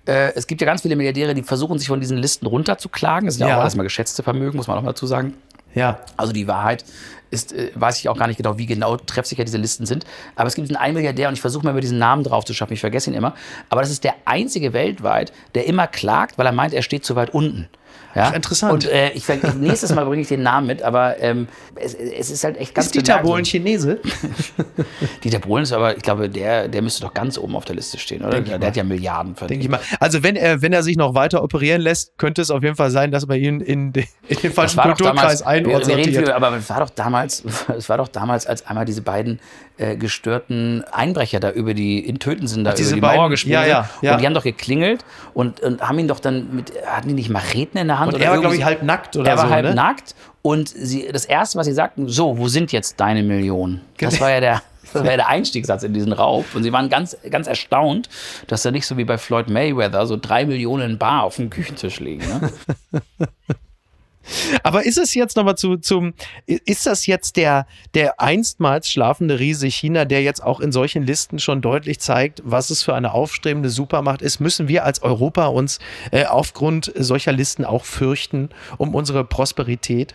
äh, 0.06 0.32
es 0.34 0.46
gibt 0.46 0.60
ja 0.60 0.66
ganz 0.66 0.82
viele 0.82 0.96
Milliardäre, 0.96 1.34
die 1.34 1.42
versuchen, 1.42 1.78
sich 1.78 1.88
von 1.88 2.00
diesen 2.00 2.16
Listen 2.18 2.46
runterzuklagen. 2.46 3.26
Das 3.26 3.36
sind 3.36 3.42
ja, 3.42 3.48
ja 3.48 3.56
auch 3.56 3.60
alles 3.62 3.76
mal 3.76 3.82
geschätzte 3.82 4.22
Vermögen, 4.22 4.56
muss 4.56 4.66
man 4.66 4.78
auch 4.78 4.82
mal 4.82 4.90
dazu 4.90 5.06
sagen. 5.06 5.34
Ja. 5.74 6.00
Also 6.16 6.32
die 6.32 6.48
Wahrheit 6.48 6.84
ist, 7.30 7.52
äh, 7.52 7.70
weiß 7.74 7.98
ich 7.98 8.08
auch 8.08 8.16
gar 8.16 8.28
nicht 8.28 8.38
genau, 8.38 8.56
wie 8.58 8.66
genau 8.66 8.96
treffsicher 8.96 9.44
diese 9.44 9.58
Listen 9.58 9.84
sind. 9.84 10.06
Aber 10.34 10.48
es 10.48 10.54
gibt 10.54 10.74
einen 10.74 10.94
Milliardär 10.94 11.28
und 11.28 11.34
ich 11.34 11.40
versuche 11.40 11.64
mal 11.64 11.72
über 11.72 11.80
diesen 11.80 11.98
Namen 11.98 12.24
drauf 12.24 12.44
zu 12.44 12.54
schaffen. 12.54 12.72
Ich 12.72 12.80
vergesse 12.80 13.10
ihn 13.10 13.14
immer. 13.14 13.34
Aber 13.68 13.82
das 13.82 13.90
ist 13.90 14.04
der 14.04 14.14
einzige 14.24 14.72
weltweit, 14.72 15.32
der 15.54 15.66
immer 15.66 15.86
klagt, 15.86 16.38
weil 16.38 16.46
er 16.46 16.52
meint, 16.52 16.72
er 16.72 16.82
steht 16.82 17.04
zu 17.04 17.14
weit 17.16 17.30
unten. 17.30 17.68
Ja? 18.16 18.30
Interessant. 18.30 18.72
Und 18.72 18.90
äh, 18.90 19.10
ich, 19.10 19.24
nächstes 19.60 19.94
Mal 19.94 20.06
bringe 20.06 20.22
ich 20.22 20.28
den 20.28 20.42
Namen 20.42 20.66
mit, 20.66 20.82
aber 20.82 21.20
ähm, 21.20 21.48
es, 21.74 21.92
es, 21.92 22.30
ist 22.30 22.44
halt 22.44 22.56
echt 22.56 22.74
ganz 22.74 22.86
Ist 22.86 22.94
Dieter 22.94 23.18
Bohlen 23.18 23.44
Chinese? 23.44 24.00
Dieter 25.24 25.38
Bohlen 25.38 25.64
ist 25.64 25.72
aber, 25.74 25.94
ich 25.94 26.02
glaube, 26.02 26.30
der, 26.30 26.68
der 26.68 26.80
müsste 26.80 27.02
doch 27.02 27.12
ganz 27.12 27.36
oben 27.36 27.54
auf 27.54 27.66
der 27.66 27.76
Liste 27.76 27.98
stehen, 27.98 28.24
oder? 28.24 28.40
Der, 28.40 28.58
der 28.58 28.68
hat 28.68 28.76
ja 28.76 28.84
Milliarden 28.84 29.36
verdient. 29.36 29.62
Denke 29.62 29.76
ich 29.76 29.90
mal. 29.90 29.98
Also 30.00 30.22
wenn 30.22 30.34
er, 30.34 30.62
wenn 30.62 30.72
er 30.72 30.82
sich 30.82 30.96
noch 30.96 31.14
weiter 31.14 31.42
operieren 31.42 31.82
lässt, 31.82 32.16
könnte 32.16 32.40
es 32.40 32.50
auf 32.50 32.62
jeden 32.62 32.76
Fall 32.76 32.90
sein, 32.90 33.10
dass 33.10 33.26
man 33.26 33.38
ihn 33.38 33.60
in, 33.60 33.92
den, 33.92 34.06
in 34.28 34.38
den 34.38 34.52
falschen 34.52 34.80
Kulturkreis 34.80 35.42
einordnet. 35.42 36.30
Aber 36.30 36.56
es 36.56 36.70
war 36.70 36.80
doch 36.80 36.90
damals, 36.90 37.44
es 37.76 37.88
war 37.90 37.98
doch 37.98 38.08
damals, 38.08 38.46
als 38.46 38.66
einmal 38.66 38.86
diese 38.86 39.02
beiden 39.02 39.40
äh, 39.78 39.96
gestörten 39.96 40.84
Einbrecher 40.90 41.40
da 41.40 41.50
über 41.50 41.74
die, 41.74 41.98
in 41.98 42.18
Töten 42.18 42.46
sind 42.46 42.64
da 42.64 42.72
Ach, 42.72 42.78
über 42.78 42.92
die 42.92 43.00
beiden, 43.00 43.16
Mauer 43.18 43.30
gesprungen. 43.30 43.54
Ja, 43.54 43.66
ja, 43.66 43.90
ja. 44.00 44.12
Und 44.12 44.20
die 44.20 44.26
haben 44.26 44.34
doch 44.34 44.44
geklingelt 44.44 45.04
und, 45.34 45.60
und 45.60 45.80
haben 45.80 45.98
ihn 45.98 46.08
doch 46.08 46.20
dann 46.20 46.54
mit, 46.54 46.72
hatten 46.86 47.08
die 47.08 47.14
nicht 47.14 47.28
Macheten 47.28 47.78
in 47.78 47.88
der 47.88 47.98
Hand? 47.98 48.14
Und 48.14 48.20
er 48.20 48.30
war, 48.30 48.40
glaube 48.40 48.56
ich, 48.56 48.64
halb 48.64 48.82
nackt 48.82 49.16
oder 49.16 49.30
er 49.30 49.36
so. 49.36 49.42
Er 49.42 49.48
war 49.48 49.54
halb 49.54 49.66
ne? 49.66 49.74
nackt 49.74 50.14
und 50.42 50.68
sie, 50.68 51.08
das 51.12 51.24
Erste, 51.24 51.58
was 51.58 51.66
sie 51.66 51.72
sagten, 51.72 52.08
so, 52.08 52.38
wo 52.38 52.48
sind 52.48 52.72
jetzt 52.72 53.00
deine 53.00 53.22
Millionen? 53.22 53.82
Das 53.98 54.20
war 54.20 54.30
ja 54.30 54.40
der, 54.40 54.62
das 54.92 55.02
war 55.02 55.10
ja 55.10 55.16
der 55.16 55.28
Einstiegssatz 55.28 55.82
in 55.82 55.92
diesen 55.92 56.12
Raub. 56.12 56.46
Und 56.54 56.62
sie 56.62 56.72
waren 56.72 56.88
ganz, 56.88 57.16
ganz 57.30 57.46
erstaunt, 57.46 58.08
dass 58.46 58.62
da 58.62 58.70
nicht 58.70 58.86
so 58.86 58.96
wie 58.96 59.04
bei 59.04 59.18
Floyd 59.18 59.48
Mayweather 59.48 60.06
so 60.06 60.16
drei 60.16 60.46
Millionen 60.46 60.98
Bar 60.98 61.24
auf 61.24 61.36
dem 61.36 61.50
Küchentisch 61.50 62.00
liegen. 62.00 62.24
Ne? 62.26 63.02
Aber 64.62 64.84
ist 64.84 64.98
es 64.98 65.14
jetzt 65.14 65.36
nochmal 65.36 65.56
zu, 65.56 65.76
zum, 65.76 66.14
ist 66.46 66.86
das 66.86 67.06
jetzt 67.06 67.36
der, 67.36 67.66
der 67.94 68.20
einstmals 68.20 68.90
schlafende 68.90 69.38
Riese 69.38 69.68
China, 69.68 70.04
der 70.04 70.22
jetzt 70.22 70.42
auch 70.42 70.60
in 70.60 70.72
solchen 70.72 71.02
Listen 71.02 71.38
schon 71.38 71.62
deutlich 71.62 72.00
zeigt, 72.00 72.42
was 72.44 72.70
es 72.70 72.82
für 72.82 72.94
eine 72.94 73.12
aufstrebende 73.12 73.70
Supermacht 73.70 74.22
ist? 74.22 74.40
Müssen 74.40 74.68
wir 74.68 74.84
als 74.84 75.02
Europa 75.02 75.46
uns 75.46 75.78
äh, 76.10 76.24
aufgrund 76.24 76.92
solcher 76.96 77.32
Listen 77.32 77.64
auch 77.64 77.84
fürchten 77.84 78.50
um 78.78 78.94
unsere 78.94 79.24
Prosperität? 79.24 80.14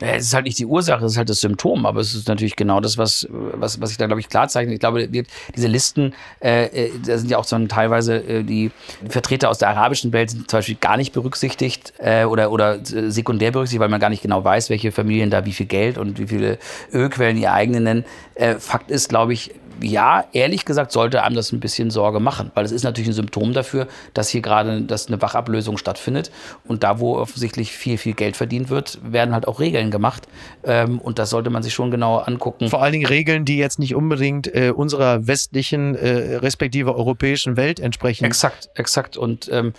Es 0.00 0.26
ist 0.26 0.34
halt 0.34 0.44
nicht 0.44 0.58
die 0.58 0.66
Ursache, 0.66 1.04
es 1.04 1.12
ist 1.12 1.18
halt 1.18 1.28
das 1.28 1.40
Symptom, 1.40 1.84
aber 1.86 2.00
es 2.00 2.14
ist 2.14 2.28
natürlich 2.28 2.56
genau 2.56 2.80
das, 2.80 2.98
was, 2.98 3.26
was, 3.30 3.80
was 3.80 3.90
ich 3.90 3.96
da, 3.96 4.06
glaube 4.06 4.20
ich, 4.20 4.28
klar 4.28 4.48
zeichne. 4.48 4.74
Ich 4.74 4.80
glaube, 4.80 5.08
diese 5.08 5.66
Listen, 5.66 6.14
äh, 6.40 6.66
äh, 6.66 6.90
da 7.04 7.18
sind 7.18 7.30
ja 7.30 7.38
auch 7.38 7.44
so 7.44 7.58
teilweise 7.66 8.16
äh, 8.16 8.44
die 8.44 8.70
Vertreter 9.08 9.50
aus 9.50 9.58
der 9.58 9.70
arabischen 9.70 10.12
Welt 10.12 10.30
sind 10.30 10.50
zum 10.50 10.58
Beispiel 10.58 10.76
gar 10.80 10.96
nicht 10.96 11.12
berücksichtigt 11.12 11.92
äh, 11.98 12.24
oder, 12.24 12.52
oder 12.52 12.76
äh, 12.76 13.10
sekundär 13.10 13.50
berücksichtigt, 13.50 13.80
weil 13.80 13.88
man 13.88 14.00
gar 14.00 14.10
nicht 14.10 14.22
genau 14.22 14.44
weiß, 14.44 14.70
welche 14.70 14.92
Familien 14.92 15.30
da 15.30 15.44
wie 15.44 15.52
viel 15.52 15.66
Geld 15.66 15.98
und 15.98 16.18
wie 16.18 16.28
viele 16.28 16.58
Ölquellen 16.92 17.36
ihr 17.36 17.52
eigene 17.52 17.80
nennen. 17.80 18.04
Äh, 18.34 18.56
Fakt 18.56 18.90
ist, 18.90 19.08
glaube 19.08 19.32
ich, 19.32 19.52
ja, 19.80 20.24
ehrlich 20.32 20.64
gesagt 20.64 20.92
sollte 20.92 21.22
einem 21.22 21.36
das 21.36 21.52
ein 21.52 21.60
bisschen 21.60 21.90
Sorge 21.90 22.20
machen, 22.20 22.50
weil 22.54 22.64
es 22.64 22.72
ist 22.72 22.82
natürlich 22.82 23.08
ein 23.08 23.14
Symptom 23.14 23.52
dafür, 23.52 23.86
dass 24.14 24.28
hier 24.28 24.40
gerade 24.40 24.82
dass 24.82 25.08
eine 25.08 25.20
Wachablösung 25.20 25.78
stattfindet. 25.78 26.30
Und 26.66 26.82
da, 26.82 27.00
wo 27.00 27.16
offensichtlich 27.16 27.72
viel, 27.72 27.98
viel 27.98 28.14
Geld 28.14 28.36
verdient 28.36 28.70
wird, 28.70 28.98
werden 29.02 29.34
halt 29.34 29.46
auch 29.46 29.60
Regeln 29.60 29.90
gemacht. 29.90 30.28
Ähm, 30.64 30.98
und 30.98 31.18
das 31.18 31.30
sollte 31.30 31.50
man 31.50 31.62
sich 31.62 31.74
schon 31.74 31.90
genau 31.90 32.18
angucken. 32.18 32.68
Vor 32.68 32.82
allen 32.82 32.92
Dingen 32.92 33.06
Regeln, 33.06 33.44
die 33.44 33.58
jetzt 33.58 33.78
nicht 33.78 33.94
unbedingt 33.94 34.52
äh, 34.54 34.70
unserer 34.70 35.26
westlichen, 35.26 35.94
äh, 35.94 36.36
respektive 36.36 36.94
europäischen 36.94 37.56
Welt 37.56 37.80
entsprechen. 37.80 38.24
Exakt, 38.24 38.70
exakt. 38.74 39.16
Und 39.16 39.48
ähm, 39.52 39.72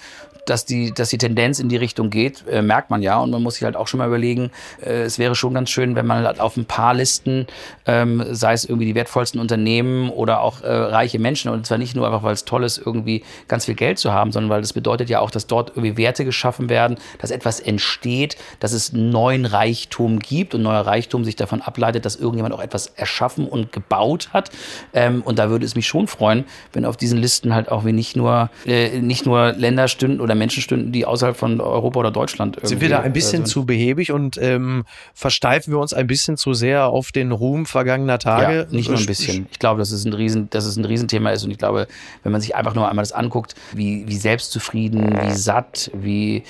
dass 0.45 0.65
die, 0.65 0.93
dass 0.93 1.09
die 1.09 1.17
Tendenz 1.17 1.59
in 1.59 1.69
die 1.69 1.77
Richtung 1.77 2.09
geht, 2.09 2.45
äh, 2.47 2.61
merkt 2.61 2.89
man 2.89 3.01
ja. 3.01 3.19
Und 3.19 3.31
man 3.31 3.43
muss 3.43 3.55
sich 3.55 3.63
halt 3.63 3.75
auch 3.75 3.87
schon 3.87 3.99
mal 3.99 4.07
überlegen, 4.07 4.51
äh, 4.81 5.01
es 5.01 5.19
wäre 5.19 5.35
schon 5.35 5.53
ganz 5.53 5.69
schön, 5.69 5.95
wenn 5.95 6.05
man 6.05 6.25
halt 6.25 6.39
auf 6.39 6.57
ein 6.57 6.65
paar 6.65 6.93
Listen, 6.93 7.47
ähm, 7.85 8.23
sei 8.31 8.53
es 8.53 8.65
irgendwie 8.65 8.85
die 8.85 8.95
wertvollsten 8.95 9.39
Unternehmen 9.39 10.09
oder 10.09 10.41
auch 10.41 10.61
äh, 10.61 10.67
reiche 10.71 11.19
Menschen, 11.19 11.51
und 11.51 11.65
zwar 11.65 11.77
nicht 11.77 11.95
nur 11.95 12.05
einfach, 12.05 12.23
weil 12.23 12.33
es 12.33 12.45
toll 12.45 12.63
ist, 12.63 12.77
irgendwie 12.77 13.23
ganz 13.47 13.65
viel 13.65 13.75
Geld 13.75 13.99
zu 13.99 14.13
haben, 14.13 14.31
sondern 14.31 14.49
weil 14.49 14.61
das 14.61 14.73
bedeutet 14.73 15.09
ja 15.09 15.19
auch, 15.19 15.31
dass 15.31 15.47
dort 15.47 15.71
irgendwie 15.71 15.97
Werte 15.97 16.25
geschaffen 16.25 16.69
werden, 16.69 16.97
dass 17.19 17.31
etwas 17.31 17.59
entsteht, 17.59 18.37
dass 18.59 18.73
es 18.73 18.93
neuen 18.93 19.45
Reichtum 19.45 20.19
gibt 20.19 20.55
und 20.55 20.63
neuer 20.63 20.81
Reichtum 20.81 21.23
sich 21.23 21.35
davon 21.35 21.61
ableitet, 21.61 22.05
dass 22.05 22.15
irgendjemand 22.15 22.53
auch 22.53 22.61
etwas 22.61 22.87
erschaffen 22.87 23.47
und 23.47 23.71
gebaut 23.71 24.29
hat. 24.33 24.49
Ähm, 24.93 25.21
und 25.23 25.39
da 25.39 25.49
würde 25.49 25.65
es 25.65 25.75
mich 25.75 25.87
schon 25.87 26.07
freuen, 26.07 26.45
wenn 26.73 26.85
auf 26.85 26.97
diesen 26.97 27.19
Listen 27.19 27.53
halt 27.53 27.69
auch 27.69 27.85
wie 27.85 27.91
nicht 27.91 28.15
nur, 28.15 28.49
äh, 28.65 28.99
nicht 28.99 29.25
nur 29.25 29.53
Länder 29.53 29.87
stünden 29.87 30.21
oder 30.21 30.28
Menschen 30.35 30.61
stünden, 30.61 30.91
die 30.91 31.05
außerhalb 31.05 31.35
von 31.35 31.61
Europa 31.61 31.99
oder 31.99 32.11
Deutschland 32.11 32.57
irgendwie. 32.57 32.69
Sind 32.69 32.81
wir 32.81 32.89
da 32.89 32.99
ein 32.99 33.13
bisschen 33.13 33.41
also, 33.41 33.61
zu 33.61 33.65
behäbig 33.65 34.11
und 34.11 34.37
ähm, 34.41 34.85
versteifen 35.13 35.73
wir 35.73 35.79
uns 35.79 35.93
ein 35.93 36.07
bisschen 36.07 36.37
zu 36.37 36.53
sehr 36.53 36.87
auf 36.87 37.11
den 37.11 37.31
Ruhm 37.31 37.65
vergangener 37.65 38.19
Tage? 38.19 38.59
Ja, 38.59 38.65
nicht 38.69 38.89
nur 38.89 38.97
ein 38.97 39.05
bisschen. 39.05 39.47
Ich 39.51 39.59
glaube, 39.59 39.79
dass 39.79 39.91
es 39.91 40.05
ein 40.05 40.13
Riesen, 40.13 40.49
dass 40.49 40.65
es 40.65 40.77
ein 40.77 40.85
Riesenthema 40.85 41.31
ist 41.31 41.43
und 41.43 41.51
ich 41.51 41.57
glaube, 41.57 41.87
wenn 42.23 42.31
man 42.31 42.41
sich 42.41 42.55
einfach 42.55 42.75
nur 42.75 42.89
einmal 42.89 43.03
das 43.03 43.11
anguckt, 43.11 43.55
wie, 43.73 44.07
wie 44.07 44.17
selbstzufrieden, 44.17 45.17
wie 45.21 45.31
satt, 45.31 45.91
wie 45.93 46.43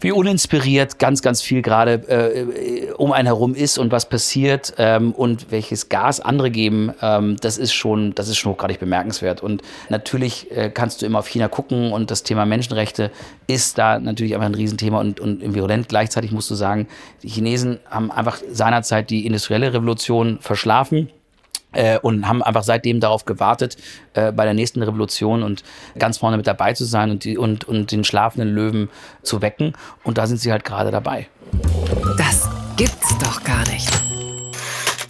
wie 0.00 0.12
uninspiriert 0.12 0.98
ganz, 0.98 1.22
ganz 1.22 1.42
viel 1.42 1.62
gerade 1.62 1.92
äh, 2.08 2.92
um 2.92 3.12
einen 3.12 3.26
herum 3.26 3.54
ist 3.54 3.78
und 3.78 3.92
was 3.92 4.08
passiert 4.08 4.74
ähm, 4.78 5.12
und 5.12 5.50
welches 5.50 5.88
Gas 5.88 6.20
andere 6.20 6.50
geben, 6.50 6.92
ähm, 7.02 7.36
das 7.40 7.58
ist 7.58 7.72
schon, 7.72 8.14
das 8.14 8.28
ist 8.28 8.36
schon 8.36 8.52
hochgradig 8.52 8.78
bemerkenswert. 8.78 9.42
Und 9.42 9.62
natürlich 9.88 10.50
äh, 10.50 10.70
kannst 10.70 11.02
du 11.02 11.06
immer 11.06 11.20
auf 11.20 11.28
China 11.28 11.48
gucken 11.48 11.92
und 11.92 12.10
das 12.10 12.22
Thema 12.22 12.46
Menschenrechte 12.46 13.10
ist 13.46 13.78
da 13.78 13.98
natürlich 13.98 14.34
einfach 14.34 14.46
ein 14.46 14.54
Riesenthema 14.54 15.00
und, 15.00 15.20
und 15.20 15.54
virulent. 15.54 15.88
Gleichzeitig 15.88 16.32
musst 16.32 16.50
du 16.50 16.54
sagen, 16.54 16.86
die 17.22 17.28
Chinesen 17.28 17.80
haben 17.88 18.10
einfach 18.10 18.40
seinerzeit 18.50 19.10
die 19.10 19.26
industrielle 19.26 19.72
Revolution 19.72 20.38
verschlafen 20.40 21.10
äh, 21.72 21.98
und 21.98 22.26
haben 22.26 22.42
einfach 22.42 22.62
seitdem 22.62 23.00
darauf 23.00 23.24
gewartet, 23.24 23.76
äh, 24.14 24.32
bei 24.32 24.44
der 24.44 24.54
nächsten 24.54 24.82
Revolution 24.82 25.42
und 25.42 25.64
ganz 25.98 26.18
vorne 26.18 26.36
mit 26.36 26.46
dabei 26.46 26.72
zu 26.72 26.84
sein 26.84 27.10
und, 27.10 27.24
die, 27.24 27.38
und, 27.38 27.64
und 27.64 27.92
den 27.92 28.04
schlafenden 28.04 28.54
Löwen 28.54 28.88
zu 29.22 29.42
wecken. 29.42 29.74
Und 30.04 30.18
da 30.18 30.26
sind 30.26 30.38
sie 30.38 30.52
halt 30.52 30.64
gerade 30.64 30.90
dabei. 30.90 31.28
Das 32.16 32.48
gibt's 32.76 33.16
doch 33.18 33.42
gar 33.44 33.66
nicht. 33.68 34.07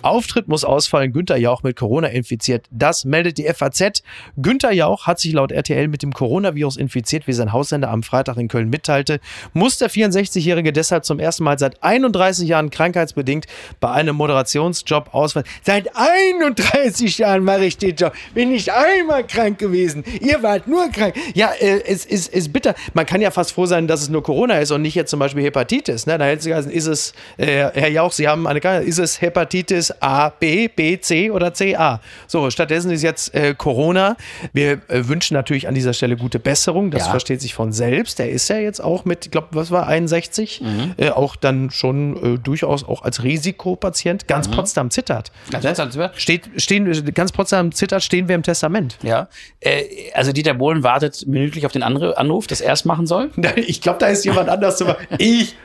Auftritt 0.08 0.48
muss 0.48 0.64
ausfallen. 0.64 1.12
Günther 1.12 1.36
Jauch 1.36 1.62
mit 1.62 1.76
Corona 1.76 2.08
infiziert. 2.08 2.66
Das 2.70 3.04
meldet 3.04 3.38
die 3.38 3.44
FAZ. 3.44 4.02
Günther 4.36 4.72
Jauch 4.72 5.06
hat 5.06 5.18
sich 5.18 5.32
laut 5.32 5.52
RTL 5.52 5.88
mit 5.88 6.02
dem 6.02 6.12
Coronavirus 6.12 6.76
infiziert, 6.76 7.26
wie 7.26 7.32
sein 7.32 7.52
Haussender 7.52 7.90
am 7.90 8.02
Freitag 8.02 8.36
in 8.36 8.48
Köln 8.48 8.70
mitteilte. 8.70 9.20
Muss 9.52 9.78
der 9.78 9.90
64-Jährige 9.90 10.72
deshalb 10.72 11.04
zum 11.04 11.18
ersten 11.18 11.44
Mal 11.44 11.58
seit 11.58 11.82
31 11.82 12.48
Jahren 12.48 12.70
krankheitsbedingt 12.70 13.46
bei 13.80 13.90
einem 13.90 14.16
Moderationsjob 14.16 15.14
ausfallen. 15.14 15.46
Seit 15.62 15.90
31 15.94 17.18
Jahren 17.18 17.44
mache 17.44 17.64
ich 17.64 17.78
den 17.78 17.94
Job. 17.94 18.12
Bin 18.34 18.50
nicht 18.50 18.72
einmal 18.72 19.26
krank 19.26 19.58
gewesen. 19.58 20.04
Ihr 20.20 20.42
wart 20.42 20.66
nur 20.66 20.88
krank. 20.90 21.14
Ja, 21.34 21.50
äh, 21.58 21.82
es 21.86 22.04
ist, 22.04 22.32
ist 22.32 22.52
bitter. 22.52 22.74
Man 22.94 23.06
kann 23.06 23.20
ja 23.20 23.30
fast 23.30 23.52
froh 23.52 23.66
sein, 23.66 23.86
dass 23.86 24.02
es 24.02 24.08
nur 24.08 24.22
Corona 24.22 24.58
ist 24.58 24.70
und 24.70 24.82
nicht 24.82 24.94
jetzt 24.94 25.10
zum 25.10 25.20
Beispiel 25.20 25.42
Hepatitis. 25.42 26.06
Ne? 26.06 26.18
Da 26.18 26.24
hätte 26.24 26.50
es 26.50 26.66
ist 26.66 26.86
es, 26.86 27.12
äh, 27.36 27.70
Herr 27.74 27.88
Jauch, 27.88 28.12
Sie 28.12 28.28
haben 28.28 28.46
eine 28.46 28.60
Krankheit, 28.60 28.86
ist 28.86 28.98
es 28.98 29.20
Hepatitis 29.20 29.90
A, 30.00 30.30
B, 30.30 30.68
B, 30.68 30.98
C 31.00 31.30
oder 31.30 31.54
C, 31.54 31.76
A. 31.76 32.00
So, 32.26 32.50
stattdessen 32.50 32.90
ist 32.90 33.02
jetzt 33.02 33.34
äh, 33.34 33.54
Corona. 33.56 34.16
Wir 34.52 34.80
äh, 34.88 35.08
wünschen 35.08 35.34
natürlich 35.34 35.68
an 35.68 35.74
dieser 35.74 35.92
Stelle 35.92 36.16
gute 36.16 36.38
Besserung. 36.38 36.90
Das 36.90 37.04
Ja. 37.06 37.10
versteht 37.10 37.40
sich 37.40 37.54
von 37.54 37.72
selbst. 37.72 38.18
Der 38.18 38.30
ist 38.30 38.48
ja 38.48 38.56
jetzt 38.58 38.80
auch 38.82 39.04
mit, 39.04 39.26
ich 39.26 39.30
glaube, 39.30 39.48
was 39.52 39.70
war 39.70 39.86
61, 39.86 40.62
äh, 40.96 41.10
auch 41.10 41.36
dann 41.36 41.70
schon 41.70 42.34
äh, 42.36 42.38
durchaus 42.38 42.84
auch 42.86 43.02
als 43.02 43.22
Risikopatient. 43.22 44.26
Ganz 44.28 44.48
Potsdam 44.48 44.90
zittert. 44.90 45.30
Ganz 45.50 45.64
Ne? 45.64 45.70
Potsdam 45.70 45.90
zittert. 45.90 46.20
Steht, 46.20 46.48
stehen, 46.56 47.14
ganz 47.14 47.32
Potsdam 47.32 47.72
zittert, 47.72 48.02
stehen 48.02 48.28
wir 48.28 48.34
im 48.34 48.42
Testament. 48.42 48.96
Ja. 49.02 49.28
Äh, 49.60 49.84
also 50.14 50.32
Dieter 50.32 50.54
Bohlen 50.54 50.82
wartet 50.82 51.26
minütlich 51.26 51.66
auf 51.66 51.72
den 51.72 51.82
andere 51.82 52.16
Anruf, 52.18 52.46
dass 52.46 52.60
er 52.60 52.72
es 52.72 52.84
machen 52.84 53.06
soll. 53.06 53.30
Ich 53.56 53.80
glaube, 53.80 53.98
da 53.98 54.06
ist 54.06 54.24
jemand 54.24 54.48
anders 54.48 54.76
zu 54.78 54.84
machen. 54.84 55.06
Ich, 55.18 55.56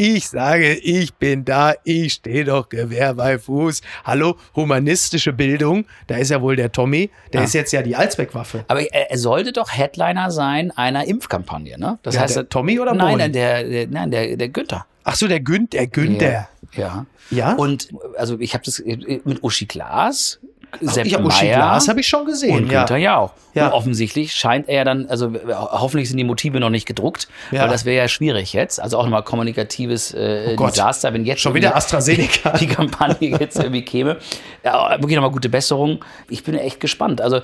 ich 0.00 0.30
sage, 0.30 0.72
ich 0.76 1.12
bin 1.14 1.44
da, 1.44 1.74
ich 1.84 2.14
stehe 2.14 2.46
doch 2.46 2.70
Gewehr 2.70 3.12
bei 3.12 3.38
Fuß. 3.38 3.82
Hallo, 4.04 4.38
humanistische 4.56 5.34
Bildung, 5.34 5.84
da 6.06 6.16
ist 6.16 6.30
ja 6.30 6.40
wohl 6.40 6.56
der 6.56 6.72
Tommy, 6.72 7.10
der 7.34 7.40
Ja. 7.42 7.44
ist 7.46 7.52
jetzt 7.52 7.70
ja 7.72 7.82
die 7.82 7.96
Allzweckwaffe. 7.96 8.64
Aber 8.68 8.80
er, 8.80 9.18
sollte 9.18 9.52
doch 9.52 9.70
Headliner 9.76 10.30
sein 10.30 10.70
einer 10.70 11.04
Impfkampagne, 11.06 11.78
ne? 11.78 11.98
Das 12.02 12.14
Ja, 12.14 12.22
heißt, 12.22 12.36
der 12.36 12.48
Tommy 12.48 12.80
oder 12.80 12.94
Nein, 12.94 13.06
Bohlen? 13.06 13.18
nein, 13.18 13.32
der, 13.34 13.64
der, 13.64 13.86
nein, 13.88 14.10
der, 14.10 14.36
der 14.38 14.48
Günther. 14.48 14.86
Ach 15.04 15.16
so, 15.16 15.28
der 15.28 15.40
Günther, 15.40 15.80
der 15.80 15.86
Günther. 15.88 16.48
Ja. 16.74 17.04
Ja? 17.30 17.52
Und 17.56 17.88
also 18.16 18.38
ich 18.40 18.54
habe 18.54 18.64
das 18.64 18.82
mit 18.84 19.42
Uschi 19.44 19.66
Glas, 19.66 20.40
Sepp 20.80 21.06
Ich 21.06 21.14
habe 21.14 21.24
Uschi 21.24 21.46
Meyer 21.46 21.56
Glas 21.56 21.88
habe 21.88 22.00
ich 22.00 22.08
schon 22.08 22.24
gesehen. 22.26 22.56
und. 22.64 22.68
Günther 22.68 22.96
ja 22.96 23.16
auch. 23.18 23.32
Ja. 23.54 23.66
Und 23.66 23.72
offensichtlich 23.72 24.32
scheint 24.32 24.68
er 24.68 24.84
dann, 24.84 25.06
also 25.08 25.26
äh, 25.34 25.38
hoffentlich 25.54 26.08
sind 26.08 26.18
die 26.18 26.24
Motive 26.24 26.60
noch 26.60 26.70
nicht 26.70 26.86
gedruckt, 26.86 27.26
Ja. 27.50 27.62
weil 27.62 27.68
das 27.68 27.84
wäre 27.84 27.96
ja 27.96 28.08
schwierig 28.08 28.52
jetzt. 28.52 28.80
Also 28.80 28.96
auch 28.98 29.02
nochmal 29.02 29.24
kommunikatives 29.24 30.14
äh, 30.14 30.56
Oh. 30.58 30.66
Desaster, 30.66 31.12
wenn 31.12 31.24
jetzt 31.24 31.40
Schon 31.40 31.54
wieder 31.54 31.74
AstraZeneca. 31.74 32.50
die 32.58 32.66
Kampagne 32.68 33.36
jetzt 33.38 33.56
irgendwie 33.58 33.82
käme. 33.84 34.18
Ja, 34.64 34.90
wirklich 35.00 35.16
nochmal 35.16 35.32
gute 35.32 35.48
Besserung. 35.48 36.04
Ich 36.28 36.44
bin 36.44 36.54
echt 36.54 36.78
gespannt. 36.80 37.20
Also 37.20 37.40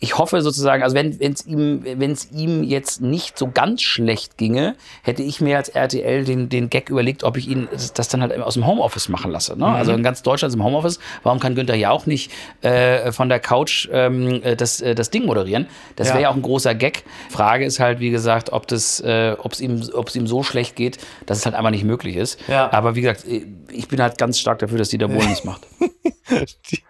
ich 0.00 0.18
hoffe 0.18 0.42
sozusagen, 0.42 0.82
also 0.82 0.96
wenn 0.96 1.10
es 1.20 1.46
ihm, 1.46 1.84
wenn 1.84 2.10
es 2.10 2.32
ihm 2.32 2.64
jetzt 2.64 3.00
nicht 3.02 3.38
so 3.38 3.48
ganz 3.52 3.82
schlecht 3.82 4.36
ginge, 4.36 4.74
hätte 5.02 5.22
ich 5.22 5.40
mir 5.40 5.56
als 5.58 5.68
RTL 5.68 6.24
den, 6.24 6.48
den 6.48 6.70
Gag 6.70 6.90
überlegt, 6.90 7.22
ob 7.22 7.36
ich 7.36 7.46
ihn 7.48 7.68
das, 7.70 7.92
das 7.92 8.08
dann 8.08 8.20
halt 8.20 8.36
aus 8.40 8.54
dem 8.54 8.66
Homeoffice 8.66 9.08
machen 9.08 9.30
lasse. 9.30 9.56
Ne? 9.56 9.66
Also 9.66 9.92
in 9.92 10.02
ganz 10.02 10.22
Deutschland 10.22 10.50
ist 10.50 10.56
im 10.56 10.64
Homeoffice. 10.64 10.98
Warum 11.22 11.38
kann 11.38 11.54
Günther 11.54 11.76
ja 11.76 11.90
auch 11.90 12.06
nicht 12.06 12.32
äh, 12.62 13.12
von 13.12 13.28
der 13.28 13.38
Couch 13.38 13.88
ähm, 13.92 14.42
äh, 14.42 14.56
das, 14.56 14.80
äh, 14.80 14.96
das 14.96 15.10
Ding 15.10 15.24
moderieren? 15.24 15.68
Das 15.94 16.08
Ja. 16.08 16.14
wäre 16.14 16.22
ja 16.24 16.30
auch 16.30 16.36
ein 16.36 16.42
großer 16.42 16.74
Gag. 16.74 17.04
Frage 17.30 17.64
ist 17.64 17.78
halt, 17.78 18.00
wie 18.00 18.10
gesagt, 18.10 18.50
ob 18.52 18.66
das, 18.66 18.98
äh, 19.00 19.36
ob 19.38 19.52
es 19.52 19.60
ihm, 19.60 19.88
ob 19.94 20.08
es 20.08 20.16
ihm 20.16 20.26
so 20.26 20.42
schlecht 20.42 20.74
geht, 20.74 20.98
dass 21.26 21.38
es 21.38 21.44
halt 21.46 21.54
einfach 21.54 21.70
nicht 21.70 21.84
möglich 21.84 22.16
ist. 22.16 22.40
Ja. 22.48 22.72
Aber 22.72 22.96
wie 22.96 23.02
gesagt, 23.02 23.24
ich 23.70 23.86
bin 23.86 24.02
halt 24.02 24.18
ganz 24.18 24.40
stark 24.40 24.58
dafür, 24.58 24.78
dass 24.78 24.88
Dieter 24.88 25.06
Bohlen 25.06 25.30
es 25.30 25.44
macht. 25.44 25.62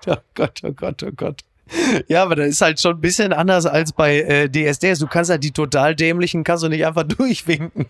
Oh 0.07 0.17
Gott, 0.35 0.61
oh 0.65 0.71
Gott, 0.73 1.03
oh 1.03 1.11
Gott. 1.17 1.41
Ja, 2.09 2.22
aber 2.22 2.37
das 2.37 2.48
ist 2.48 2.61
halt 2.61 2.81
schon 2.81 2.96
ein 2.96 3.01
bisschen 3.01 3.33
anders 3.33 3.64
als 3.66 3.92
bei 3.92 4.20
äh, 4.20 4.48
DSDS. 4.48 4.98
Du 4.98 5.07
kannst 5.07 5.31
halt 5.31 5.42
die 5.42 5.53
total 5.53 5.94
dämlichen, 5.94 6.44
kannst 6.44 6.62
du 6.64 6.68
nicht 6.68 6.85
einfach 6.85 7.03
durchwinken. 7.18 7.87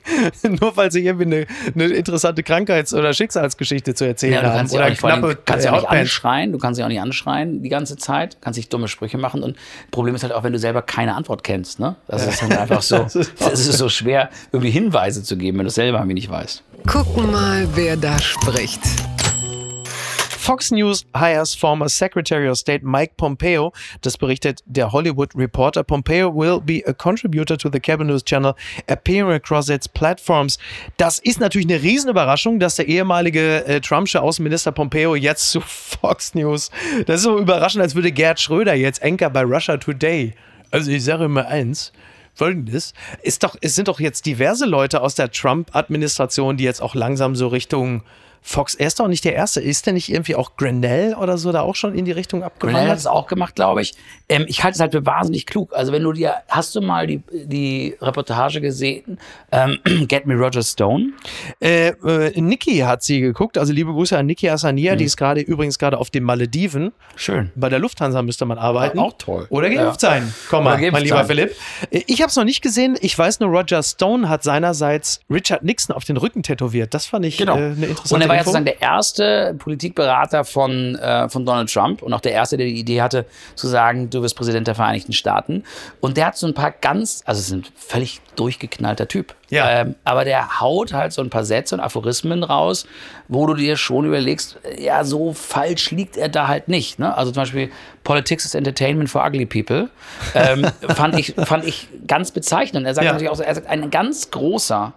Nur 0.61 0.77
weil 0.77 0.93
sie 0.93 1.05
irgendwie 1.05 1.25
eine, 1.25 1.47
eine 1.75 1.85
interessante 1.95 2.43
Krankheits- 2.43 2.95
oder 2.95 3.13
Schicksalsgeschichte 3.13 3.95
zu 3.95 4.05
erzählen 4.07 4.35
Ja, 4.35 4.41
du 4.43 4.47
haben. 4.49 4.57
kannst 4.59 4.71
sie 4.73 4.77
Oder 4.77 4.87
auch 4.87 4.91
nicht, 4.91 5.01
vor 5.01 5.11
allem, 5.11 5.21
knappe 5.23 5.39
kannst 5.45 5.63
sie 5.65 5.69
auch 5.71 5.81
nicht 5.81 5.89
anschreien, 5.91 6.53
du 6.53 6.59
kannst 6.59 6.77
sie 6.79 6.85
auch 6.85 6.89
nicht 6.89 7.01
anschreien 7.01 7.63
die 7.63 7.69
ganze 7.69 7.97
Zeit, 7.97 8.37
kannst 8.41 8.57
nicht 8.57 8.73
dumme 8.73 8.87
Sprüche 8.89 9.19
machen 9.19 9.43
und 9.43 9.57
Problem 9.91 10.15
ist 10.15 10.23
halt 10.23 10.33
auch, 10.33 10.45
wenn 10.45 10.53
du 10.53 10.59
selber 10.61 10.83
keine 10.83 11.15
Antwort 11.15 11.43
kennst, 11.43 11.81
ne? 11.81 11.97
Das 12.07 12.27
ist 12.27 12.41
dann 12.43 12.53
einfach 12.57 12.83
so, 12.83 12.99
Das 12.99 13.17
ist- 13.17 13.33
es 13.41 13.67
ist 13.67 13.79
so 13.79 13.89
schwer, 13.89 14.31
irgendwie 14.53 14.71
Hinweise 14.71 15.23
zu 15.25 15.37
geben, 15.37 15.59
wenn 15.59 15.65
du 15.65 15.69
es 15.69 15.75
selber 15.75 15.99
irgendwie 15.99 16.15
nicht 16.15 16.31
weißt. 16.31 16.63
Gucken 16.87 17.31
mal, 17.33 17.67
wer 17.75 17.97
da 17.97 18.19
spricht. 18.21 18.81
Fox 20.43 20.73
News 20.73 21.05
hires 21.15 21.55
former 21.55 21.89
Secretary 21.89 22.49
of 22.49 22.59
State 22.59 22.85
Mike 22.85 23.13
Pompeo. 23.17 23.73
Das 24.01 24.19
berichtet 24.19 24.61
der 24.67 24.91
Hollywood 24.91 25.37
Reporter. 25.37 25.85
Pompeo 25.85 26.35
will 26.35 26.61
be 26.61 26.83
a 26.85 26.93
contributor 26.93 27.57
to 27.57 27.71
the 27.73 27.79
Cable 27.79 28.05
News 28.05 28.25
Channel, 28.25 28.57
appearing 28.89 29.37
across 29.37 29.69
its 29.69 29.87
platforms. 29.87 30.59
Das 30.97 31.21
ist 31.21 31.39
natürlich 31.39 31.69
eine 31.69 31.81
Riesenüberraschung, 31.81 32.59
dass 32.59 32.75
der 32.75 32.89
ehemalige 32.89 33.65
äh, 33.67 33.81
Trumpsche 33.81 34.21
Außenminister 34.21 34.73
Pompeo 34.73 35.15
jetzt 35.15 35.53
zu 35.53 35.61
Fox 35.65 36.35
News. 36.35 36.73
Das 37.07 37.19
ist 37.19 37.23
so 37.23 37.39
überraschend, 37.39 37.81
als 37.81 37.95
würde 37.95 38.11
Gerd 38.11 38.41
Schröder 38.41 38.75
jetzt 38.75 39.01
Anchor 39.01 39.31
bei 39.31 39.43
Russia 39.43 39.77
Today. 39.77 40.35
Also 40.73 40.91
ich 40.91 41.05
sage 41.05 41.27
immer 41.27 41.47
eins. 41.47 41.93
Folgendes, 42.35 42.95
ist 43.23 43.45
doch, 43.45 43.55
es 43.61 43.77
sind 43.77 43.87
doch 43.87 44.01
jetzt 44.01 44.27
diverse 44.27 44.65
Leute 44.67 45.03
aus 45.03 45.15
der 45.15 45.31
Trump-Administration, 45.31 46.57
die 46.57 46.65
jetzt 46.65 46.83
auch 46.83 46.97
langsam 46.97 47.37
so 47.37 47.47
Richtung 47.47 48.03
Fox, 48.45 48.75
er 48.75 48.89
ist 48.89 48.99
doch 49.01 49.09
nicht 49.09 49.25
der 49.25 49.35
Erste. 49.35 49.61
Ist 49.61 49.87
der 49.87 49.93
nicht 49.93 50.09
irgendwie 50.11 50.35
auch 50.35 50.57
Grenell 50.57 51.15
oder 51.15 51.39
so 51.39 51.53
da 51.53 51.61
auch 51.61 51.77
schon 51.77 51.95
in 51.95 52.05
die 52.05 52.13
Richtung 52.13 52.41
Grenell 52.41 52.51
hat 52.51 52.53
abgewandert? 52.63 52.99
es 52.99 53.07
auch 53.07 53.27
gemacht, 53.29 53.55
glaube 53.55 53.83
ich. 53.83 53.95
Ähm, 54.29 54.45
ich 54.49 54.65
halte 54.65 54.75
es 54.75 54.81
halt 54.81 54.93
für 54.93 55.07
wahnsinnig 55.07 55.47
klug. 55.47 55.73
Also 55.75 55.93
wenn 55.93 56.03
du 56.03 56.13
dir, 56.13 56.35
hast 56.49 56.75
du 56.75 56.81
mal 56.81 57.07
die, 57.07 57.23
die 57.33 57.97
Reportage 58.01 58.61
gesehen, 58.61 59.19
ähm, 59.53 59.79
Get 60.09 60.27
Me 60.27 60.35
Roger 60.35 60.63
Stone? 60.63 61.13
Äh, 61.61 61.89
äh, 61.89 62.41
Niki 62.41 62.79
hat 62.79 63.03
sie 63.03 63.21
geguckt, 63.21 63.59
also 63.59 63.73
liebe 63.73 63.93
Grüße 63.93 64.17
an 64.19 64.27
Niki 64.27 64.49
Asania, 64.49 64.95
Mhm. 64.95 64.99
die 64.99 65.05
ist 65.05 65.17
gerade 65.17 65.41
übrigens 65.41 65.79
gerade 65.79 65.99
auf 65.99 66.11
den 66.11 66.25
Malediven. 66.25 66.93
Schön. 67.17 67.53
Bei 67.55 67.69
der 67.69 67.79
Lufthansa 67.79 68.23
müsste 68.23 68.45
man 68.45 68.59
arbeiten. 68.59 68.99
Auch 68.99 69.15
toll. 69.19 69.47
Oder 69.51 69.69
geimpft 69.71 70.03
Ja. 70.03 70.11
sein. 70.11 70.35
Komm 70.51 70.65
mal, 70.65 70.79
mein 70.91 71.03
lieber 71.05 71.19
sein. 71.19 71.27
Philipp. 71.27 71.55
Äh, 71.91 72.03
Ich 72.07 72.21
habe 72.21 72.29
es 72.31 72.37
noch 72.37 72.45
nicht 72.45 72.63
gesehen. 72.63 72.97
Ich 73.01 73.17
weiß 73.17 73.39
nur, 73.41 73.51
Roger 73.51 73.83
Stone 73.83 74.29
hat 74.29 74.43
seinerseits 74.43 75.21
Richard 75.31 75.63
Nixon 75.63 75.95
auf 75.95 76.05
den 76.05 76.17
Rücken 76.17 76.43
tätowiert. 76.43 76.93
Das 76.95 77.07
fand 77.07 77.25
ich 77.25 77.37
Genau. 77.37 77.55
äh, 77.57 77.59
eine 77.59 77.87
interessante 77.87 78.15
und 78.15 78.21
er 78.23 78.29
war 78.33 78.37
ja 78.39 78.45
sozusagen 78.45 78.65
der 78.65 78.81
erste 78.83 79.55
Politikberater 79.59 80.45
von, 80.45 80.97
äh, 80.97 81.29
von 81.29 81.47
Donald 81.47 81.73
Trump 81.73 82.03
und 82.03 82.13
auch 82.13 82.21
der 82.21 82.33
erste, 82.33 82.57
der 82.57 82.67
die 82.67 82.79
Idee 82.79 83.03
hatte, 83.03 83.27
zu 83.55 83.69
sagen, 83.69 84.11
du 84.11 84.23
wirst 84.23 84.37
Präsident 84.37 84.67
der 84.67 84.75
Vereinigten 84.75 85.13
Staaten. 85.13 85.65
Und 86.01 86.17
der 86.17 86.27
hat 86.27 86.37
so 86.37 86.47
ein 86.47 86.55
paar 86.55 86.71
ganz, 86.71 87.23
also 87.27 87.39
es 87.39 87.47
ist 87.47 87.53
ein 87.53 87.65
völlig 87.77 88.21
durchgeknallter 88.37 89.09
Typ. 89.09 89.35
Ja. 89.51 89.69
Ähm, 89.81 89.95
aber 90.05 90.25
der 90.25 90.61
haut 90.61 90.93
halt 90.95 91.13
so 91.13 91.21
ein 91.21 91.29
paar 91.29 91.45
Sätze 91.45 91.75
und 91.75 91.81
Aphorismen 91.81 92.43
raus, 92.43 92.87
wo 93.29 93.47
du 93.47 93.55
dir 93.55 93.77
schon 93.77 94.07
überlegst, 94.07 94.59
ja, 94.79 95.05
so 95.05 95.35
falsch 95.35 95.91
liegt 95.91 96.17
er 96.17 96.31
da 96.31 96.49
halt 96.49 96.69
nicht. 96.69 96.99
Ne? 96.99 97.15
Also 97.15 97.33
zum 97.33 97.43
Beispiel 97.43 97.71
Politics 98.05 98.47
is 98.47 98.55
Entertainment 98.55 99.11
for 99.11 99.25
Ugly 99.25 99.47
People. 99.47 99.91
Ähm, 100.35 100.67
fand, 100.89 101.19
ich, 101.19 101.35
fand 101.45 101.67
ich 101.67 101.89
ganz 102.07 102.31
bezeichnend. 102.31 102.87
Er 102.87 102.95
sagt 102.95 103.05
Ja. 103.05 103.13
natürlich 103.13 103.31
auch, 103.31 103.37
so, 103.37 103.43
er 103.43 103.55
sagt, 103.55 103.67
ein 103.67 103.91
ganz 103.91 104.31
großer 104.31 104.95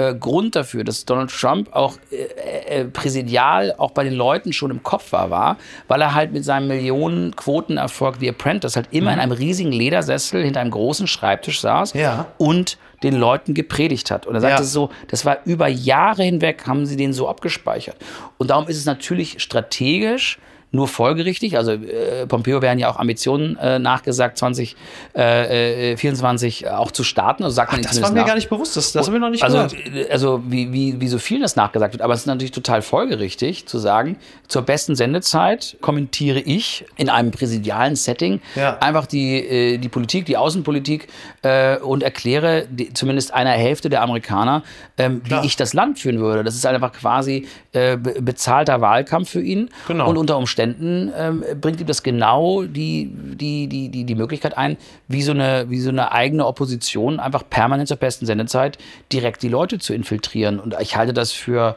äh, 0.00 0.14
Grund 0.14 0.56
dafür, 0.56 0.84
dass 0.84 1.04
Donald 1.04 1.30
Trump 1.30 1.72
auch 1.74 1.94
äh, 2.10 2.80
äh, 2.80 2.84
präsidial 2.84 3.74
auch 3.78 3.90
bei 3.90 4.04
den 4.04 4.14
Leuten 4.14 4.52
schon 4.52 4.70
im 4.70 4.82
Kopf 4.82 5.12
war, 5.12 5.30
war, 5.30 5.56
weil 5.88 6.00
er 6.00 6.14
halt 6.14 6.32
mit 6.32 6.44
seinem 6.44 6.68
Millionen-Quotenerfolg 6.68 8.16
The 8.20 8.28
Apprentice 8.30 8.76
halt 8.76 8.88
immer 8.90 9.12
in 9.12 9.18
einem 9.20 9.32
riesigen 9.32 9.72
Ledersessel 9.72 10.42
hinter 10.44 10.60
einem 10.60 10.70
großen 10.70 11.06
Schreibtisch 11.06 11.60
saß 11.60 11.94
Mhm. 11.94 12.00
Ja. 12.00 12.26
und 12.38 12.78
den 13.02 13.14
Leuten 13.14 13.54
gepredigt 13.54 14.10
hat. 14.10 14.26
Und 14.26 14.34
er 14.34 14.40
sagte 14.42 14.62
Ja. 14.62 14.68
so, 14.68 14.90
das 15.08 15.24
war 15.24 15.38
über 15.46 15.68
Jahre 15.68 16.22
hinweg, 16.22 16.66
haben 16.66 16.84
sie 16.86 16.96
den 16.96 17.12
so 17.14 17.28
abgespeichert. 17.28 17.96
Und 18.38 18.50
darum 18.50 18.68
ist 18.68 18.76
es 18.76 18.84
natürlich 18.84 19.40
strategisch 19.42 20.38
nur 20.72 20.88
folgerichtig. 20.88 21.56
Also 21.56 21.72
äh, 21.72 22.26
Pompeo 22.28 22.60
werden 22.62 22.78
ja 22.78 22.90
auch 22.90 22.98
Ambitionen 22.98 23.56
äh, 23.56 23.78
nachgesagt, 23.78 24.38
2024 24.38 26.64
äh, 26.64 26.68
auch 26.68 26.90
zu 26.90 27.04
starten. 27.04 27.44
Also 27.44 27.54
sagt 27.54 27.72
man 27.72 27.80
ihm 27.80 27.84
das 27.84 28.00
war 28.02 28.10
mir 28.10 28.20
nach. 28.20 28.26
gar 28.26 28.34
nicht 28.36 28.48
bewusst. 28.48 28.76
Das, 28.76 28.92
das 28.92 29.06
haben 29.06 29.14
wir 29.14 29.20
noch 29.20 29.30
nicht 29.30 29.42
Also, 29.42 29.56
gehört. 29.56 29.74
äh, 29.94 30.08
also 30.10 30.42
wie, 30.46 30.72
wie, 30.72 31.00
wie 31.00 31.08
so 31.08 31.18
vielen 31.18 31.42
das 31.42 31.56
nachgesagt 31.56 31.94
wird. 31.94 32.02
Aber 32.02 32.14
es 32.14 32.20
ist 32.20 32.26
natürlich 32.26 32.52
total 32.52 32.82
folgerichtig 32.82 33.66
zu 33.66 33.78
sagen, 33.78 34.16
zur 34.48 34.62
besten 34.62 34.94
Sendezeit 34.94 35.76
kommentiere 35.80 36.40
ich 36.40 36.84
in 36.96 37.08
einem 37.08 37.30
präsidialen 37.30 37.96
Setting 37.96 38.40
Ja. 38.54 38.78
einfach 38.78 39.06
die, 39.06 39.38
äh, 39.38 39.78
die 39.78 39.88
Politik, 39.88 40.26
die 40.26 40.36
Außenpolitik 40.36 41.08
äh, 41.42 41.76
und 41.78 42.02
erkläre 42.02 42.66
die, 42.70 42.92
zumindest 42.92 43.32
einer 43.34 43.50
Hälfte 43.50 43.88
der 43.90 44.02
Amerikaner, 44.02 44.62
ähm, 44.98 45.22
wie 45.24 45.46
ich 45.46 45.56
das 45.56 45.74
Land 45.74 45.98
führen 45.98 46.20
würde. 46.20 46.44
Das 46.44 46.54
ist 46.54 46.66
einfach 46.66 46.92
quasi 46.92 47.46
äh, 47.72 47.96
be 47.96 48.20
bezahlter 48.20 48.80
Wahlkampf 48.80 49.30
für 49.30 49.40
ihn. 49.40 49.70
Genau. 49.88 50.08
Und 50.08 50.16
unter 50.16 50.36
Umständen 50.36 50.59
ähm, 50.62 51.44
bringt 51.60 51.80
ihm 51.80 51.86
das 51.86 52.02
genau 52.02 52.62
die, 52.62 53.10
die, 53.14 53.66
die, 53.66 53.88
die, 53.88 54.04
die 54.04 54.14
Möglichkeit 54.14 54.56
ein, 54.56 54.76
wie 55.08 55.22
so, 55.22 55.32
eine, 55.32 55.70
wie 55.70 55.80
so 55.80 55.90
eine 55.90 56.12
eigene 56.12 56.46
Opposition 56.46 57.20
einfach 57.20 57.44
permanent 57.48 57.88
zur 57.88 57.96
besten 57.96 58.26
Sendezeit 58.26 58.78
direkt 59.12 59.42
die 59.42 59.48
Leute 59.48 59.78
zu 59.78 59.94
infiltrieren. 59.94 60.60
Und 60.60 60.76
ich 60.80 60.96
halte 60.96 61.12
das 61.12 61.32
für, 61.32 61.76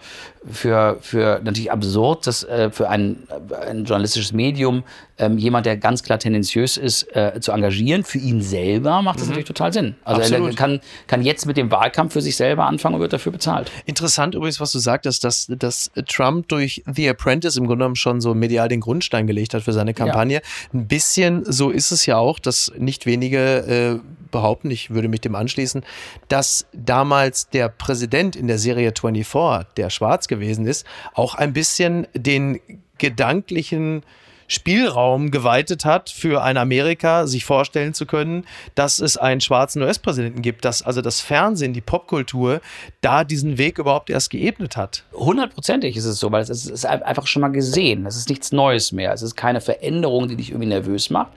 für, 0.51 0.97
für 1.01 1.41
natürlich 1.43 1.71
absurd, 1.71 2.27
dass 2.27 2.43
äh, 2.43 2.69
für 2.69 2.89
ein, 2.89 3.27
ein 3.67 3.85
journalistisches 3.85 4.33
Medium 4.33 4.83
ähm, 5.17 5.37
jemand, 5.37 5.65
der 5.65 5.77
ganz 5.77 6.03
klar 6.03 6.19
tendenziös 6.19 6.77
ist, 6.77 7.03
äh, 7.15 7.39
zu 7.39 7.51
engagieren. 7.51 8.03
Für 8.03 8.17
ihn 8.17 8.41
selber 8.41 9.01
macht 9.01 9.19
das 9.19 9.27
natürlich 9.27 9.47
total 9.47 9.71
Sinn. 9.71 9.95
Also 10.03 10.21
er 10.21 10.27
Absolut. 10.27 10.57
kann, 10.57 10.79
kann 11.07 11.21
jetzt 11.21 11.45
mit 11.45 11.57
dem 11.57 11.71
Wahlkampf 11.71 12.13
für 12.13 12.21
sich 12.21 12.35
selber 12.35 12.65
anfangen 12.65 12.95
und 12.95 13.01
wird 13.01 13.13
dafür 13.13 13.31
bezahlt. 13.31 13.71
Interessant 13.85 14.35
übrigens, 14.35 14.59
was 14.59 14.71
du 14.71 14.79
sagtest, 14.79 15.23
dass, 15.23 15.47
dass 15.49 15.91
Trump 16.07 16.47
durch 16.49 16.83
The 16.91 17.09
Apprentice 17.09 17.57
im 17.57 17.65
Grunde 17.65 17.83
genommen 17.83 17.95
schon 17.95 18.21
so 18.21 18.33
medial 18.33 18.67
den 18.67 18.81
Grundstein 18.81 19.27
gelegt 19.27 19.53
hat 19.53 19.63
für 19.63 19.73
seine 19.73 19.93
Kampagne. 19.93 20.41
Ein 20.73 20.87
bisschen 20.87 21.43
so 21.45 21.69
ist 21.69 21.91
es 21.91 22.05
ja 22.05 22.17
auch, 22.17 22.39
dass 22.39 22.71
nicht 22.77 23.05
wenige 23.05 23.99
äh, 24.01 24.23
behaupten, 24.33 24.69
ich 24.69 24.89
würde 24.89 25.07
mich 25.07 25.21
dem 25.21 25.35
anschließen, 25.35 25.83
dass 26.27 26.65
damals 26.73 27.47
der 27.49 27.69
Präsident 27.69 28.35
in 28.35 28.47
der 28.47 28.57
Serie 28.57 28.91
24, 28.99 29.73
der 29.77 29.89
schwarz 29.89 30.27
gewesen 30.39 30.65
ist, 30.65 30.85
auch 31.13 31.35
ein 31.35 31.53
bisschen 31.53 32.07
den 32.15 32.59
gedanklichen 32.97 34.03
Spielraum 34.47 35.31
geweitet 35.31 35.85
hat 35.85 36.09
für 36.09 36.43
ein 36.43 36.57
Amerika, 36.57 37.27
sich 37.27 37.45
vorstellen 37.45 37.93
zu 37.93 38.05
können, 38.05 38.45
dass 38.75 38.99
es 38.99 39.17
einen 39.17 39.41
schwarzen 39.41 39.81
US-Präsidenten 39.81 40.41
gibt, 40.41 40.65
dass 40.65 40.81
also 40.83 41.01
das 41.01 41.21
Fernsehen, 41.21 41.73
die 41.73 41.81
Popkultur 41.81 42.61
da 43.01 43.23
diesen 43.23 43.57
Weg 43.57 43.79
überhaupt 43.79 44.09
erst 44.09 44.29
geebnet 44.29 44.77
hat. 44.77 45.03
Hundertprozentig 45.13 45.95
ist 45.97 46.05
es 46.05 46.19
so, 46.19 46.31
weil 46.31 46.43
es 46.43 46.49
ist 46.49 46.85
einfach 46.85 47.27
schon 47.27 47.41
mal 47.41 47.49
gesehen. 47.49 48.05
Es 48.05 48.15
ist 48.15 48.29
nichts 48.29 48.51
Neues 48.51 48.91
mehr. 48.91 49.13
Es 49.13 49.21
ist 49.21 49.35
keine 49.35 49.61
Veränderung, 49.61 50.27
die 50.27 50.35
dich 50.35 50.49
irgendwie 50.49 50.67
nervös 50.67 51.09
macht. 51.09 51.31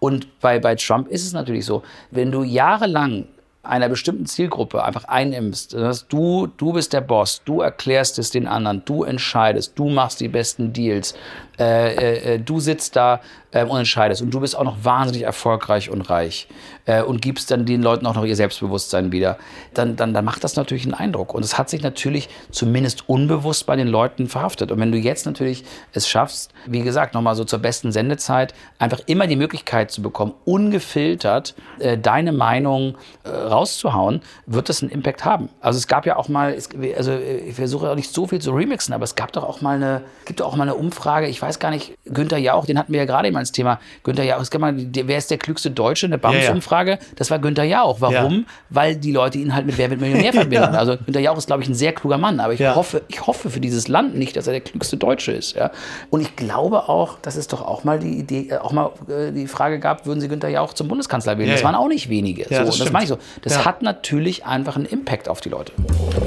Und 0.00 0.40
bei, 0.40 0.58
bei 0.58 0.74
Trump 0.74 1.08
ist 1.08 1.24
es 1.24 1.32
natürlich 1.32 1.64
so, 1.64 1.82
wenn 2.10 2.30
du 2.30 2.42
jahrelang 2.42 3.26
einer 3.62 3.88
bestimmten 3.88 4.26
Zielgruppe 4.26 4.84
einfach 4.84 5.04
einnimmst, 5.04 5.74
dass 5.74 6.08
du, 6.08 6.46
du 6.46 6.72
bist 6.72 6.92
der 6.92 7.00
Boss, 7.00 7.42
du 7.44 7.60
erklärst 7.60 8.18
es 8.18 8.30
den 8.30 8.46
anderen, 8.46 8.82
du 8.84 9.04
entscheidest, 9.04 9.78
du 9.78 9.88
machst 9.88 10.20
die 10.20 10.28
besten 10.28 10.72
Deals, 10.72 11.14
äh, 11.58 11.94
äh, 11.94 12.34
äh, 12.34 12.38
du 12.38 12.60
sitzt 12.60 12.94
da 12.94 13.20
äh, 13.50 13.64
und 13.64 13.78
entscheidest 13.78 14.22
und 14.22 14.30
du 14.30 14.40
bist 14.40 14.56
auch 14.56 14.64
noch 14.64 14.84
wahnsinnig 14.84 15.22
erfolgreich 15.22 15.90
und 15.90 16.02
reich 16.02 16.48
äh, 16.86 17.02
und 17.02 17.20
gibst 17.20 17.50
dann 17.50 17.66
den 17.66 17.82
Leuten 17.82 18.06
auch 18.06 18.14
noch 18.14 18.24
ihr 18.24 18.36
Selbstbewusstsein 18.36 19.10
wieder, 19.10 19.38
dann, 19.74 19.96
dann, 19.96 20.14
dann 20.14 20.24
macht 20.24 20.44
das 20.44 20.54
natürlich 20.56 20.84
einen 20.84 20.94
Eindruck. 20.94 21.34
Und 21.34 21.44
es 21.44 21.58
hat 21.58 21.68
sich 21.68 21.82
natürlich 21.82 22.28
zumindest 22.50 23.08
unbewusst 23.08 23.66
bei 23.66 23.74
den 23.74 23.88
Leuten 23.88 24.28
verhaftet. 24.28 24.70
Und 24.70 24.78
wenn 24.78 24.92
du 24.92 24.98
jetzt 24.98 25.26
natürlich 25.26 25.64
es 25.92 26.08
schaffst, 26.08 26.52
wie 26.66 26.82
gesagt, 26.82 27.14
nochmal 27.14 27.34
so 27.34 27.44
zur 27.44 27.58
besten 27.58 27.90
Sendezeit, 27.90 28.54
einfach 28.78 29.00
immer 29.06 29.26
die 29.26 29.36
Möglichkeit 29.36 29.90
zu 29.90 30.02
bekommen, 30.02 30.34
ungefiltert 30.44 31.54
deine 32.02 32.32
Meinung 32.32 32.96
rauszuhauen, 33.26 34.22
wird 34.46 34.68
das 34.68 34.82
einen 34.82 34.90
Impact 34.90 35.24
haben. 35.24 35.48
Also 35.60 35.78
es 35.78 35.86
gab 35.86 36.06
ja 36.06 36.16
auch 36.16 36.28
mal, 36.28 36.52
es, 36.52 36.68
also 36.96 37.16
ich 37.16 37.54
versuche 37.54 37.90
auch 37.90 37.94
nicht 37.94 38.12
so 38.12 38.26
viel 38.26 38.40
zu 38.40 38.52
remixen, 38.52 38.94
aber 38.94 39.04
es 39.04 39.14
gab 39.14 39.32
doch 39.32 39.44
auch 39.44 39.60
mal 39.60 39.76
eine, 39.76 40.02
gibt 40.24 40.42
auch 40.42 40.54
mal 40.56 40.64
eine 40.64 40.74
Umfrage, 40.74 41.26
ich 41.26 41.40
weiß 41.40 41.47
weiß 41.48 41.58
gar 41.58 41.70
nicht, 41.70 41.96
Günther 42.04 42.38
Jauch, 42.38 42.66
den 42.66 42.78
hatten 42.78 42.92
wir 42.92 43.00
ja 43.00 43.06
gerade 43.06 43.28
eben 43.28 43.36
als 43.36 43.52
Thema. 43.52 43.80
Günther 44.02 44.24
Jauch, 44.24 44.40
es 44.40 44.52
mal, 44.58 44.74
wer 44.76 45.18
ist 45.18 45.30
der 45.30 45.38
klügste 45.38 45.70
Deutsche? 45.70 46.06
Eine 46.06 46.18
BAMS-Umfrage. 46.18 46.90
Ja, 46.92 46.96
ja. 46.96 47.02
Das 47.16 47.30
war 47.30 47.38
Günther 47.38 47.64
Jauch. 47.64 48.00
Warum? 48.00 48.32
Ja. 48.32 48.52
Weil 48.70 48.96
die 48.96 49.12
Leute 49.12 49.38
ihn 49.38 49.54
halt 49.54 49.66
mit 49.66 49.78
Wer 49.78 49.90
wird 49.90 50.00
Millionär 50.00 50.32
verbinden. 50.34 50.74
Also 50.74 50.96
Günther 50.96 51.20
Jauch 51.20 51.38
ist, 51.38 51.46
glaube 51.46 51.62
ich, 51.62 51.68
ein 51.68 51.74
sehr 51.74 51.92
kluger 51.92 52.18
Mann. 52.18 52.40
Aber 52.40 52.52
ich, 52.52 52.60
hoffe, 52.60 53.02
ich 53.08 53.26
hoffe 53.26 53.50
für 53.50 53.60
dieses 53.60 53.88
Land 53.88 54.16
nicht, 54.16 54.36
dass 54.36 54.46
er 54.46 54.52
der 54.52 54.60
klügste 54.60 54.96
Deutsche 54.96 55.32
ist. 55.32 55.54
Ja? 55.54 55.70
Und 56.10 56.20
ich 56.20 56.36
glaube 56.36 56.88
auch, 56.88 57.18
dass 57.20 57.36
es 57.36 57.48
doch 57.48 57.62
auch 57.62 57.84
mal 57.84 57.98
die 57.98 58.18
Idee, 58.18 58.48
äh, 58.50 58.58
auch 58.58 58.72
mal 58.72 58.90
äh, 59.08 59.32
die 59.32 59.46
Frage 59.46 59.78
gab, 59.78 60.06
würden 60.06 60.20
Sie 60.20 60.28
Günther 60.28 60.48
Jauch 60.48 60.74
zum 60.74 60.88
Bundeskanzler 60.88 61.38
wählen? 61.38 61.50
das 61.50 61.64
waren 61.64 61.74
auch 61.74 61.88
nicht 61.88 62.08
wenige. 62.08 62.44
so, 62.44 62.64
das, 62.64 62.78
das 62.78 62.92
meine 62.92 63.04
ich 63.04 63.08
so. 63.08 63.18
Das 63.42 63.64
hat 63.64 63.82
natürlich 63.82 64.44
einfach 64.44 64.76
einen 64.76 64.86
Impact 64.86 65.28
auf 65.28 65.40
die 65.40 65.48
Leute. 65.48 65.72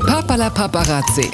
Papala 0.05 0.49
Paparazzi. 0.49 1.29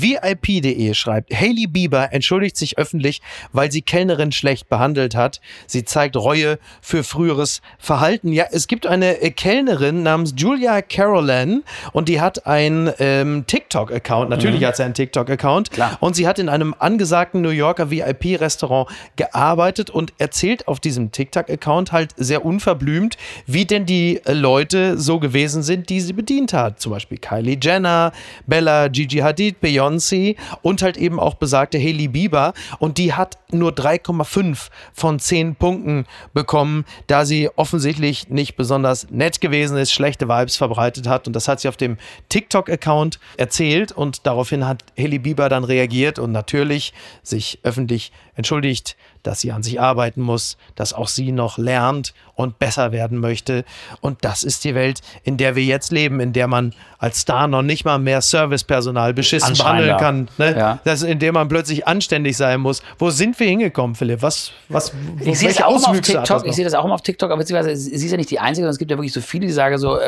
VIP.de 0.00 0.94
schreibt, 0.94 1.32
Hailey 1.32 1.66
Bieber 1.66 2.12
entschuldigt 2.12 2.56
sich 2.56 2.78
öffentlich, 2.78 3.20
weil 3.52 3.70
sie 3.70 3.82
Kellnerin 3.82 4.32
schlecht 4.32 4.68
behandelt 4.68 5.14
hat. 5.14 5.40
Sie 5.66 5.84
zeigt 5.84 6.16
Reue 6.16 6.58
für 6.80 7.04
früheres 7.04 7.60
Verhalten. 7.78 8.32
Ja, 8.32 8.46
es 8.50 8.66
gibt 8.66 8.86
eine 8.86 9.20
äh, 9.20 9.30
Kellnerin 9.30 10.02
namens 10.02 10.34
Julia 10.36 10.82
Carolan 10.82 11.62
und 11.92 12.08
die 12.08 12.20
hat 12.20 12.46
einen 12.46 12.90
ähm, 12.98 13.44
TikTok-Account. 13.46 14.30
Natürlich 14.30 14.60
mhm. 14.60 14.66
hat 14.66 14.76
sie 14.76 14.84
einen 14.84 14.94
TikTok-Account. 14.94 15.70
Und 16.00 16.16
sie 16.16 16.26
hat 16.26 16.38
in 16.38 16.48
einem 16.48 16.74
angesagten 16.78 17.40
New 17.40 17.50
Yorker 17.50 17.90
VIP-Restaurant 17.90 18.88
gearbeitet 19.16 19.90
und 19.90 20.12
erzählt 20.18 20.68
auf 20.68 20.80
diesem 20.80 21.12
TikTok-Account 21.12 21.92
halt 21.92 22.10
sehr 22.16 22.44
unverblümt, 22.44 23.16
wie 23.46 23.64
denn 23.64 23.86
die 23.86 24.20
äh, 24.24 24.32
Leute 24.32 24.98
so 24.98 25.18
gewesen 25.18 25.62
sind, 25.62 25.90
die 25.90 26.00
sie 26.00 26.12
bedient 26.12 26.52
hat. 26.52 26.80
Zum 26.80 26.92
Beispiel 26.92 27.18
Kylie 27.18 27.58
Jenner, 27.60 28.12
Bella, 28.46 28.88
Gigi 28.88 29.18
Hadid, 29.18 29.56
Beyoncé 29.62 29.81
Beyoncé 29.82 30.36
und 30.62 30.82
halt 30.82 30.96
eben 30.96 31.18
auch 31.18 31.34
besagte 31.34 31.78
Hailey 31.78 32.08
Bieber. 32.08 32.52
Und 32.78 32.98
die 32.98 33.12
hat 33.12 33.38
nur 33.50 33.72
3,5 33.72 34.68
von 34.92 35.18
10 35.18 35.56
Punkten 35.56 36.06
bekommen, 36.32 36.84
da 37.06 37.24
sie 37.24 37.50
offensichtlich 37.56 38.28
nicht 38.28 38.56
besonders 38.56 39.10
nett 39.10 39.40
gewesen 39.40 39.76
ist, 39.76 39.92
schlechte 39.92 40.28
Vibes 40.28 40.56
verbreitet 40.56 41.06
hat. 41.06 41.26
Und 41.26 41.34
das 41.34 41.48
hat 41.48 41.60
sie 41.60 41.68
auf 41.68 41.76
dem 41.76 41.96
TikTok-Account 42.28 43.18
erzählt. 43.36 43.92
Und 43.92 44.26
daraufhin 44.26 44.66
hat 44.66 44.84
Hailey 44.98 45.18
Bieber 45.18 45.48
dann 45.48 45.64
reagiert 45.64 46.18
und 46.18 46.32
natürlich 46.32 46.92
sich 47.22 47.58
öffentlich 47.62 48.12
entschuldigt, 48.34 48.96
dass 49.22 49.40
sie 49.40 49.52
an 49.52 49.62
sich 49.62 49.80
arbeiten 49.80 50.20
muss, 50.20 50.56
dass 50.74 50.92
auch 50.92 51.08
sie 51.08 51.32
noch 51.32 51.58
lernt 51.58 52.14
und 52.34 52.58
besser 52.58 52.92
werden 52.92 53.18
möchte. 53.18 53.64
Und 54.00 54.24
das 54.24 54.42
ist 54.42 54.64
die 54.64 54.74
Welt, 54.74 55.00
in 55.22 55.36
der 55.36 55.54
wir 55.54 55.64
jetzt 55.64 55.92
leben, 55.92 56.20
in 56.20 56.32
der 56.32 56.48
man 56.48 56.74
als 56.98 57.20
Star 57.20 57.48
noch 57.48 57.62
nicht 57.62 57.84
mal 57.84 57.98
mehr 57.98 58.20
Servicepersonal 58.22 59.12
beschissen 59.12 59.56
behandeln 59.56 59.96
kann. 59.96 60.28
Ne? 60.38 60.56
Ja. 60.56 60.78
Das, 60.84 61.02
in 61.02 61.18
der 61.18 61.32
man 61.32 61.48
plötzlich 61.48 61.86
anständig 61.86 62.36
sein 62.36 62.60
muss. 62.60 62.82
Wo 62.98 63.10
sind 63.10 63.38
wir 63.40 63.48
hingekommen, 63.48 63.96
Philipp? 63.96 64.22
Was, 64.22 64.52
was, 64.68 64.92
ich 65.20 65.38
sehe 65.38 65.48
das 65.48 65.62
auch 65.62 65.88
auf 65.88 66.00
TikTok. 66.00 66.46
Ich 66.46 66.54
sehe 66.54 66.64
das 66.64 66.74
auch 66.74 66.84
immer 66.84 66.94
auf 66.94 67.02
TikTok, 67.02 67.30
aber 67.30 67.40
beziehungsweise 67.40 67.76
sie 67.76 67.92
ist 67.92 68.10
ja 68.10 68.16
nicht 68.16 68.30
die 68.30 68.38
Einzige, 68.38 68.62
sondern 68.62 68.72
es 68.72 68.78
gibt 68.78 68.90
ja 68.90 68.96
wirklich 68.96 69.12
so 69.12 69.20
viele, 69.20 69.46
die 69.46 69.52
sagen 69.52 69.76
so, 69.78 69.96
uh, 69.96 69.98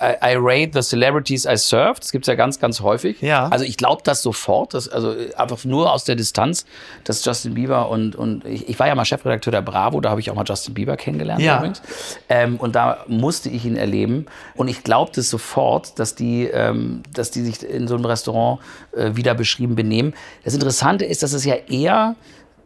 I, 0.00 0.32
I, 0.32 0.36
rate 0.38 0.70
the 0.72 0.80
celebrities 0.80 1.44
I 1.44 1.56
served. 1.56 2.02
Das 2.02 2.12
gibt 2.12 2.24
es 2.24 2.28
ja 2.28 2.34
ganz, 2.34 2.58
ganz 2.58 2.80
häufig. 2.80 3.20
Ja. 3.20 3.48
Also 3.48 3.64
ich 3.64 3.76
glaube 3.76 4.02
das 4.04 4.22
sofort, 4.22 4.74
dass, 4.74 4.88
also 4.88 5.14
einfach 5.36 5.64
nur 5.64 5.92
aus 5.92 6.04
der 6.04 6.16
Distanz, 6.16 6.64
dass 7.04 7.24
Justin 7.24 7.54
Bieber 7.54 7.90
und, 7.90 8.16
und 8.16 8.44
ich, 8.46 8.57
ich 8.66 8.78
war 8.78 8.86
ja 8.86 8.94
mal 8.94 9.04
Chefredakteur 9.04 9.50
der 9.50 9.62
Bravo, 9.62 10.00
da 10.00 10.10
habe 10.10 10.20
ich 10.20 10.30
auch 10.30 10.34
mal 10.34 10.44
Justin 10.46 10.74
Bieber 10.74 10.96
kennengelernt 10.96 11.42
ja. 11.42 11.58
übrigens. 11.58 11.82
Ähm, 12.28 12.56
und 12.56 12.74
da 12.74 13.04
musste 13.06 13.48
ich 13.48 13.64
ihn 13.64 13.76
erleben. 13.76 14.26
Und 14.54 14.68
ich 14.68 14.82
glaubte 14.84 15.22
sofort, 15.22 15.98
dass 15.98 16.14
die, 16.14 16.44
ähm, 16.44 17.02
dass 17.12 17.30
die 17.30 17.42
sich 17.42 17.62
in 17.62 17.86
so 17.88 17.94
einem 17.94 18.04
Restaurant 18.04 18.60
äh, 18.92 19.10
wieder 19.14 19.34
beschrieben 19.34 19.74
benehmen. 19.74 20.14
Das 20.44 20.54
Interessante 20.54 21.04
ist, 21.04 21.22
dass 21.22 21.32
es 21.32 21.44
ja 21.44 21.54
eher 21.54 22.16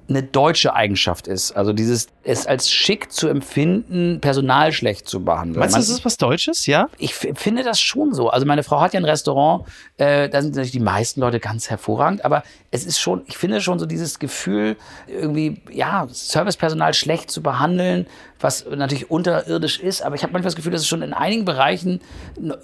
eine 0.09 0.22
deutsche 0.22 0.74
Eigenschaft 0.74 1.26
ist. 1.26 1.53
Also 1.53 1.72
dieses 1.72 2.09
es 2.25 2.47
als 2.47 2.70
schick 2.70 3.12
zu 3.12 3.29
empfinden, 3.29 4.20
Personal 4.20 4.73
schlecht 4.73 5.09
zu 5.09 5.25
behandeln. 5.25 5.59
Meinst 5.59 5.75
du, 5.75 5.81
das 5.81 5.89
ist 5.89 6.05
was 6.05 6.16
Deutsches, 6.16 6.66
ja? 6.66 6.89
Ich 6.99 7.14
finde 7.14 7.64
das 7.64 7.81
schon 7.81 8.14
so. 8.14 8.31
Also 8.31 8.47
meine 8.47 8.62
Frau 8.62 8.81
hat 8.81 8.95
ja 8.95 9.01
ein 9.01 9.05
Restaurant, 9.05 9.66
äh, 9.97 10.29
da 10.29 10.41
sind 10.41 10.53
natürlich 10.53 10.73
die 10.73 10.81
meisten 10.81 11.20
Leute 11.20 11.41
ganz 11.41 11.68
hervorragend, 11.70 12.25
aber 12.25 12.43
es 12.70 12.85
ist 12.85 13.01
schon, 13.01 13.23
ich 13.27 13.37
finde 13.37 13.61
schon 13.61 13.79
so 13.79 13.87
dieses 13.87 14.18
Gefühl, 14.18 14.77
irgendwie, 15.07 15.62
ja, 15.70 16.07
Servicepersonal 16.11 16.95
schlecht 16.95 17.31
zu 17.31 17.43
behandeln, 17.43 18.07
was 18.41 18.66
natürlich 18.68 19.11
unterirdisch 19.11 19.79
ist, 19.79 20.03
aber 20.03 20.16
ich 20.16 20.23
habe 20.23 20.33
manchmal 20.33 20.49
das 20.49 20.57
Gefühl, 20.57 20.73
dass 20.73 20.83
es 20.83 20.89
schon 20.89 21.03
in 21.03 21.12
einigen 21.12 21.45
Bereichen 21.45 22.01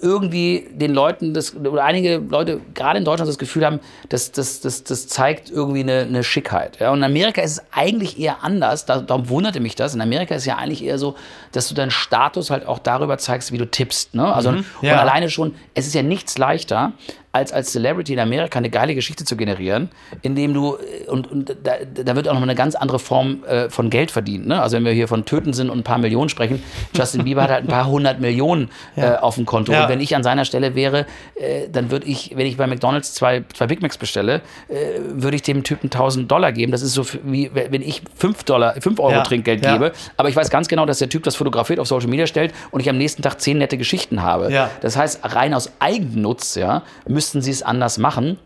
irgendwie 0.01 0.67
den 0.71 0.93
Leuten, 0.93 1.33
das, 1.33 1.55
oder 1.55 1.83
einige 1.83 2.17
Leute 2.17 2.59
gerade 2.73 2.99
in 2.99 3.05
Deutschland 3.05 3.29
das 3.29 3.37
Gefühl 3.37 3.65
haben, 3.65 3.79
dass 4.09 4.31
das, 4.31 4.61
das, 4.61 4.83
das 4.83 5.07
zeigt 5.07 5.49
irgendwie 5.49 5.81
eine, 5.81 6.01
eine 6.01 6.23
Schickheit. 6.23 6.79
Ja? 6.79 6.91
Und 6.91 6.99
in 6.99 7.03
Amerika 7.03 7.41
ist 7.41 7.51
es 7.51 7.61
eigentlich 7.71 8.19
eher 8.19 8.43
anders, 8.43 8.85
darum 8.85 9.29
wundert 9.29 9.48
wunderte 9.49 9.61
mich 9.61 9.75
das. 9.75 9.95
In 9.95 10.01
Amerika 10.01 10.35
ist 10.35 10.45
ja 10.45 10.57
eigentlich 10.57 10.83
eher 10.83 10.99
so, 10.99 11.15
dass 11.51 11.67
du 11.67 11.73
deinen 11.73 11.91
Status 11.91 12.51
halt 12.51 12.67
auch 12.67 12.77
darüber 12.77 13.17
zeigst, 13.17 13.51
wie 13.51 13.57
du 13.57 13.65
tippst. 13.65 14.13
Ne? 14.13 14.31
Also 14.31 14.51
mhm, 14.51 14.65
ja. 14.81 14.93
und 14.93 14.99
alleine 14.99 15.29
schon, 15.29 15.55
es 15.73 15.87
ist 15.87 15.95
ja 15.95 16.03
nichts 16.03 16.37
leichter, 16.37 16.93
als 17.39 17.53
als 17.53 17.71
Celebrity 17.71 18.13
in 18.13 18.19
Amerika 18.19 18.59
eine 18.59 18.69
geile 18.69 18.93
Geschichte 18.95 19.23
zu 19.23 19.37
generieren, 19.37 19.89
indem 20.21 20.53
du, 20.53 20.75
äh, 20.75 21.09
und, 21.09 21.31
und 21.31 21.55
da, 21.63 21.73
da 22.03 22.15
wird 22.15 22.27
auch 22.27 22.33
noch 22.33 22.41
eine 22.41 22.55
ganz 22.55 22.75
andere 22.75 22.99
Form 22.99 23.43
äh, 23.45 23.69
von 23.69 23.89
Geld 23.89 24.11
verdient. 24.11 24.47
Ne? 24.47 24.61
Also 24.61 24.75
wenn 24.75 24.85
wir 24.85 24.91
hier 24.91 25.07
von 25.07 25.25
Töten 25.25 25.53
sind 25.53 25.69
und 25.69 25.79
ein 25.79 25.83
paar 25.83 25.97
Millionen 25.97 26.29
sprechen, 26.29 26.61
Justin 26.93 27.23
Bieber 27.23 27.43
hat 27.43 27.49
halt 27.49 27.63
ein 27.63 27.67
paar 27.67 27.87
hundert 27.87 28.19
Millionen 28.19 28.69
ja. 28.95 29.15
äh, 29.15 29.17
auf 29.17 29.35
dem 29.35 29.45
Konto. 29.45 29.71
Ja. 29.71 29.83
Und 29.83 29.89
wenn 29.89 30.01
ich 30.01 30.15
an 30.15 30.23
seiner 30.23 30.43
Stelle 30.43 30.75
wäre, 30.75 31.05
äh, 31.35 31.69
dann 31.71 31.91
würde 31.91 32.07
ich, 32.07 32.33
wenn 32.35 32.45
ich 32.45 32.57
bei 32.57 32.67
McDonalds 32.67 33.13
zwei, 33.13 33.43
zwei 33.53 33.67
Big 33.67 33.81
Macs 33.81 33.97
bestelle, 33.97 34.41
äh, 34.67 34.99
würde 34.99 35.35
ich 35.35 35.41
dem 35.41 35.63
Typen 35.63 35.87
1000 35.87 36.29
Dollar 36.29 36.51
geben. 36.51 36.71
Das 36.71 36.81
ist 36.81 36.93
so 36.93 37.05
wie, 37.23 37.49
wenn 37.53 37.81
ich 37.81 38.01
5 38.17 38.43
Dollar, 38.43 38.75
5 38.79 38.99
Euro 38.99 39.11
ja. 39.11 39.23
Trinkgeld 39.23 39.61
gebe. 39.61 39.93
Aber 40.17 40.29
ich 40.29 40.35
weiß 40.35 40.49
ganz 40.49 40.67
genau, 40.67 40.85
dass 40.85 40.99
der 40.99 41.09
Typ 41.09 41.23
das 41.23 41.35
fotografiert 41.35 41.79
auf 41.79 41.87
Social 41.87 42.09
Media 42.09 42.27
stellt 42.27 42.53
und 42.71 42.81
ich 42.81 42.89
am 42.89 42.97
nächsten 42.97 43.21
Tag 43.21 43.39
zehn 43.39 43.57
nette 43.57 43.77
Geschichten 43.77 44.21
habe. 44.21 44.49
Das 44.81 44.97
heißt, 44.97 45.21
rein 45.23 45.53
aus 45.53 45.71
Eigennutz, 45.79 46.55
ja, 46.55 46.83
müssten 47.29 47.41
sie 47.43 47.51
es 47.51 47.61
anders 47.61 47.99
machen. 47.99 48.39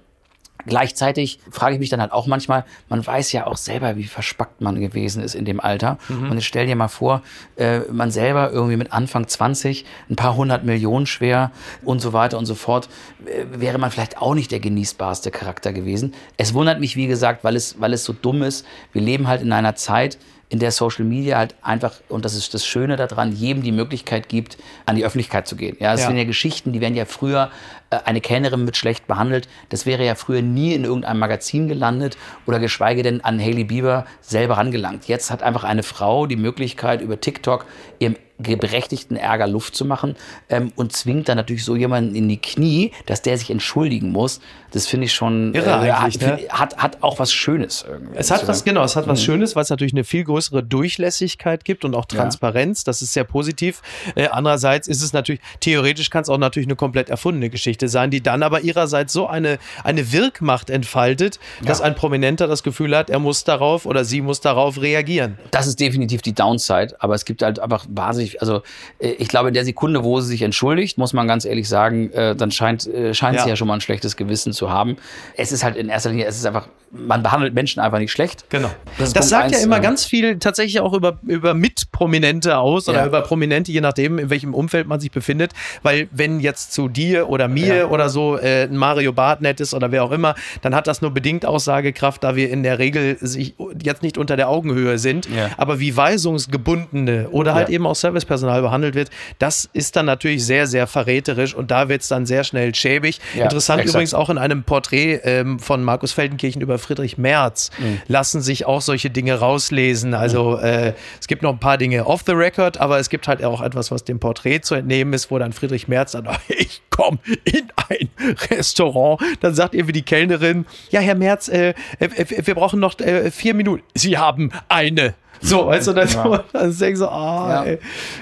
Gleichzeitig 0.65 1.39
frage 1.51 1.75
ich 1.75 1.79
mich 1.79 1.89
dann 1.89 2.01
halt 2.01 2.11
auch 2.11 2.27
manchmal, 2.27 2.65
man 2.89 3.05
weiß 3.05 3.31
ja 3.31 3.47
auch 3.47 3.55
selber, 3.55 3.95
wie 3.95 4.03
verspackt 4.03 4.59
man 4.59 4.79
gewesen 4.79 5.23
ist 5.23 5.35
in 5.35 5.45
dem 5.45 5.61
Alter. 5.61 5.97
Mhm. 6.09 6.31
Und 6.31 6.33
jetzt 6.33 6.45
stell 6.45 6.67
dir 6.67 6.75
mal 6.75 6.89
vor, 6.89 7.21
äh, 7.55 7.79
man 7.91 8.11
selber 8.11 8.51
irgendwie 8.51 8.75
mit 8.75 8.91
Anfang 8.91 9.27
20, 9.27 9.85
ein 10.09 10.15
paar 10.17 10.35
hundert 10.35 10.65
Millionen 10.65 11.05
schwer 11.05 11.51
und 11.83 11.99
so 11.99 12.11
weiter 12.11 12.37
und 12.37 12.45
so 12.45 12.55
fort, 12.55 12.89
äh, 13.25 13.45
wäre 13.57 13.77
man 13.77 13.89
vielleicht 13.89 14.17
auch 14.17 14.35
nicht 14.35 14.51
der 14.51 14.59
genießbarste 14.59 15.31
Charakter 15.31 15.71
gewesen. 15.71 16.13
Es 16.35 16.53
wundert 16.53 16.81
mich, 16.81 16.97
wie 16.97 17.07
gesagt, 17.07 17.45
weil 17.45 17.55
es, 17.55 17.79
weil 17.79 17.93
es 17.93 18.03
so 18.03 18.11
dumm 18.11 18.43
ist. 18.43 18.65
Wir 18.91 19.01
leben 19.01 19.27
halt 19.27 19.41
in 19.41 19.53
einer 19.53 19.75
Zeit, 19.75 20.17
in 20.53 20.59
der 20.59 20.69
Social 20.69 21.03
Media 21.03 21.39
halt 21.39 21.55
einfach, 21.63 21.93
und 22.09 22.25
das 22.25 22.35
ist 22.35 22.53
das 22.53 22.63
Schöne 22.63 22.95
daran, 22.95 23.31
jedem 23.31 23.63
die 23.63 23.71
Möglichkeit 23.71 24.29
gibt, 24.29 24.59
an 24.85 24.95
die 24.95 25.03
Öffentlichkeit 25.03 25.47
zu 25.47 25.55
gehen. 25.55 25.75
Ja, 25.79 25.95
es 25.95 26.01
ja. 26.01 26.07
sind 26.07 26.15
ja 26.15 26.25
Geschichten, 26.25 26.73
die 26.73 26.79
werden 26.79 26.93
ja 26.93 27.05
früher, 27.05 27.49
äh, 27.89 27.97
eine 28.05 28.21
Kellnerin 28.21 28.67
wird 28.67 28.77
schlecht 28.77 29.07
behandelt, 29.07 29.47
das 29.69 29.87
wäre 29.87 30.05
ja 30.05 30.13
früher 30.13 30.43
nie 30.43 30.75
in 30.75 30.83
irgendeinem 30.83 31.17
Magazin 31.17 31.67
gelandet 31.67 32.17
oder 32.45 32.59
geschweige 32.59 33.01
denn 33.01 33.21
an 33.21 33.39
Hailey 33.39 33.63
Bieber 33.63 34.05
selber 34.21 34.57
rangelangt. 34.57 35.07
Jetzt 35.07 35.31
hat 35.31 35.41
einfach 35.41 35.63
eine 35.63 35.81
Frau 35.81 36.27
die 36.27 36.35
Möglichkeit, 36.35 37.01
über 37.01 37.19
TikTok 37.19 37.65
ihrem 37.97 38.15
geberechtigten 38.43 39.17
Ärger 39.17 39.47
Luft 39.47 39.75
zu 39.75 39.85
machen 39.85 40.15
ähm, 40.49 40.71
und 40.75 40.93
zwingt 40.93 41.29
dann 41.29 41.37
natürlich 41.37 41.65
so 41.65 41.75
jemanden 41.75 42.15
in 42.15 42.27
die 42.29 42.37
Knie, 42.37 42.91
dass 43.05 43.21
der 43.21 43.37
sich 43.37 43.49
entschuldigen 43.49 44.11
muss. 44.11 44.39
Das 44.71 44.87
finde 44.87 45.05
ich 45.05 45.13
schon 45.13 45.53
Irre 45.53 45.87
äh, 45.87 45.91
hat, 45.91 46.21
ne? 46.21 46.39
hat, 46.49 46.77
hat 46.77 47.03
auch 47.03 47.19
was 47.19 47.31
Schönes 47.31 47.85
irgendwie. 47.87 48.17
Es 48.17 48.31
hat 48.31 48.47
was, 48.47 48.63
genau, 48.63 48.83
es 48.83 48.95
hat 48.95 49.07
was 49.07 49.19
Mhm. 49.19 49.25
Schönes, 49.25 49.55
weil 49.55 49.63
es 49.63 49.69
natürlich 49.69 49.93
eine 49.93 50.03
viel 50.03 50.23
größere 50.23 50.63
Durchlässigkeit 50.63 51.65
gibt 51.65 51.85
und 51.85 51.95
auch 51.95 52.05
Transparenz. 52.05 52.83
Das 52.83 53.01
ist 53.01 53.13
sehr 53.13 53.23
positiv. 53.23 53.81
Äh, 54.15 54.27
andererseits 54.27 54.87
ist 54.87 55.01
es 55.01 55.13
natürlich, 55.13 55.41
theoretisch 55.59 56.09
kann 56.09 56.23
es 56.23 56.29
auch 56.29 56.37
natürlich 56.37 56.67
eine 56.67 56.75
komplett 56.75 57.09
erfundene 57.09 57.49
Geschichte 57.49 57.87
sein, 57.87 58.11
die 58.11 58.21
dann 58.21 58.43
aber 58.43 58.61
ihrerseits 58.61 59.13
so 59.13 59.27
eine, 59.27 59.59
eine 59.83 60.11
Wirkmacht 60.11 60.69
entfaltet, 60.69 61.39
dass 61.63 61.81
ein 61.81 61.95
Prominenter 61.95 62.47
das 62.47 62.63
Gefühl 62.63 62.95
hat, 62.95 63.09
er 63.09 63.19
muss 63.19 63.43
darauf 63.43 63.85
oder 63.85 64.05
sie 64.05 64.21
muss 64.21 64.41
darauf 64.41 64.81
reagieren. 64.81 65.37
Das 65.51 65.67
ist 65.67 65.79
definitiv 65.79 66.21
die 66.21 66.33
Downside, 66.33 66.95
aber 66.99 67.15
es 67.15 67.25
gibt 67.25 67.41
halt 67.41 67.59
einfach 67.59 67.85
wahnsinnig, 67.89 68.32
also 68.41 68.61
äh, 68.99 69.09
ich 69.11 69.27
glaube, 69.27 69.47
in 69.49 69.53
der 69.53 69.65
Sekunde, 69.65 70.03
wo 70.03 70.19
sie 70.21 70.27
sich 70.27 70.41
entschuldigt, 70.41 70.97
muss 70.97 71.13
man 71.13 71.27
ganz 71.27 71.45
ehrlich 71.45 71.67
sagen, 71.69 72.11
äh, 72.11 72.35
dann 72.35 72.51
scheint, 72.51 72.87
äh, 72.87 73.13
scheint 73.13 73.37
Ja. 73.37 73.43
sie 73.43 73.49
ja 73.49 73.55
schon 73.55 73.67
mal 73.67 73.75
ein 73.75 73.81
schlechtes 73.81 74.15
Gewissen 74.15 74.53
zu 74.53 74.69
haben. 74.69 74.97
Es 75.37 75.51
ist 75.51 75.63
halt 75.63 75.75
in 75.75 75.89
erster 75.89 76.09
Linie, 76.09 76.25
es 76.25 76.37
ist 76.37 76.45
einfach, 76.45 76.67
man 76.95 77.23
behandelt 77.23 77.53
Menschen 77.55 77.79
einfach 77.79 77.97
nicht 77.99 78.11
schlecht. 78.11 78.45
Genau. 78.49 78.69
Das 78.99 79.13
Das, 79.13 79.29
sagt 79.29 79.51
ja 79.51 79.57
eins, 79.57 79.65
immer 79.65 79.77
ähm, 79.77 79.81
ganz 79.81 80.05
viel 80.05 80.37
tatsächlich 80.37 80.79
auch 80.79 80.93
über, 80.93 81.17
über 81.25 81.53
Mitprominente 81.53 82.57
aus 82.57 82.87
oder 82.87 82.99
Ja. 82.99 83.05
über 83.07 83.21
Prominente, 83.21 83.71
je 83.71 83.81
nachdem, 83.81 84.19
in 84.19 84.29
welchem 84.29 84.53
Umfeld 84.53 84.87
man 84.87 84.99
sich 84.99 85.11
befindet. 85.11 85.51
Weil 85.81 86.07
wenn 86.11 86.39
jetzt 86.39 86.71
zu 86.73 86.87
dir 86.89 87.29
oder 87.29 87.47
mir 87.47 87.75
Ja. 87.75 87.85
oder 87.87 88.09
so 88.09 88.37
äh, 88.37 88.63
ein 88.63 88.77
Mario 88.77 89.11
Barth 89.11 89.41
nett 89.41 89.59
ist 89.59 89.73
oder 89.73 89.91
wer 89.91 90.03
auch 90.03 90.11
immer, 90.11 90.35
dann 90.61 90.75
hat 90.75 90.85
das 90.87 91.01
nur 91.01 91.11
bedingt 91.11 91.45
Aussagekraft, 91.45 92.23
da 92.23 92.35
wir 92.35 92.49
in 92.49 92.61
der 92.63 92.77
Regel 92.79 93.17
sich 93.19 93.55
jetzt 93.81 94.03
nicht 94.03 94.17
unter 94.17 94.35
der 94.35 94.49
Augenhöhe 94.49 94.97
sind. 94.99 95.27
Ja. 95.35 95.49
Aber 95.57 95.79
wie 95.79 95.95
Weisungsgebundene 95.97 97.29
oder 97.29 97.53
halt 97.55 97.69
Ja. 97.69 97.75
eben 97.75 97.87
auch 97.87 97.95
Servicepersonal 97.95 98.61
behandelt 98.61 98.95
wird, 98.95 99.09
das 99.39 99.69
ist 99.73 99.95
dann 99.95 100.05
natürlich 100.05 100.45
sehr, 100.45 100.67
sehr 100.67 100.87
verräterisch 100.87 101.55
und 101.55 101.71
da 101.71 101.89
wird 101.89 102.01
es 102.01 102.07
dann 102.07 102.25
sehr 102.25 102.43
schnell 102.43 102.75
schäbig. 102.75 103.19
Ja, 103.35 103.43
Interessant 103.45 103.79
exakt. 103.81 103.95
übrigens 103.95 104.13
auch 104.13 104.29
in 104.29 104.37
einem 104.37 104.63
Porträt 104.63 105.21
ähm, 105.23 105.59
von 105.59 105.83
Markus 105.83 106.11
Feldenkirchen 106.11 106.61
über 106.61 106.77
Friedrich 106.83 107.17
Merz 107.17 107.71
Mhm. 107.79 108.01
lassen 108.07 108.41
sich 108.41 108.65
auch 108.65 108.81
solche 108.81 109.09
Dinge 109.09 109.35
rauslesen. 109.39 110.13
Also 110.13 110.57
äh, 110.57 110.93
es 111.19 111.27
gibt 111.27 111.41
noch 111.41 111.51
ein 111.51 111.59
paar 111.59 111.77
Dinge 111.77 112.05
off 112.05 112.21
the 112.25 112.33
record, 112.33 112.77
aber 112.79 112.99
es 112.99 113.09
gibt 113.09 113.27
halt 113.27 113.43
auch 113.43 113.61
etwas, 113.61 113.89
was 113.91 114.03
dem 114.03 114.19
Porträt 114.19 114.59
zu 114.61 114.75
entnehmen 114.75 115.13
ist, 115.13 115.31
wo 115.31 115.39
dann 115.39 115.53
Friedrich 115.53 115.87
Merz 115.87 116.11
dann, 116.11 116.27
ich 116.47 116.81
komme 116.89 117.19
in 117.45 117.67
ein 117.89 118.09
Restaurant, 118.51 119.21
dann 119.41 119.55
sagt 119.55 119.73
irgendwie 119.73 119.93
die 119.93 120.03
Kellnerin, 120.03 120.65
ja, 120.91 120.99
Herr 120.99 121.15
Merz, 121.15 121.47
äh, 121.47 121.73
äh, 121.99 122.09
wir 122.45 122.55
brauchen 122.55 122.79
noch 122.79 122.99
äh, 122.99 123.31
vier 123.31 123.53
Minuten. 123.53 123.83
Sie 123.95 124.17
haben 124.17 124.51
eine. 124.69 125.13
So, 125.43 125.67
weißt 125.67 125.87
du, 125.87 125.93
dann, 125.93 126.07
so, 126.07 126.39
dann 126.53 126.77
denkst 126.77 126.99
du, 126.99 127.07
ah, 127.07 127.49
Ja. 127.49 127.63
ey. 127.65 127.79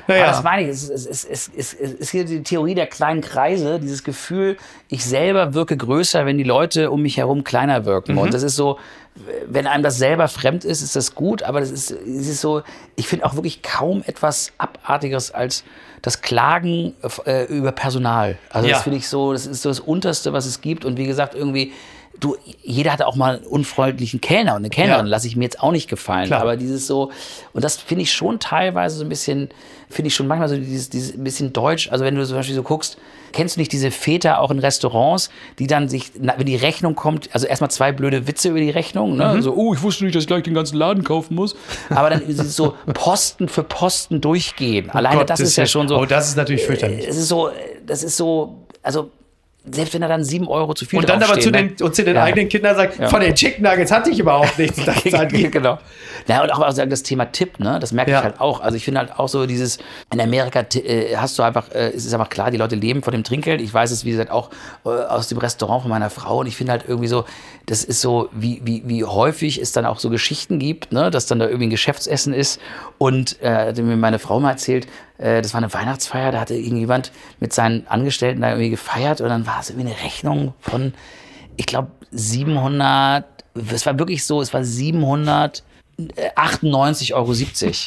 Aber 0.08 0.18
das 0.18 0.28
naja. 0.38 0.42
meine 0.44 0.64
ich, 0.64 0.70
es 0.70 0.90
ist, 0.90 1.06
es, 1.08 1.24
ist, 1.24 1.52
es, 1.56 1.74
ist, 1.74 1.80
es 1.82 1.92
ist 1.94 2.10
hier 2.10 2.26
die 2.26 2.42
Theorie 2.44 2.74
der 2.76 2.88
kleinen 2.88 3.22
Kreise, 3.22 3.80
dieses 3.80 4.04
Gefühl, 4.04 4.58
ich 4.90 5.06
selber 5.06 5.54
wirke 5.54 5.78
größer, 5.78 6.26
wenn 6.26 6.38
die 6.38 6.44
Leute 6.44 6.90
um 6.92 7.02
mich 7.04 7.18
herum 7.18 7.44
kleiner 7.44 7.86
wirken. 7.86 8.18
Und 8.18 8.34
das 8.34 8.44
ist 8.44 8.56
so, 8.56 8.80
wenn 9.48 9.68
einem 9.68 9.84
das 9.84 9.98
selber 9.98 10.28
fremd 10.30 10.66
ist, 10.66 10.82
ist 10.82 10.96
das 10.96 11.14
gut, 11.16 11.44
aber 11.44 11.60
das 11.60 11.70
ist, 11.70 11.92
es 11.92 12.28
ist 12.28 12.42
so, 12.42 12.64
ich 12.96 13.08
finde 13.08 13.26
auch 13.26 13.36
wirklich 13.36 13.62
kaum 13.62 14.04
etwas 14.08 14.52
Abartigeres 14.58 15.32
als 15.32 15.64
das 16.02 16.22
Klagen 16.22 16.94
äh, 17.26 17.46
über 17.46 17.72
Personal. 17.72 18.38
Also 18.50 18.68
Ja. 18.68 18.74
das 18.76 18.84
finde 18.84 18.98
ich 18.98 19.08
so, 19.08 19.34
das 19.34 19.46
ist 19.46 19.62
so 19.62 19.70
das 19.70 19.80
Unterste, 19.80 20.34
was 20.34 20.46
es 20.46 20.62
gibt. 20.62 20.86
Und 20.86 20.98
wie 20.98 21.06
gesagt, 21.06 21.36
irgendwie, 21.36 21.74
du, 22.22 22.38
jeder 22.64 22.94
hatte 22.94 23.08
auch 23.08 23.16
mal 23.16 23.38
einen 23.38 23.46
unfreundlichen 23.46 24.22
Kellner 24.22 24.52
und 24.52 24.60
eine 24.60 24.70
Kellnerin, 24.70 25.06
Ja. 25.08 25.10
lasse 25.10 25.28
ich 25.28 25.36
mir 25.36 25.44
jetzt 25.44 25.62
auch 25.62 25.72
nicht 25.72 25.90
gefallen. 25.90 26.28
Klar. 26.28 26.42
Aber 26.42 26.56
dieses 26.56 26.88
so, 26.88 27.12
und 27.54 27.64
das 27.64 27.76
finde 27.78 28.04
ich 28.04 28.14
schon 28.14 28.40
teilweise 28.40 28.96
so 28.98 29.04
ein 29.04 29.10
bisschen, 29.10 29.50
finde 29.90 30.08
ich 30.08 30.16
schon 30.16 30.28
manchmal 30.28 30.48
so 30.48 30.56
dieses, 30.56 30.90
dieses 30.90 31.14
ein 31.16 31.24
bisschen 31.24 31.52
deutsch. 31.52 31.92
Also 31.92 32.06
wenn 32.06 32.16
du 32.16 32.26
zum 32.26 32.38
Beispiel 32.38 32.56
so 32.56 32.64
guckst, 32.64 32.98
kennst 33.34 33.56
du 33.56 33.60
nicht 33.62 33.72
diese 33.72 33.92
Väter 33.92 34.40
auch 34.40 34.52
in 34.52 34.60
Restaurants, 34.60 35.30
die 35.60 35.68
dann 35.68 35.90
sich, 35.90 36.12
wenn 36.16 36.46
die 36.46 36.56
Rechnung 36.56 36.96
kommt, 36.96 37.30
also 37.34 37.48
erstmal 37.48 37.72
zwei 37.72 37.92
blöde 37.92 38.28
Witze 38.28 38.50
über 38.50 38.60
die 38.60 38.70
Rechnung, 38.70 39.18
ne? 39.18 39.34
Mhm. 39.36 39.42
So, 39.42 39.54
oh, 39.56 39.74
ich 39.74 39.82
wusste 39.82 40.04
nicht, 40.06 40.16
dass 40.16 40.24
ich 40.24 40.28
gleich 40.28 40.44
den 40.44 40.54
ganzen 40.54 40.78
Laden 40.78 41.04
kaufen 41.04 41.36
muss. 41.36 41.56
Aber 41.90 42.10
dann 42.10 42.22
so 42.28 42.76
Posten 42.94 43.48
für 43.50 43.64
Posten 43.64 44.22
durchgehen. 44.22 44.90
Alleine 44.92 45.26
das 45.26 45.40
Gottes 45.40 45.50
ist 45.52 45.56
ja 45.56 45.66
schon 45.66 45.88
so. 45.88 45.98
Oh, 45.98 46.06
das 46.06 46.30
ist 46.30 46.38
natürlich 46.38 46.64
fürchterlich. 46.64 47.08
Es 47.08 47.18
ist 47.18 47.28
so, 47.30 47.50
das 47.86 48.04
ist 48.04 48.16
so, 48.18 48.58
also 48.84 49.10
selbst 49.64 49.94
wenn 49.94 50.02
er 50.02 50.08
dann 50.10 50.24
sieben 50.24 50.48
Euro 50.48 50.74
zu 50.74 50.86
viel 50.86 50.98
Und 51.00 51.08
dann 51.08 51.22
aber 51.22 51.40
zu 51.40 51.52
den, 51.52 51.68
ne? 51.68 51.86
und 51.86 51.96
zu 51.96 52.04
den 52.04 52.16
Ja. 52.16 52.24
eigenen 52.24 52.50
Kindern 52.50 52.76
sagt, 52.76 52.98
Ja. 53.00 53.10
von 53.10 53.22
den 53.22 53.36
Chicken 53.36 53.64
Nuggets 53.64 53.92
hatte 53.92 54.10
ich 54.10 54.18
überhaupt 54.20 54.58
nichts. 54.58 54.80
Das 54.86 55.04
genau. 55.30 55.78
Ja, 56.28 56.42
und 56.44 56.52
auch 56.52 56.60
also 56.62 56.84
das 56.86 57.04
Thema 57.04 57.26
Tipp, 57.32 57.60
ne? 57.60 57.78
Das 57.80 57.92
merke 57.92 58.12
Ja. 58.12 58.20
ich 58.20 58.24
halt 58.24 58.42
auch. 58.42 58.60
Also 58.62 58.76
ich 58.78 58.86
finde 58.86 59.02
halt 59.02 59.20
auch 59.20 59.28
so 59.28 59.46
dieses, 59.46 59.78
in 60.12 60.20
Amerika 60.20 60.62
äh, 60.76 61.16
hast 61.16 61.38
du 61.38 61.44
einfach, 61.44 61.70
äh, 61.72 61.90
es 61.90 62.06
ist 62.06 62.14
einfach 62.14 62.30
klar, 62.30 62.50
die 62.50 62.58
Leute 62.58 62.76
leben 62.76 63.04
von 63.04 63.12
dem 63.14 63.24
Trinkgeld. 63.24 63.62
Ich 63.62 63.72
weiß 63.74 63.92
es, 63.92 64.04
wie 64.04 64.12
gesagt, 64.12 64.32
auch 64.32 64.50
äh, 64.86 64.90
aus 64.90 65.28
dem 65.28 65.38
Restaurant 65.38 65.84
von 65.84 65.90
meiner 65.92 66.10
Frau. 66.10 66.40
Und 66.40 66.48
ich 66.48 66.56
finde 66.56 66.72
halt 66.72 66.86
irgendwie 66.88 67.08
so, 67.08 67.26
das 67.68 67.84
ist 67.84 68.02
so, 68.02 68.30
wie, 68.34 68.62
wie, 68.64 68.82
wie 68.86 69.04
häufig 69.04 69.60
es 69.62 69.72
dann 69.72 69.86
auch 69.86 70.00
so 70.00 70.10
Geschichten 70.10 70.58
gibt, 70.58 70.92
ne? 70.92 71.12
Dass 71.12 71.28
dann 71.28 71.38
da 71.40 71.46
irgendwie 71.46 71.68
ein 71.68 71.72
Geschäftsessen 71.72 72.34
ist. 72.34 72.60
Und 72.98 73.42
äh, 73.44 73.68
hat 73.68 73.78
mir 73.78 73.96
meine 73.96 74.18
Frau 74.20 74.40
mal 74.40 74.52
erzählt, 74.52 74.88
äh, 75.22 75.42
das 75.42 75.54
war 75.54 75.60
eine 75.60 75.74
Weihnachtsfeier, 75.74 76.32
da 76.32 76.40
hatte 76.42 76.56
irgendjemand 76.56 77.12
mit 77.40 77.54
seinen 77.54 77.88
Angestellten 77.88 78.42
da 78.42 78.50
irgendwie 78.50 78.70
gefeiert 78.72 79.22
und 79.22 79.30
dann 79.30 79.46
war 79.48 79.60
es 79.62 79.70
irgendwie 79.70 79.90
eine 79.92 80.04
Rechnung 80.04 80.54
von, 80.60 80.94
ich 81.58 81.66
glaube, 81.66 81.92
700, 82.12 83.26
es 83.72 83.86
war 83.86 83.98
wirklich 84.00 84.26
so, 84.26 84.42
es 84.42 84.54
war 84.54 84.64
700. 84.64 85.64
98,70 86.36 87.14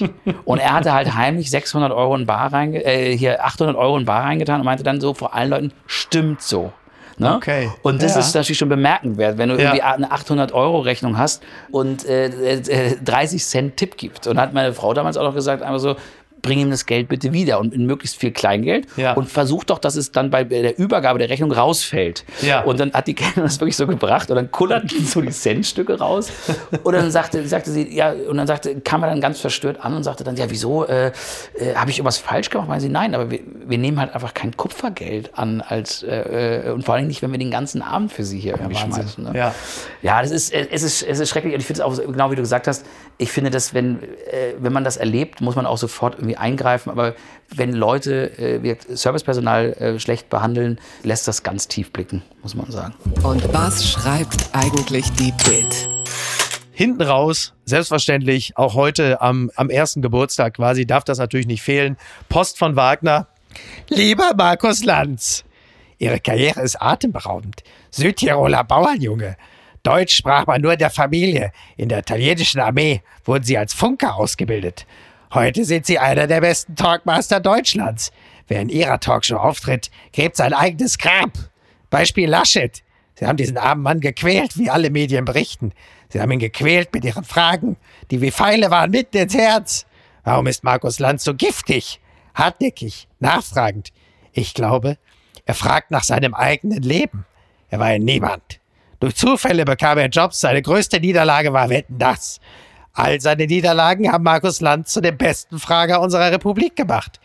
Euro. 0.02 0.12
Und 0.44 0.58
er 0.58 0.72
hatte 0.72 0.92
halt 0.92 1.14
heimlich 1.14 1.50
600 1.50 1.90
Euro 1.92 2.14
in 2.14 2.26
Bar 2.26 2.52
reinge 2.52 2.84
äh, 2.84 3.16
hier 3.16 3.44
800 3.44 3.76
Euro 3.76 3.96
in 3.96 4.04
Bar 4.04 4.22
reingetan 4.24 4.60
und 4.60 4.64
meinte 4.64 4.84
dann 4.84 5.00
so 5.00 5.14
vor 5.14 5.34
allen 5.34 5.50
Leuten, 5.50 5.72
stimmt 5.86 6.40
so. 6.42 6.72
Ne? 7.18 7.34
Okay. 7.36 7.70
Und 7.82 8.02
das 8.02 8.14
Ja. 8.14 8.20
ist 8.20 8.34
natürlich 8.34 8.58
schon 8.58 8.68
bemerkenswert, 8.68 9.38
wenn 9.38 9.48
du 9.48 9.56
Ja. 9.56 9.62
irgendwie 9.62 9.82
eine 9.82 10.12
800 10.12 10.52
Euro 10.52 10.80
Rechnung 10.80 11.16
hast 11.18 11.42
und 11.72 12.04
äh, 12.06 12.26
äh, 12.56 12.96
30 13.04 13.44
Cent 13.44 13.76
Tipp 13.76 13.96
gibt. 13.96 14.26
Und 14.26 14.38
hat 14.38 14.52
meine 14.52 14.72
Frau 14.74 14.94
damals 14.94 15.16
auch 15.16 15.24
noch 15.24 15.34
gesagt, 15.34 15.62
einfach 15.62 15.80
so, 15.80 15.96
bring 16.44 16.60
ihm 16.60 16.70
das 16.70 16.86
Geld 16.86 17.08
bitte 17.08 17.32
wieder 17.32 17.58
und 17.58 17.74
in 17.74 17.86
möglichst 17.86 18.16
viel 18.18 18.30
Kleingeld 18.30 18.86
Ja. 18.96 19.14
und 19.14 19.28
versuch 19.28 19.64
doch, 19.64 19.78
dass 19.80 19.96
es 19.96 20.12
dann 20.12 20.30
bei 20.30 20.44
der 20.44 20.78
Übergabe 20.78 21.18
der 21.18 21.28
Rechnung 21.30 21.50
rausfällt. 21.50 22.24
Ja. 22.42 22.60
Und 22.62 22.78
dann 22.78 22.92
hat 22.92 23.06
die 23.08 23.14
Kellnerin 23.14 23.42
das 23.44 23.58
wirklich 23.60 23.76
so 23.76 23.86
gebracht 23.86 24.30
und 24.30 24.36
dann 24.36 24.50
kullerten 24.50 25.04
so 25.04 25.20
die 25.20 25.30
Centstücke 25.30 25.98
raus. 25.98 26.30
Und 26.84 26.92
dann 26.94 27.10
sagte, 27.10 27.46
sagte 27.48 27.70
sie, 27.72 27.92
ja, 27.94 28.12
und 28.12 28.36
dann 28.36 28.46
sagte, 28.46 28.80
kam 28.82 29.02
er 29.02 29.08
dann 29.10 29.20
ganz 29.20 29.40
verstört 29.40 29.80
an 29.84 29.94
und 29.96 30.04
sagte 30.04 30.22
dann, 30.22 30.36
ja, 30.36 30.44
wieso, 30.50 30.84
äh, 30.86 31.08
äh, 31.58 31.74
habe 31.74 31.90
ich 31.90 31.98
irgendwas 31.98 32.18
falsch 32.18 32.50
gemacht? 32.50 32.68
Meinen 32.68 32.80
sie, 32.80 32.88
nein, 32.88 33.14
aber 33.14 33.30
wir, 33.30 33.40
wir 33.66 33.78
nehmen 33.78 33.98
halt 33.98 34.14
einfach 34.14 34.34
kein 34.34 34.56
Kupfergeld 34.56 35.30
an 35.38 35.62
als, 35.62 36.02
äh, 36.02 36.66
äh, 36.68 36.70
und 36.70 36.84
vor 36.84 36.94
allem 36.94 37.06
nicht, 37.06 37.22
wenn 37.22 37.32
wir 37.32 37.38
den 37.38 37.50
ganzen 37.50 37.82
Abend 37.82 38.12
für 38.12 38.22
sie 38.24 38.38
hier 38.38 38.52
irgendwie 38.52 38.74
Wahnsinn. 38.76 39.02
schmeißen. 39.02 39.24
Ne? 39.24 39.32
Ja. 39.34 39.54
Ja, 40.02 40.20
das 40.22 40.30
ist, 40.30 40.52
es 40.52 40.82
ist, 40.82 41.02
es 41.02 41.18
ist 41.20 41.30
schrecklich 41.30 41.54
und 41.54 41.60
ich 41.60 41.66
finde 41.66 41.80
es 41.80 41.86
auch, 41.86 41.94
so- 41.94 42.02
genau 42.02 42.30
wie 42.30 42.36
du 42.36 42.42
gesagt 42.42 42.66
hast, 42.68 42.84
ich 43.16 43.30
finde, 43.32 43.50
dass 43.50 43.72
wenn, 43.74 44.02
äh, 44.02 44.54
wenn 44.58 44.72
man 44.72 44.84
das 44.84 44.96
erlebt, 44.96 45.40
muss 45.40 45.56
man 45.56 45.64
auch 45.66 45.78
sofort 45.78 46.16
irgendwie 46.16 46.33
eingreifen, 46.38 46.90
aber 46.90 47.14
wenn 47.54 47.72
Leute 47.72 48.38
äh, 48.38 48.76
Servicepersonal 48.88 49.72
äh, 49.74 50.00
schlecht 50.00 50.28
behandeln, 50.30 50.80
lässt 51.02 51.28
das 51.28 51.42
ganz 51.42 51.68
tief 51.68 51.92
blicken, 51.92 52.22
muss 52.42 52.54
man 52.54 52.70
sagen. 52.70 52.94
Und 53.22 53.52
was 53.52 53.88
schreibt 53.88 54.48
eigentlich 54.52 55.10
die 55.12 55.32
Bild? 55.44 55.88
Hinten 56.72 57.02
raus, 57.02 57.52
selbstverständlich, 57.64 58.56
auch 58.56 58.74
heute 58.74 59.20
am, 59.22 59.50
am 59.54 59.70
ersten 59.70 60.02
Geburtstag 60.02 60.54
quasi, 60.54 60.86
darf 60.86 61.04
das 61.04 61.18
natürlich 61.18 61.46
nicht 61.46 61.62
fehlen. 61.62 61.96
Post 62.28 62.58
von 62.58 62.74
Wagner. 62.74 63.28
Lieber 63.88 64.32
Markus 64.36 64.84
Lanz, 64.84 65.44
Ihre 65.98 66.18
Karriere 66.18 66.62
ist 66.62 66.82
atemberaubend. 66.82 67.62
Südtiroler 67.90 68.64
Bauernjunge. 68.64 69.36
Deutsch 69.84 70.16
sprach 70.16 70.46
man 70.46 70.62
nur 70.62 70.72
in 70.72 70.78
der 70.78 70.90
Familie. 70.90 71.52
In 71.76 71.88
der 71.88 71.98
italienischen 72.00 72.60
Armee 72.60 73.02
wurden 73.24 73.44
Sie 73.44 73.56
als 73.56 73.72
Funker 73.74 74.16
ausgebildet. 74.16 74.86
Heute 75.34 75.64
sind 75.64 75.84
Sie 75.84 75.98
einer 75.98 76.28
der 76.28 76.40
besten 76.40 76.76
Talkmaster 76.76 77.40
Deutschlands. 77.40 78.12
Wer 78.46 78.60
in 78.60 78.68
Ihrer 78.68 79.00
Talkshow 79.00 79.34
auftritt, 79.34 79.90
gräbt 80.12 80.36
sein 80.36 80.52
eigenes 80.52 80.96
Grab. 80.96 81.32
Beispiel 81.90 82.30
Laschet. 82.30 82.84
Sie 83.16 83.26
haben 83.26 83.36
diesen 83.36 83.58
armen 83.58 83.82
Mann 83.82 83.98
gequält, 83.98 84.56
wie 84.56 84.70
alle 84.70 84.90
Medien 84.90 85.24
berichten. 85.24 85.72
Sie 86.08 86.20
haben 86.20 86.30
ihn 86.30 86.38
gequält 86.38 86.94
mit 86.94 87.04
ihren 87.04 87.24
Fragen, 87.24 87.76
die 88.12 88.20
wie 88.20 88.30
Pfeile 88.30 88.70
waren 88.70 88.92
mitten 88.92 89.16
ins 89.16 89.34
Herz. 89.34 89.86
Warum 90.22 90.46
ist 90.46 90.62
Markus 90.62 91.00
Lanz 91.00 91.24
so 91.24 91.34
giftig, 91.34 92.00
hartnäckig, 92.34 93.08
nachfragend? 93.18 93.88
Ich 94.32 94.54
glaube, 94.54 94.98
er 95.46 95.54
fragt 95.54 95.90
nach 95.90 96.04
seinem 96.04 96.34
eigenen 96.34 96.82
Leben. 96.82 97.26
Er 97.70 97.80
war 97.80 97.86
ein 97.86 98.02
Niemand. 98.02 98.60
Durch 99.00 99.16
Zufälle 99.16 99.64
bekam 99.64 99.98
er 99.98 100.10
Jobs. 100.10 100.40
Seine 100.40 100.62
größte 100.62 101.00
Niederlage 101.00 101.52
war 101.52 101.70
Wetten 101.70 101.98
das. 101.98 102.40
All 102.94 103.20
seine 103.20 103.46
Niederlagen 103.46 104.10
haben 104.10 104.24
Markus 104.24 104.60
Lanz 104.60 104.92
zu 104.92 105.00
dem 105.00 105.16
besten 105.16 105.58
Frager 105.58 106.00
unserer 106.00 106.30
Republik 106.30 106.76
gemacht. 106.76 107.20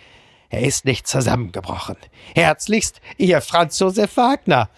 Er 0.49 0.61
ist 0.63 0.83
nicht 0.85 1.07
zusammengebrochen. 1.07 1.95
Herzlichst, 2.33 2.99
Ihr 3.17 3.39
Franz 3.41 3.77
Josef 3.77 4.17
Wagner. 4.17 4.69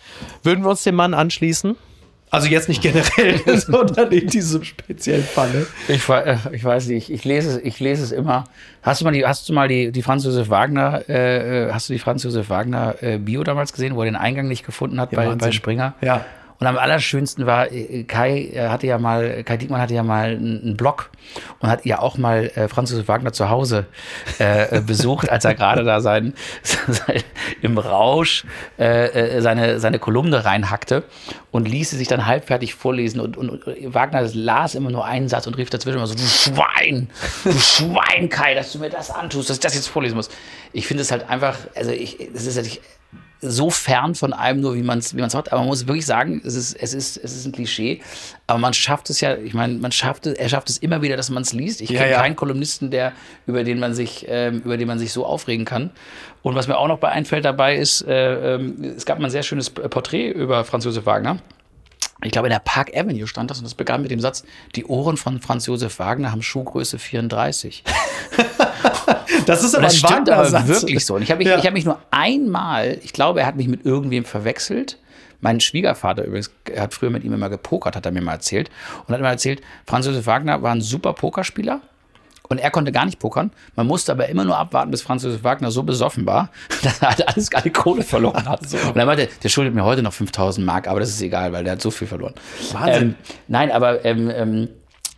Würden 0.43 0.63
wir 0.65 0.69
uns 0.71 0.83
dem 0.83 0.95
Mann 0.95 1.13
anschließen? 1.13 1.77
Also 2.29 2.47
jetzt 2.47 2.69
nicht 2.69 2.81
generell, 2.81 3.41
sondern 3.57 4.11
in 4.11 4.27
diesem 4.27 4.63
speziellen 4.63 5.23
Falle. 5.23 5.67
Ich, 5.89 6.07
äh, 6.07 6.37
ich 6.53 6.63
weiß 6.63 6.87
nicht, 6.87 7.09
ich 7.09 7.25
lese, 7.25 7.51
es, 7.51 7.57
ich 7.65 7.79
lese 7.81 8.03
es 8.03 8.11
immer. 8.13 8.45
Hast 8.83 9.01
du 9.01 9.05
mal 9.05 9.11
die, 9.11 9.25
hast 9.25 9.47
du 9.47 9.53
mal 9.53 9.67
die, 9.67 9.91
die 9.91 10.01
Franz 10.01 10.23
Josef 10.25 10.49
Wagner, 10.49 11.03
äh, 11.09 11.67
äh, 11.67 11.73
hast 11.73 11.89
du 11.89 11.93
die 11.93 11.99
Franz 11.99 12.23
Josef 12.23 12.49
Wagner 12.49 12.95
äh, 13.01 13.17
Bio 13.17 13.43
damals 13.43 13.73
gesehen, 13.73 13.95
wo 13.95 14.01
er 14.01 14.05
den 14.05 14.15
Eingang 14.15 14.47
nicht 14.47 14.65
gefunden 14.65 14.99
hat 14.99 15.11
Ja, 15.11 15.17
bei, 15.17 15.25
Wahnsinn. 15.27 15.39
bei 15.39 15.51
Springer? 15.51 15.93
Ja. 16.01 16.25
Und 16.62 16.68
am 16.68 16.78
allerschönsten 16.78 17.47
war, 17.47 17.72
äh, 17.72 18.03
Kai 18.03 18.51
äh, 18.53 18.68
hatte 18.68 18.86
ja 18.86 18.99
mal, 18.99 19.43
Kai 19.43 19.57
Diekmann 19.57 19.82
hatte 19.82 19.95
ja 19.95 20.03
mal 20.03 20.30
einen 20.30 20.78
Blog 20.78 21.09
und 21.59 21.68
hat 21.68 21.88
ja 21.88 21.97
auch 21.97 22.20
mal 22.20 22.51
äh, 22.53 22.68
Franz 22.68 22.91
Josef 22.91 23.07
Wagner 23.07 23.34
zu 23.34 23.49
Hause 23.49 23.88
äh, 24.38 24.80
besucht, 24.82 25.28
als 25.28 25.43
er 25.43 25.55
gerade 25.55 25.84
da 25.84 26.01
sein, 26.01 26.36
sein, 26.62 27.24
im 27.64 27.80
Rausch 27.80 28.45
äh, 28.78 29.41
seine, 29.41 29.80
seine 29.80 29.97
Kolumne 29.97 30.45
reinhackte 30.45 31.03
und 31.49 31.68
ließ 31.68 31.89
sie 31.89 31.97
sich 31.97 32.07
dann 32.07 32.28
halbfertig 32.28 32.76
vorlesen. 32.76 33.22
Und, 33.22 33.38
und, 33.38 33.49
und 33.49 33.93
Wagner 33.95 34.22
las 34.32 34.76
immer 34.76 34.91
nur 34.91 35.03
einen 35.03 35.30
Satz 35.30 35.47
und 35.47 35.57
rief 35.57 35.72
dazwischen 35.72 35.97
immer 35.97 36.05
so: 36.05 36.14
Du 36.14 36.22
Schwein, 36.22 37.09
du 37.43 37.53
Schwein, 37.53 38.30
Kai, 38.30 38.53
dass 38.53 38.72
du 38.72 38.78
mir 38.78 38.91
das 38.91 39.09
antust, 39.09 39.49
dass 39.49 39.57
ich 39.57 39.62
das 39.62 39.74
jetzt 39.74 39.88
vorlesen 39.88 40.16
muss. 40.16 40.30
Ich 40.74 40.86
finde 40.86 41.01
es 41.01 41.12
halt 41.12 41.28
einfach, 41.28 41.57
also 41.74 41.89
ich, 41.89 42.20
es 42.20 42.45
ist 42.45 42.55
halt, 42.55 42.80
so 43.41 43.69
fern 43.69 44.15
von 44.15 44.33
einem 44.33 44.61
nur, 44.61 44.75
wie 44.75 44.83
man 44.83 44.99
es 44.99 45.15
wie 45.15 45.21
man's 45.21 45.33
hat. 45.33 45.51
Aber 45.51 45.61
man 45.61 45.67
muss 45.67 45.87
wirklich 45.87 46.05
sagen, 46.05 46.41
es 46.45 46.55
ist, 46.55 46.75
es, 46.75 46.93
ist, 46.93 47.17
es 47.17 47.35
ist 47.35 47.45
ein 47.45 47.51
Klischee. 47.51 48.01
Aber 48.47 48.59
man 48.59 48.73
schafft 48.73 49.09
es 49.09 49.19
ja, 49.21 49.35
ich 49.35 49.53
meine, 49.53 49.73
man 49.79 49.91
schafft 49.91 50.27
es, 50.27 50.33
er 50.33 50.49
schafft 50.49 50.69
es 50.69 50.77
immer 50.77 51.01
wieder, 51.01 51.17
dass 51.17 51.29
man 51.29 51.43
es 51.43 51.53
liest. 51.53 51.81
Ich 51.81 51.89
Ja, 51.89 51.99
kenne 52.01 52.11
ja. 52.11 52.21
keinen 52.21 52.35
Kolumnisten, 52.35 52.91
der, 52.91 53.13
über 53.47 53.63
den 53.63 53.79
man 53.79 53.93
sich, 53.93 54.25
ähm, 54.29 54.61
über 54.63 54.77
den 54.77 54.87
man 54.87 54.99
sich 54.99 55.11
so 55.11 55.25
aufregen 55.25 55.65
kann. 55.65 55.89
Und 56.43 56.55
was 56.55 56.67
mir 56.67 56.77
auch 56.77 56.87
noch 56.87 56.99
bei 56.99 57.09
einfällt 57.09 57.45
dabei 57.45 57.77
ist, 57.77 58.01
äh, 58.01 58.55
ähm, 58.55 58.93
es 58.95 59.05
gab 59.05 59.19
mal 59.19 59.25
ein 59.27 59.31
sehr 59.31 59.43
schönes 59.43 59.69
Porträt 59.69 60.29
über 60.29 60.63
Franz 60.63 60.85
Josef 60.85 61.05
Wagner. 61.05 61.37
Ich 62.24 62.32
glaube, 62.32 62.47
in 62.47 62.51
der 62.51 62.59
Park 62.59 62.95
Avenue 62.95 63.26
stand 63.28 63.49
das 63.49 63.57
und 63.57 63.63
das 63.63 63.74
begann 63.74 64.01
mit 64.01 64.11
dem 64.11 64.19
Satz, 64.19 64.43
die 64.76 64.86
Ohren 64.86 65.17
von 65.17 65.41
Franz 65.41 65.65
Josef 65.65 65.97
Wagner 65.99 66.32
haben 66.32 66.41
Schuhgröße 66.41 66.99
34. 66.99 67.84
Das 69.45 69.63
ist 69.63 69.74
aber 69.76 69.84
das 69.86 69.93
ein 70.03 70.09
stimmt 70.09 70.30
aber 70.30 70.67
wirklich 70.67 71.05
so. 71.05 71.15
Und 71.15 71.22
ich 71.24 71.32
habe 71.32 71.39
mich, 71.39 71.47
Ja. 71.47 71.57
ich 71.57 71.65
hab 71.65 71.74
mich 71.74 71.86
nur 71.86 71.99
einmal, 72.11 72.99
ich 73.03 73.13
glaube, 73.13 73.41
er 73.41 73.45
hat 73.47 73.55
mich 73.55 73.67
mit 73.67 73.86
irgendwem 73.86 74.26
verwechselt. 74.26 74.97
Mein 75.39 75.59
Schwiegervater 75.59 76.24
übrigens, 76.26 76.51
hat 76.78 76.93
früher 76.93 77.09
mit 77.09 77.24
ihm 77.24 77.34
immer 77.34 77.49
gepokert, 77.49 77.95
hat 77.95 78.05
er 78.05 78.11
mir 78.11 78.22
mal 78.22 78.34
erzählt. 78.34 78.69
Und 79.07 79.13
hat 79.13 79.22
mir 79.22 79.28
erzählt, 79.28 79.61
Franz 79.88 80.05
Josef 80.05 80.28
Wagner 80.28 80.61
war 80.61 80.72
ein 80.72 80.82
super 80.82 81.13
Pokerspieler. 81.13 81.82
Und 82.52 82.58
er 82.58 82.70
konnte 82.70 82.91
gar 82.91 83.06
nicht 83.06 83.18
pokern. 83.18 83.52
Man 83.76 83.88
musste 83.88 84.12
aber 84.12 84.28
immer 84.28 84.43
nur 84.43 84.58
abwarten, 84.58 84.91
bis 84.91 85.02
Franz 85.02 85.24
Josef 85.24 85.43
Wagner 85.43 85.72
so 85.72 85.84
besoffen 85.84 86.26
war, 86.26 86.49
dass 86.84 87.02
er 87.02 87.10
halt 87.10 87.28
alles 87.28 87.52
alle 87.54 87.72
Kohle 87.72 88.04
verloren 88.04 88.47
hat. 88.47 88.62
Und 88.74 88.97
er 88.97 89.06
meinte, 89.06 89.30
der 89.41 89.49
schuldet 89.49 89.74
mir 89.74 89.84
heute 89.86 90.02
noch 90.04 90.14
5000 90.14 90.66
Mark, 90.66 90.88
aber 90.88 90.99
das 90.99 91.10
ist 91.10 91.22
egal, 91.22 91.54
weil 91.54 91.64
der 91.64 91.74
hat 91.74 91.82
so 91.82 91.91
viel 91.91 92.08
verloren. 92.08 92.34
Wahnsinn. 92.74 93.02
Ähm, 93.04 93.16
nein, 93.47 93.72
aber 93.72 94.04
ähm, 94.04 94.30
ähm, 94.30 94.70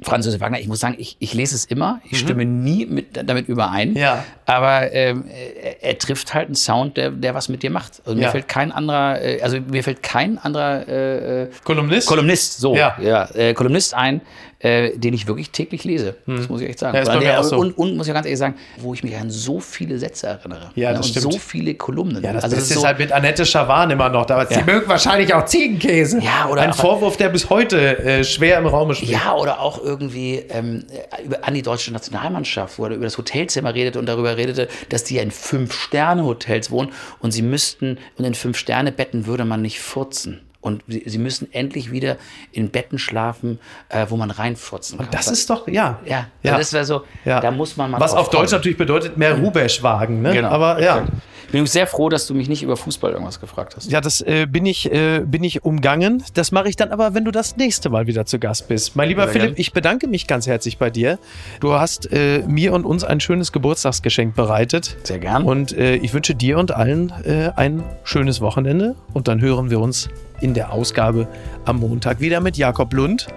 Franz 0.02 0.26
Josef 0.26 0.42
Wagner, 0.42 0.60
ich 0.60 0.68
muss 0.68 0.80
sagen, 0.82 0.96
ich, 0.98 1.16
ich 1.20 1.34
lese 1.34 1.56
es 1.56 1.66
immer, 1.66 2.02
ich 2.10 2.20
stimme 2.20 2.46
nie 2.46 2.86
mit, 2.86 3.16
damit 3.28 3.48
überein. 3.48 3.92
Mhm. 3.92 3.98
Ja. 3.98 4.24
Aber 4.46 4.92
ähm, 4.92 5.24
er, 5.28 5.82
er 5.84 5.98
trifft 5.98 6.34
halt 6.34 6.48
einen 6.48 6.56
Sound, 6.56 6.98
der, 6.98 7.12
der 7.12 7.34
was 7.36 7.48
mit 7.50 7.64
dir 7.64 7.70
macht. 7.72 8.02
Also 8.06 8.16
mir 8.18 8.24
Ja. 8.24 8.30
fällt 8.32 8.48
kein 8.48 8.72
anderer, 8.72 9.22
äh, 9.22 9.42
also 9.42 9.60
mir 9.62 9.84
fällt 9.84 10.04
kein 10.04 10.38
anderer 10.38 10.88
äh, 10.88 11.44
äh, 11.44 11.50
Kolumnist? 11.64 12.08
Kolumnist, 12.08 12.60
so, 12.60 12.76
Ja. 12.76 12.98
ja, 13.02 13.30
äh, 13.34 13.54
Kolumnist 13.54 13.94
ein, 13.94 14.22
äh, 14.64 14.98
den 14.98 15.14
ich 15.14 15.28
wirklich 15.28 15.52
täglich 15.52 15.84
lese. 15.84 16.16
Das 16.26 16.48
muss 16.48 16.62
ich 16.62 16.70
echt 16.70 16.80
sagen. 16.80 16.98
Hm. 16.98 17.06
Ja, 17.06 17.20
der, 17.20 17.44
so. 17.44 17.58
und, 17.58 17.78
und 17.78 17.98
muss 17.98 18.08
ich 18.08 18.14
ganz 18.14 18.26
ehrlich 18.26 18.40
sagen, 18.40 18.56
wo 18.78 18.94
ich 18.94 19.04
mich 19.04 19.16
an 19.16 19.30
so 19.30 19.60
viele 19.60 20.00
Sätze 20.00 20.28
erinnere. 20.28 20.72
Ja, 20.76 20.92
das 20.94 21.06
und 21.06 21.12
stimmt. 21.12 21.34
so 21.34 21.40
viele 21.40 21.76
Kolumnen. 21.76 22.24
Ja, 22.24 22.32
das 22.34 22.46
also 22.46 22.56
so, 22.60 22.80
ist 22.80 22.86
halt 22.86 22.98
mit 22.98 23.12
Annette 23.12 23.46
Schawan 23.46 23.92
immer 23.92 24.10
noch 24.10 24.26
da. 24.26 24.46
Sie 24.46 24.54
Ja. 24.56 24.64
mögen 24.64 24.88
wahrscheinlich 24.88 25.34
auch 25.34 25.46
Ziegenkäse. 25.46 26.20
Ja, 26.20 26.48
oder 26.50 26.62
Ein 26.62 26.74
Vorwurf, 26.74 27.18
der 27.18 27.30
bis 27.30 27.50
heute 27.50 27.98
äh, 28.00 28.24
schwer 28.24 28.58
im 28.58 28.66
Raume 28.66 28.96
steht. 28.96 29.10
Ja, 29.10 29.36
oder 29.36 29.60
auch 29.60 29.84
irgendwie 29.84 30.36
ähm, 30.50 30.86
über, 31.26 31.46
an 31.46 31.54
die 31.54 31.62
deutsche 31.62 31.92
Nationalmannschaft, 31.92 32.80
wo 32.80 32.86
er 32.86 32.92
über 32.92 33.04
das 33.04 33.18
Hotelzimmer 33.18 33.74
redete 33.76 34.00
und 34.00 34.06
darüber 34.06 34.38
redete, 34.38 34.70
dass 34.88 35.04
die 35.04 35.16
ja 35.16 35.22
in 35.24 35.32
Fünf-Sterne-Hotels 35.32 36.72
wohnen 36.72 36.92
und 37.20 37.32
sie 37.32 37.42
müssten, 37.42 37.98
und 38.18 38.24
in 38.26 38.34
Fünf-Sterne-Betten 38.34 39.26
würde 39.26 39.44
man 39.44 39.62
nicht 39.62 39.82
furzen. 39.82 40.40
Und 40.64 40.82
sie, 40.88 41.04
sie 41.06 41.18
müssen 41.18 41.52
endlich 41.54 41.92
wieder 41.92 42.16
in 42.54 42.70
Betten 42.70 42.98
schlafen, 42.98 43.60
äh, 43.90 44.06
wo 44.10 44.16
man 44.16 44.32
reinfurzen 44.32 44.98
kann. 44.98 45.10
Das 45.12 45.28
ist 45.28 45.50
doch, 45.50 45.68
ja. 45.68 46.00
ja, 46.06 46.28
ja. 46.42 46.58
Das 46.58 46.72
wäre 46.72 46.86
so, 46.86 47.04
Ja. 47.26 47.42
da 47.42 47.52
muss 47.52 47.76
man 47.76 47.92
mal 47.92 48.00
Was 48.00 48.14
auf 48.14 48.30
Deutsch 48.30 48.50
kommen. 48.50 48.52
natürlich 48.60 48.78
bedeutet, 48.78 49.18
mehr 49.18 49.38
Rubesch-Wagen. 49.38 50.22
Ne? 50.22 50.32
Genau. 50.34 50.48
Aber 50.50 50.82
ja. 50.82 51.06
Ich 51.48 51.52
bin 51.52 51.68
sehr 51.68 51.86
froh, 51.86 52.10
dass 52.10 52.26
du 52.26 52.34
mich 52.34 52.50
nicht 52.50 52.64
über 52.64 52.76
Fußball 52.76 53.12
irgendwas 53.12 53.40
gefragt 53.40 53.76
hast. 53.76 53.92
Ja, 53.92 54.02
das 54.02 54.22
äh, 54.22 54.48
bin, 54.50 54.66
ich, 54.66 54.92
äh, 54.92 55.20
bin 55.24 55.44
ich 55.44 55.64
umgangen. 55.64 56.24
Das 56.34 56.52
mache 56.52 56.68
ich 56.68 56.78
dann 56.78 56.90
aber, 56.92 57.14
wenn 57.14 57.26
du 57.26 57.32
das 57.32 57.58
nächste 57.58 57.92
Mal 57.92 58.08
wieder 58.08 58.26
zu 58.26 58.40
Gast 58.40 58.68
bist. 58.70 58.96
Mein 58.96 59.10
lieber 59.10 59.26
Sehr 59.26 59.34
Philipp, 59.34 59.48
gern. 59.50 59.62
ich 59.62 59.72
bedanke 59.72 60.08
mich 60.08 60.26
ganz 60.26 60.48
herzlich 60.48 60.80
bei 60.80 60.90
dir. 60.90 61.20
Du 61.60 61.74
hast 61.74 62.12
äh, 62.12 62.40
mir 62.48 62.74
und 62.74 62.86
uns 62.86 63.04
ein 63.04 63.20
schönes 63.20 63.52
Geburtstagsgeschenk 63.52 64.34
bereitet. 64.36 64.98
Sehr 65.04 65.20
gern. 65.20 65.44
Und 65.44 65.78
äh, 65.78 65.96
ich 65.98 66.12
wünsche 66.16 66.34
dir 66.34 66.58
und 66.58 66.72
allen 66.72 67.14
äh, 67.24 67.52
ein 67.56 67.84
schönes 68.04 68.42
Wochenende. 68.42 68.96
Und 69.14 69.28
dann 69.28 69.40
hören 69.40 69.70
wir 69.70 69.80
uns 69.80 70.10
in 70.42 70.54
der 70.54 70.72
Ausgabe 70.72 71.28
am 71.66 71.80
Montag 71.80 72.20
wieder 72.20 72.40
mit 72.40 72.58
Jakob 72.58 72.94
Lund. 72.94 73.28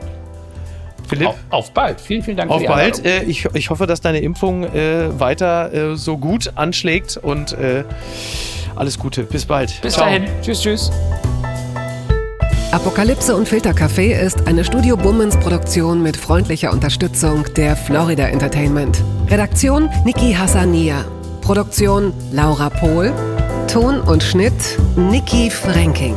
Philipp, 1.09 1.29
auf, 1.29 1.37
auf 1.51 1.71
bald. 1.73 2.01
Vielen, 2.01 2.23
vielen 2.23 2.37
Dank 2.37 2.51
auf 2.51 2.59
für 2.61 2.67
die 2.67 2.69
bald. 2.69 3.05
Äh, 3.05 3.23
ich, 3.23 3.45
ich 3.55 3.71
hoffe, 3.71 3.87
dass 3.87 4.01
deine 4.01 4.21
Impfung 4.21 4.65
äh, 4.65 5.19
weiter 5.19 5.73
äh, 5.73 5.97
so 5.97 6.19
gut 6.19 6.53
anschlägt 6.57 7.17
und 7.17 7.53
äh, 7.53 7.85
alles 8.75 8.99
Gute. 8.99 9.23
Bis 9.23 9.45
bald. 9.47 9.81
Bis 9.83 9.95
Ciao. 9.95 10.07
dahin. 10.07 10.25
Tschüss, 10.43 10.63
tschüss. 10.63 10.91
Apokalypse 12.73 13.35
und 13.35 13.49
Filtercafé 13.49 14.13
ist 14.21 14.47
eine 14.49 14.65
Studio 14.65 14.97
Bummens 14.97 15.37
Produktion 15.37 16.03
mit 16.03 16.17
freundlicher 16.17 16.73
Unterstützung 16.73 17.45
der 17.57 17.77
Florida 17.77 18.27
Entertainment. 18.27 19.03
Redaktion 19.29 19.89
Niki 20.05 20.35
Hassania. 20.35 21.05
Produktion 21.41 22.13
Laura 22.33 22.69
Pohl. 22.69 23.13
Ton 23.69 24.01
und 24.01 24.23
Schnitt 24.23 24.53
Niki 24.97 25.49
Franking. 25.49 26.17